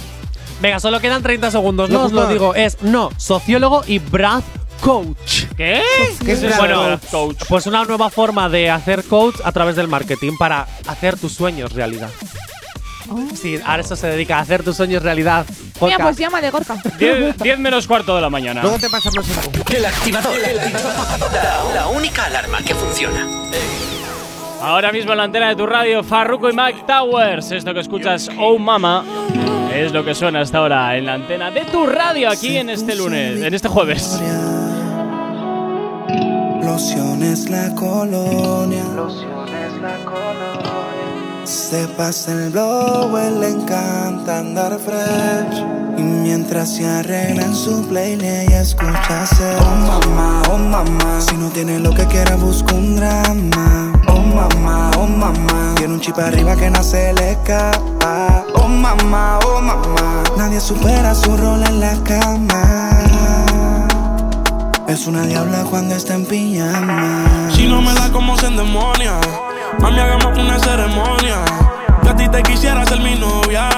[0.62, 1.90] Venga, solo quedan 30 segundos.
[1.90, 2.56] No os lo digo.
[2.56, 4.44] Es no, sociólogo y Brad
[4.82, 5.46] coach.
[5.56, 5.82] ¿Qué?
[6.24, 7.38] ¿Qué es bueno, coach?
[7.48, 11.74] Pues una nueva forma de hacer coach a través del marketing para hacer tus sueños
[11.74, 12.10] realidad.
[13.42, 15.46] Sí, ahora eso se dedica a hacer tus sueños realidad.
[15.82, 16.78] Mira, pues llámale, Gorka.
[17.00, 18.62] 10 menos cuarto de la mañana.
[18.62, 20.34] Luego te pasamos el El activador.
[20.38, 23.28] La, la única alarma que funciona.
[24.62, 27.52] Ahora mismo en la antena de tu radio, Farruko y Mike Towers.
[27.52, 29.04] Esto que escuchas, Oh Mama,
[29.74, 32.96] es lo que suena hasta ahora en la antena de tu radio aquí en este
[32.96, 34.20] lunes, en este jueves.
[36.64, 38.84] Lociones la colonia.
[38.84, 40.70] la colonia.
[41.44, 45.64] Se pasa el blow, él le encanta andar fresh.
[45.98, 51.20] Y mientras se arregla en su playlist, ella escucha hacer Oh mamá, oh mamá.
[51.20, 53.92] Si no tiene lo que quiera, busca un drama.
[54.08, 55.74] Oh mamá, oh mamá.
[55.76, 58.39] Tiene un chip arriba que no se le escapa.
[58.80, 60.24] Mamá, oh mamá.
[60.38, 62.98] Nadie supera su rol en la cama.
[64.88, 67.26] Es una diabla cuando está en pijama.
[67.54, 69.20] Si no me da como se endemonia,
[69.82, 71.44] mami, hagamos una ceremonia.
[72.02, 73.70] Que a ti te quisiera ser mi novia.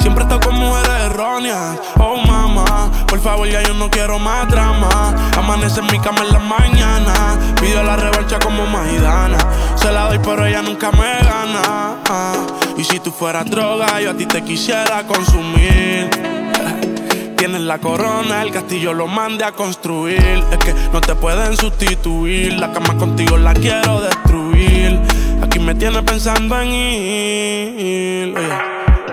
[0.00, 1.78] Siempre estoy con mujeres erróneas.
[1.98, 4.88] Oh, mamá, por favor, ya yo no quiero más drama.
[5.36, 7.38] Amanece en mi cama en la mañana.
[7.60, 9.36] Pido la revancha como Maidana.
[9.76, 11.98] Se la doy, pero ella nunca me gana.
[12.08, 12.46] Ah,
[12.78, 16.08] Y si tú fueras droga, yo a ti te quisiera consumir.
[17.36, 20.42] Tienes la corona, el castillo lo mande a construir.
[20.50, 22.54] Es que no te pueden sustituir.
[22.54, 24.98] La cama contigo la quiero destruir.
[25.42, 28.34] Aquí me tienes pensando en ir.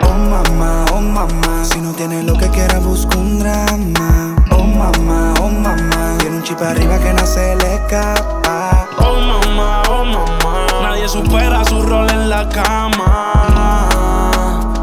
[0.10, 1.64] Oh mamá, oh mamá.
[1.64, 4.36] Si no tiene lo que quiera, busca un drama.
[4.52, 6.18] Oh mamá, oh mamá.
[6.20, 8.88] Tiene un chip arriba que no se le escapa.
[8.98, 10.66] Oh mamá, oh mamá.
[10.82, 13.32] Nadie supera su rol en la cama.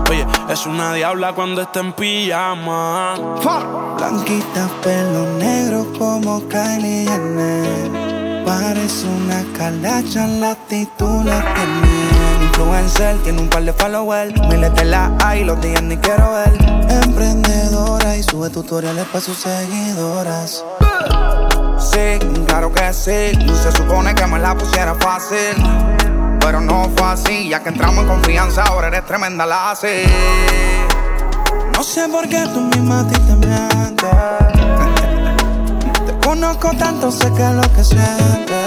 [0.09, 3.15] Oye, es una diabla cuando está en pijama.
[3.97, 8.45] Blanquita, pelo negro como Kylie Jenner.
[8.45, 12.06] Parece una calacha, la actitud la tiene.
[12.59, 14.33] Influencer, tiene un par de followers.
[14.49, 16.57] Miles de la hay, los días ni quiero ver.
[17.05, 20.65] Emprendedora y sube tutoriales para sus seguidoras.
[21.79, 23.39] Sí, claro que sí.
[23.63, 25.55] Se supone que me la pusiera fácil.
[26.41, 30.05] Pero no fue así, ya que entramos en confianza, ahora eres tremenda la así.
[31.75, 34.11] No sé por qué tú misma a ti te mientes.
[36.07, 38.66] Te conozco tanto, sé que es lo que sientes.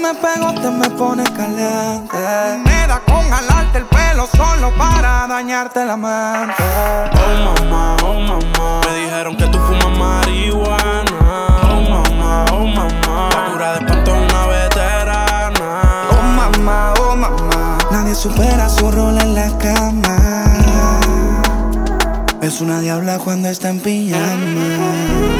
[0.00, 2.16] Me pego, te me pones caliente.
[2.64, 6.64] Me da con jalarte el pelo solo para dañarte la mente.
[7.12, 8.80] Oh mamá, oh mamá.
[8.86, 11.46] Me dijeron que tú fumas marihuana.
[11.62, 13.28] Oh mamá, oh mamá.
[13.30, 16.08] La cura de espanto es una veterana.
[16.10, 17.78] Oh mamá, oh mamá.
[17.90, 20.16] Nadie supera su rol en la cama.
[22.40, 25.39] Es una diabla cuando está en pijamas.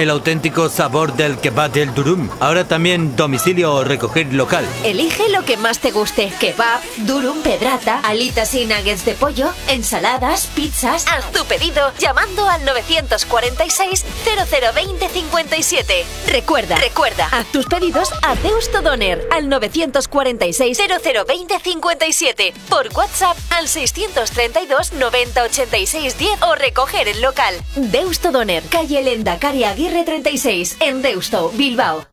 [0.00, 2.30] el auténtico sabor del kebab del durum.
[2.40, 4.64] Ahora también domicilio o recoger local.
[4.82, 6.32] Elige lo que más te guste.
[6.40, 11.04] Kebab, durum, pedrata, alitas y nuggets de pollo, ensaladas, pizzas.
[11.06, 16.06] Haz tu pedido llamando al 946 0020 57.
[16.28, 22.54] Recuerda, recuerda, haz tus pedidos a Deusto Doner al 946 0020 57.
[22.70, 27.54] Por WhatsApp al 632 90 86 10 o recoger el local.
[27.76, 32.06] Deusto Doner, calle Lendakari Aguirre 36, en Deusto, Bilbao.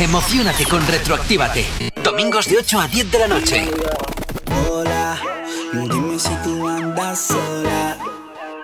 [0.00, 1.66] Emocionate con Retroactívate.
[2.04, 3.70] Domingos de 8 a 10 de la noche.
[4.70, 5.20] Hola,
[5.72, 7.98] dime si tú andas sola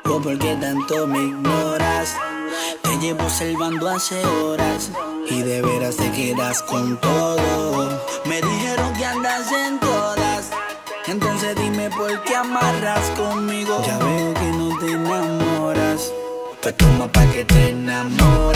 [0.05, 2.17] o por qué tanto me ignoras.
[2.83, 4.91] Te llevo salvando hace horas
[5.29, 8.01] y de veras te quedas con todo.
[8.27, 9.81] Me dijeron que andas en
[11.85, 13.83] dime por qué amarras conmigo.
[13.87, 16.13] Ya veo que no te enamoras,
[16.61, 18.54] pues toma pa' que te enamore.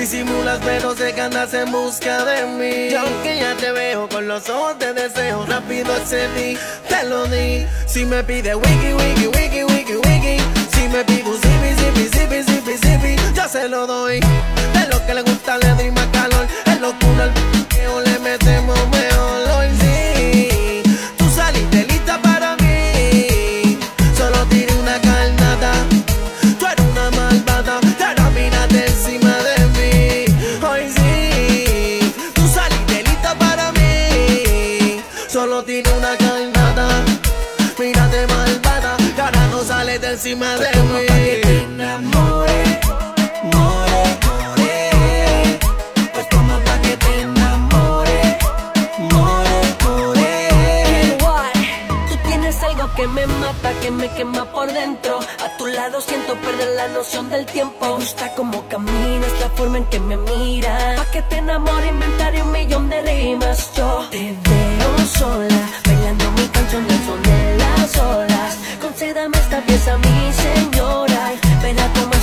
[0.00, 2.88] Disimulas, pero sé que andas en busca de mí.
[2.90, 6.56] Y aunque ya te veo con los ojos de deseo, rápido accedí,
[6.88, 7.66] te lo di.
[7.86, 10.42] Si me pide wiki, wiki, wiki, wiki, wiki.
[10.72, 14.20] Si me pide un zipi, zipi, zipi, zipi, zipi, yo se lo doy.
[14.72, 16.46] De lo que le gusta le doy más calor.
[16.64, 19.50] Es locura el p***eo, le metemos mejor.
[19.58, 19.68] Hoy
[53.90, 55.18] me quema por dentro.
[55.18, 57.86] A tu lado siento perder la noción del tiempo.
[57.86, 60.98] Me gusta cómo caminas, la forma en que me miras.
[60.98, 63.70] Pa' que te enamore, inventaré un millón de rimas.
[63.76, 68.56] Yo te veo sola, bailando mi canción del son de las olas.
[68.80, 71.32] Concédame esta pieza, mi señora.
[71.34, 72.19] y Verá cómo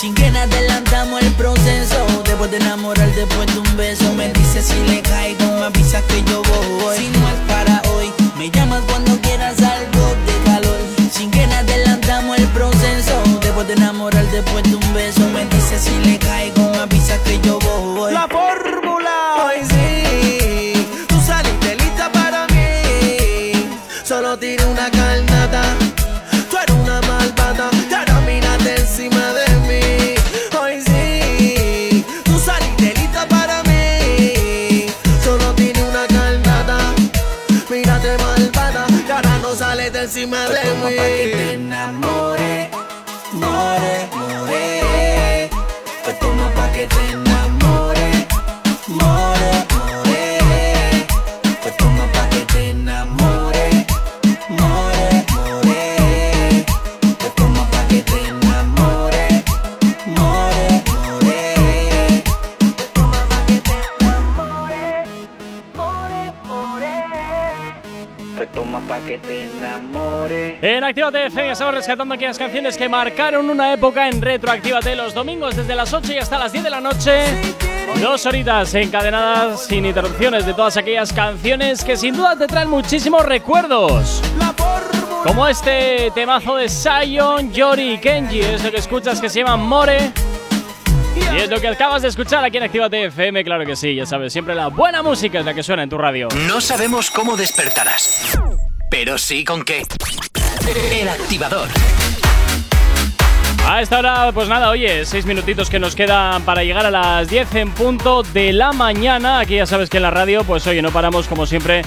[0.00, 2.06] Sin que adelantamos el proceso.
[2.24, 6.24] Después de enamorar, después de un beso, me dices si le caigo, me avisas que
[6.24, 6.40] yo
[71.90, 76.18] rescatando aquellas canciones que marcaron una época en Retroactívate los domingos desde las 8 y
[76.18, 77.24] hasta las 10 de la noche.
[78.00, 83.26] Dos horitas encadenadas sin interrupciones de todas aquellas canciones que sin duda te traen muchísimos
[83.26, 84.22] recuerdos.
[85.24, 89.56] Como este temazo de Sion, Yori y Kenji, es lo que escuchas que se llama
[89.56, 90.12] More.
[91.34, 94.06] Y es lo que acabas de escuchar aquí en Actívate FM, claro que sí, ya
[94.06, 96.28] sabes, siempre la buena música es la que suena en tu radio.
[96.46, 98.38] No sabemos cómo despertarás,
[98.88, 99.82] pero sí con qué.
[100.76, 101.68] El activador.
[103.66, 107.28] A esta hora, pues nada, oye, seis minutitos que nos quedan para llegar a las
[107.28, 109.40] 10 en punto de la mañana.
[109.40, 111.82] Aquí ya sabes que en la radio, pues oye, no paramos como siempre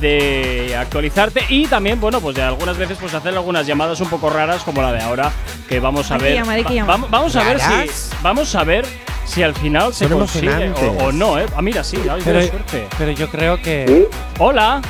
[0.00, 4.30] de actualizarte y también, bueno, pues de algunas veces pues hacer algunas llamadas un poco
[4.30, 5.30] raras como la de ahora,
[5.68, 6.36] que vamos a ver.
[6.42, 7.90] Va- vam- vamos a ver si
[8.22, 8.84] vamos a ver
[9.24, 11.46] si al final se consigue o, o no, ¿eh?
[11.56, 12.86] Ah, mira, sí, ay, Pero, qué suerte.
[12.98, 14.08] pero yo creo que.
[14.38, 14.80] Hola,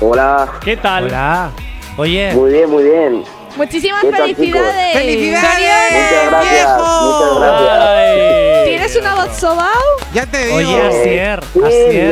[0.00, 0.48] Hola.
[0.62, 1.04] ¿qué tal?
[1.04, 1.50] Hola.
[1.98, 2.32] Oye.
[2.32, 3.24] Muy bien, muy bien.
[3.56, 4.92] Muchísimas ¿Qué felicidades.
[4.92, 5.92] ¡Felicidades!
[5.92, 6.68] Muchas gracias.
[6.78, 7.82] Muchas gracias.
[7.82, 8.64] Ay.
[8.66, 9.66] ¿Tienes una voz sobao?
[10.14, 10.56] Ya te digo.
[10.58, 11.40] Oye, Asier.
[11.52, 11.68] Sí, me, ha-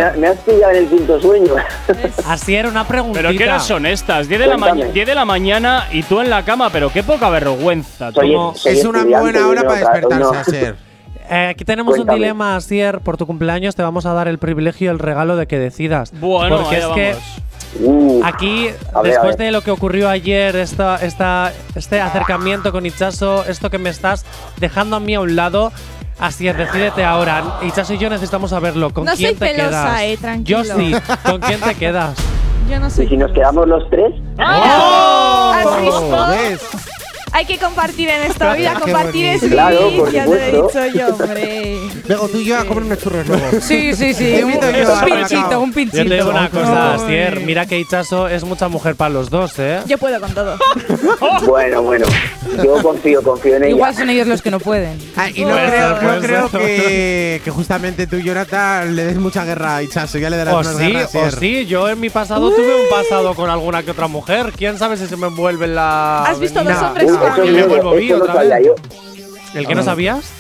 [0.08, 0.18] Asier.
[0.18, 1.54] me has pillado en el quinto sueño.
[2.26, 3.28] Asier, una preguntita.
[3.28, 4.92] Pero que no son estas, 10 de, la ma- Cuéntame.
[4.92, 8.10] 10 de la mañana y tú en la cama, pero qué poca vergüenza.
[8.12, 10.30] Soy- soy Es una buena hora no para despertarse, no.
[10.32, 10.76] Asier.
[11.28, 12.18] Eh, aquí tenemos Cuéntame.
[12.18, 13.00] un dilema, Asier.
[13.00, 16.12] Por tu cumpleaños te vamos a dar el privilegio y el regalo de que decidas.
[16.20, 17.16] Bueno, Porque que vamos.
[17.80, 22.86] Uh, aquí, ver, a después de lo que ocurrió ayer, esta, esta, este acercamiento con
[22.86, 24.24] Ichazo, esto que me estás
[24.58, 25.72] dejando a mí a un lado,
[26.18, 27.58] Asier, decídete ahora.
[27.62, 28.90] Ichazo y yo necesitamos saberlo.
[28.94, 30.00] ¿Con No quién soy te pelosa, quedas?
[30.02, 30.62] eh, tranquilo.
[30.64, 30.94] Yo sí.
[31.24, 32.14] ¿Con quién te quedas?
[32.70, 33.08] Yo no ¿Y soy.
[33.08, 34.12] si nos quedamos los tres?
[34.38, 36.26] ¿Has visto?
[37.36, 39.42] Hay que compartir en esta vida, compartir es.
[39.42, 40.82] Claro, vivir, por ya te lo he supuesto.
[40.84, 41.78] dicho yo, hombre.
[42.08, 43.44] Luego tú y yo a comer unos churros luego.
[43.60, 44.40] Sí, sí, sí.
[44.42, 46.02] Un a pinchito, un pinchito.
[46.04, 47.00] Yo te digo una cosa, Ay.
[47.02, 47.40] Asier.
[47.40, 49.80] Mira que Ichazo es mucha mujer para los dos, ¿eh?
[49.86, 50.56] Yo puedo con todo.
[51.46, 52.06] Bueno, bueno.
[52.62, 53.74] Yo confío, confío en ella.
[53.74, 54.98] Igual son ellos los que no pueden.
[55.16, 59.16] Ah, y no Puede creo, no puede creo que, que justamente tú, Jonathan, le des
[59.18, 60.18] mucha guerra a Ichazo.
[60.18, 62.50] Ya le darás O más Oh, sí, guerra a o sí, yo en mi pasado
[62.50, 64.52] tuve un pasado con alguna que otra mujer.
[64.56, 66.24] ¿Quién sabe si se me envuelve la.
[66.24, 68.70] ¿Has visto dos hombres con- eso, Y me eso, vuelvo eso no otra vez.
[69.54, 70.32] ¿El que no sabías?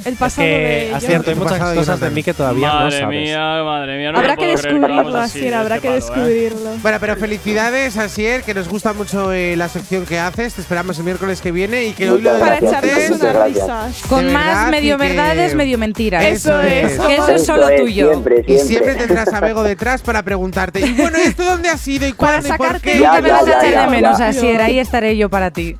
[0.00, 0.08] Eso.
[0.08, 0.52] El pasado que,
[0.88, 3.20] de acierto, hay Tu muchas cosas de mí que todavía no madre sabes.
[3.20, 4.12] mía, madre mía.
[4.12, 6.40] No Habrá que descubrirlo, Asier, de habrá este que palo, ¿eh?
[6.40, 6.70] descubrirlo.
[6.82, 10.54] Bueno, pero felicidades, Asier, que nos gusta mucho eh, la sección que haces.
[10.54, 14.02] Te esperamos el miércoles que viene y que hoy lo Para echarnos unas risas.
[14.08, 16.24] Con De más medio verdades, medio mentiras.
[16.24, 16.98] Eso es.
[17.00, 18.08] Que eso es Eso solo es, tuyo.
[18.10, 18.94] Siempre, Y siempre.
[18.94, 20.80] tendrás a Bego detrás para preguntarte.
[20.80, 22.98] Y bueno, ¿esto dónde ha sido y Para cuándo y por qué?
[22.98, 24.20] Ya, me ya, vas a echar de menos.
[24.20, 24.60] Asier.
[24.62, 25.76] Ahí estaré yo para ti.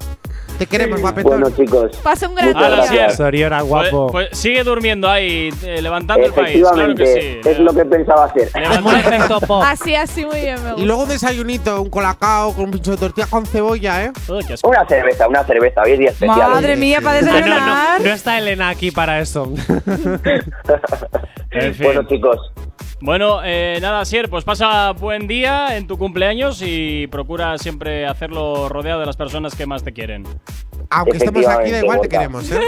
[0.61, 1.41] Te queremos, guapetón.
[1.41, 1.97] Bueno, chicos.
[2.03, 3.07] Pasa un gran Muchas día.
[3.07, 3.17] Gracias.
[3.17, 4.09] Pues, guapo.
[4.13, 6.61] pues sigue durmiendo ahí, eh, levantando el país.
[6.61, 7.49] Claro que Efectivamente, sí.
[7.49, 8.51] es lo que pensaba hacer.
[9.65, 10.83] Así, así, muy bien, me gusta.
[10.83, 14.13] Y luego un desayunito, un colacao con un pincho de tortilla con cebolla, ¿eh?
[14.29, 14.69] Uy, qué asco.
[14.69, 15.81] Una cerveza, una cerveza.
[15.81, 16.51] Hoy es día especial.
[16.51, 18.01] Madre mía, para Ah, no, no, desayunar.
[18.03, 19.51] no está Elena aquí para eso.
[21.53, 21.85] En fin.
[21.87, 22.53] Bueno, chicos.
[23.03, 28.69] Bueno, eh, nada, Sier, pues pasa buen día en tu cumpleaños y procura siempre hacerlo
[28.69, 30.25] rodeado de las personas que más te quieren.
[30.93, 32.61] Aunque estemos aquí, da igual, te queremos, ¿eh?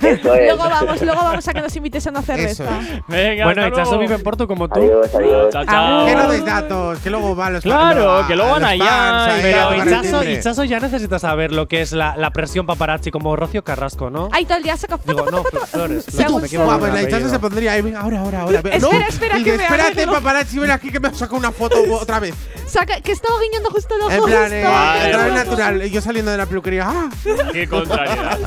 [0.00, 0.46] Eso es.
[0.46, 2.64] Luego vamos, luego vamos a que nos invites a una cerveza.
[3.06, 4.00] Venga, bueno, hasta Ichazo luego.
[4.00, 4.80] vive en Porto como tú.
[4.80, 5.52] Adiós, adiós.
[5.52, 6.06] Chao, chao.
[6.06, 10.64] Que no deis datos, que luego van los Claro, que luego van allá Pero Ichazo,
[10.64, 14.28] ya necesita saber lo que es la, la presión paparazzi como Rocío Carrasco, ¿no?
[14.32, 16.04] Ahí todo el día saca Digo, no, Flores.
[16.04, 18.58] Se en pues la Ichazo se pondría ahí, venga, ahora, ahora, ahora.
[18.58, 22.18] Espera, no, espera, que me espérate, paparazzi, ven aquí que me saca una foto otra
[22.18, 22.34] vez.
[22.66, 24.12] Saca, que estaba guiñando justo el ojo.
[24.12, 25.34] En plan, eh, otra vez bueno.
[25.34, 25.86] natural.
[25.86, 26.86] Y yo saliendo de la peluquería.
[26.86, 27.08] ¡Ah!
[27.52, 28.38] Qué contrariedad.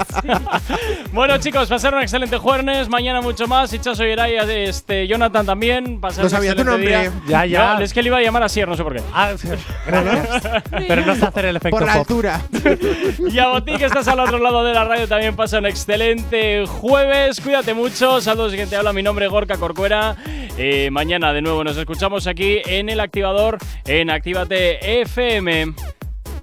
[1.11, 2.89] bueno, chicos, pasar un excelente jueves.
[2.89, 3.73] Mañana mucho más.
[3.73, 4.35] Y Eray,
[4.67, 5.99] este, Jonathan también.
[5.99, 6.87] Pasar No sabía tu nombre.
[6.87, 7.11] día.
[7.27, 7.73] Ya, ya.
[7.75, 9.01] No, es que le iba a llamar así, no sé por qué.
[9.13, 9.59] Ah, gracias.
[10.87, 12.01] Pero no sé hacer el efecto Por la pop.
[12.01, 12.41] altura.
[13.31, 16.65] Y a Boti, que estás al otro lado de la radio, también pasa un excelente
[16.65, 17.39] jueves.
[17.41, 18.19] Cuídate mucho.
[18.21, 18.93] Saludos, quien te habla.
[18.93, 20.15] Mi nombre es Gorka Corcuera.
[20.57, 25.73] Eh, mañana de nuevo nos escuchamos aquí en el activador en Actívate FM.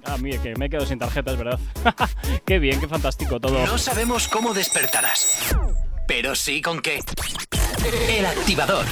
[0.05, 1.59] Ah, mira, que me he quedado sin tarjetas, ¿verdad?
[2.45, 3.65] qué bien, qué fantástico todo.
[3.65, 5.55] No sabemos cómo despertarás,
[6.07, 6.99] pero sí con qué.
[8.09, 8.85] El activador.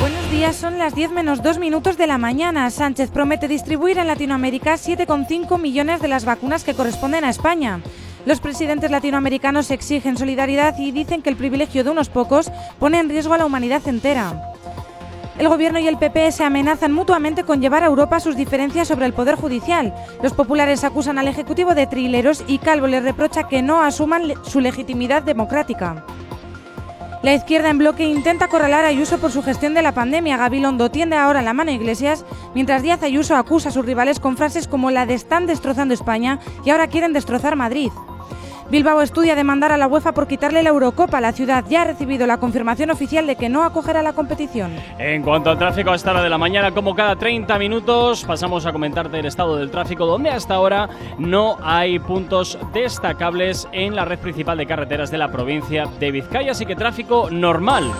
[0.00, 2.70] Buenos días, son las 10 menos 2 minutos de la mañana.
[2.70, 7.80] Sánchez promete distribuir en Latinoamérica 7,5 millones de las vacunas que corresponden a España.
[8.26, 13.08] Los presidentes latinoamericanos exigen solidaridad y dicen que el privilegio de unos pocos pone en
[13.08, 14.52] riesgo a la humanidad entera.
[15.38, 19.06] El gobierno y el PP se amenazan mutuamente con llevar a Europa sus diferencias sobre
[19.06, 19.94] el poder judicial.
[20.22, 24.60] Los populares acusan al Ejecutivo de trileros y Calvo les reprocha que no asuman su
[24.60, 26.04] legitimidad democrática.
[27.22, 30.36] La izquierda en bloque intenta acorralar a Ayuso por su gestión de la pandemia.
[30.36, 34.36] Gabilondo tiende ahora la mano a Iglesias, mientras Díaz Ayuso acusa a sus rivales con
[34.36, 37.90] frases como la de están destrozando España y ahora quieren destrozar Madrid.
[38.70, 41.20] Bilbao estudia demandar a la UEFA por quitarle la Eurocopa.
[41.20, 44.70] La ciudad ya ha recibido la confirmación oficial de que no acogerá la competición.
[44.96, 48.66] En cuanto al tráfico a esta hora de la mañana, como cada 30 minutos, pasamos
[48.66, 50.88] a comentarte el estado del tráfico, donde hasta ahora
[51.18, 56.52] no hay puntos destacables en la red principal de carreteras de la provincia de Vizcaya,
[56.52, 57.90] así que tráfico normal.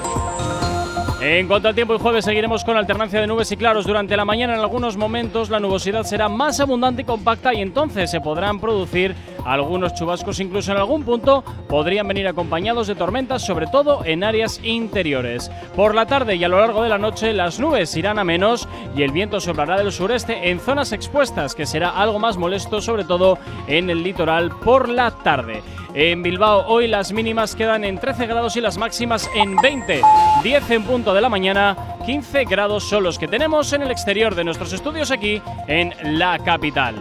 [1.20, 4.24] En cuanto al tiempo, el jueves seguiremos con alternancia de nubes y claros durante la
[4.24, 4.54] mañana.
[4.54, 9.14] En algunos momentos la nubosidad será más abundante y compacta y entonces se podrán producir
[9.44, 10.40] algunos chubascos.
[10.40, 15.50] Incluso en algún punto podrían venir acompañados de tormentas, sobre todo en áreas interiores.
[15.76, 18.66] Por la tarde y a lo largo de la noche las nubes irán a menos
[18.96, 23.04] y el viento soplará del sureste en zonas expuestas, que será algo más molesto, sobre
[23.04, 25.62] todo en el litoral por la tarde
[25.94, 26.64] en Bilbao.
[26.66, 30.02] Hoy las mínimas quedan en 13 grados y las máximas en 20.
[30.42, 31.76] 10 en punto de la mañana,
[32.06, 36.38] 15 grados son los que tenemos en el exterior de nuestros estudios aquí en la
[36.38, 36.96] capital.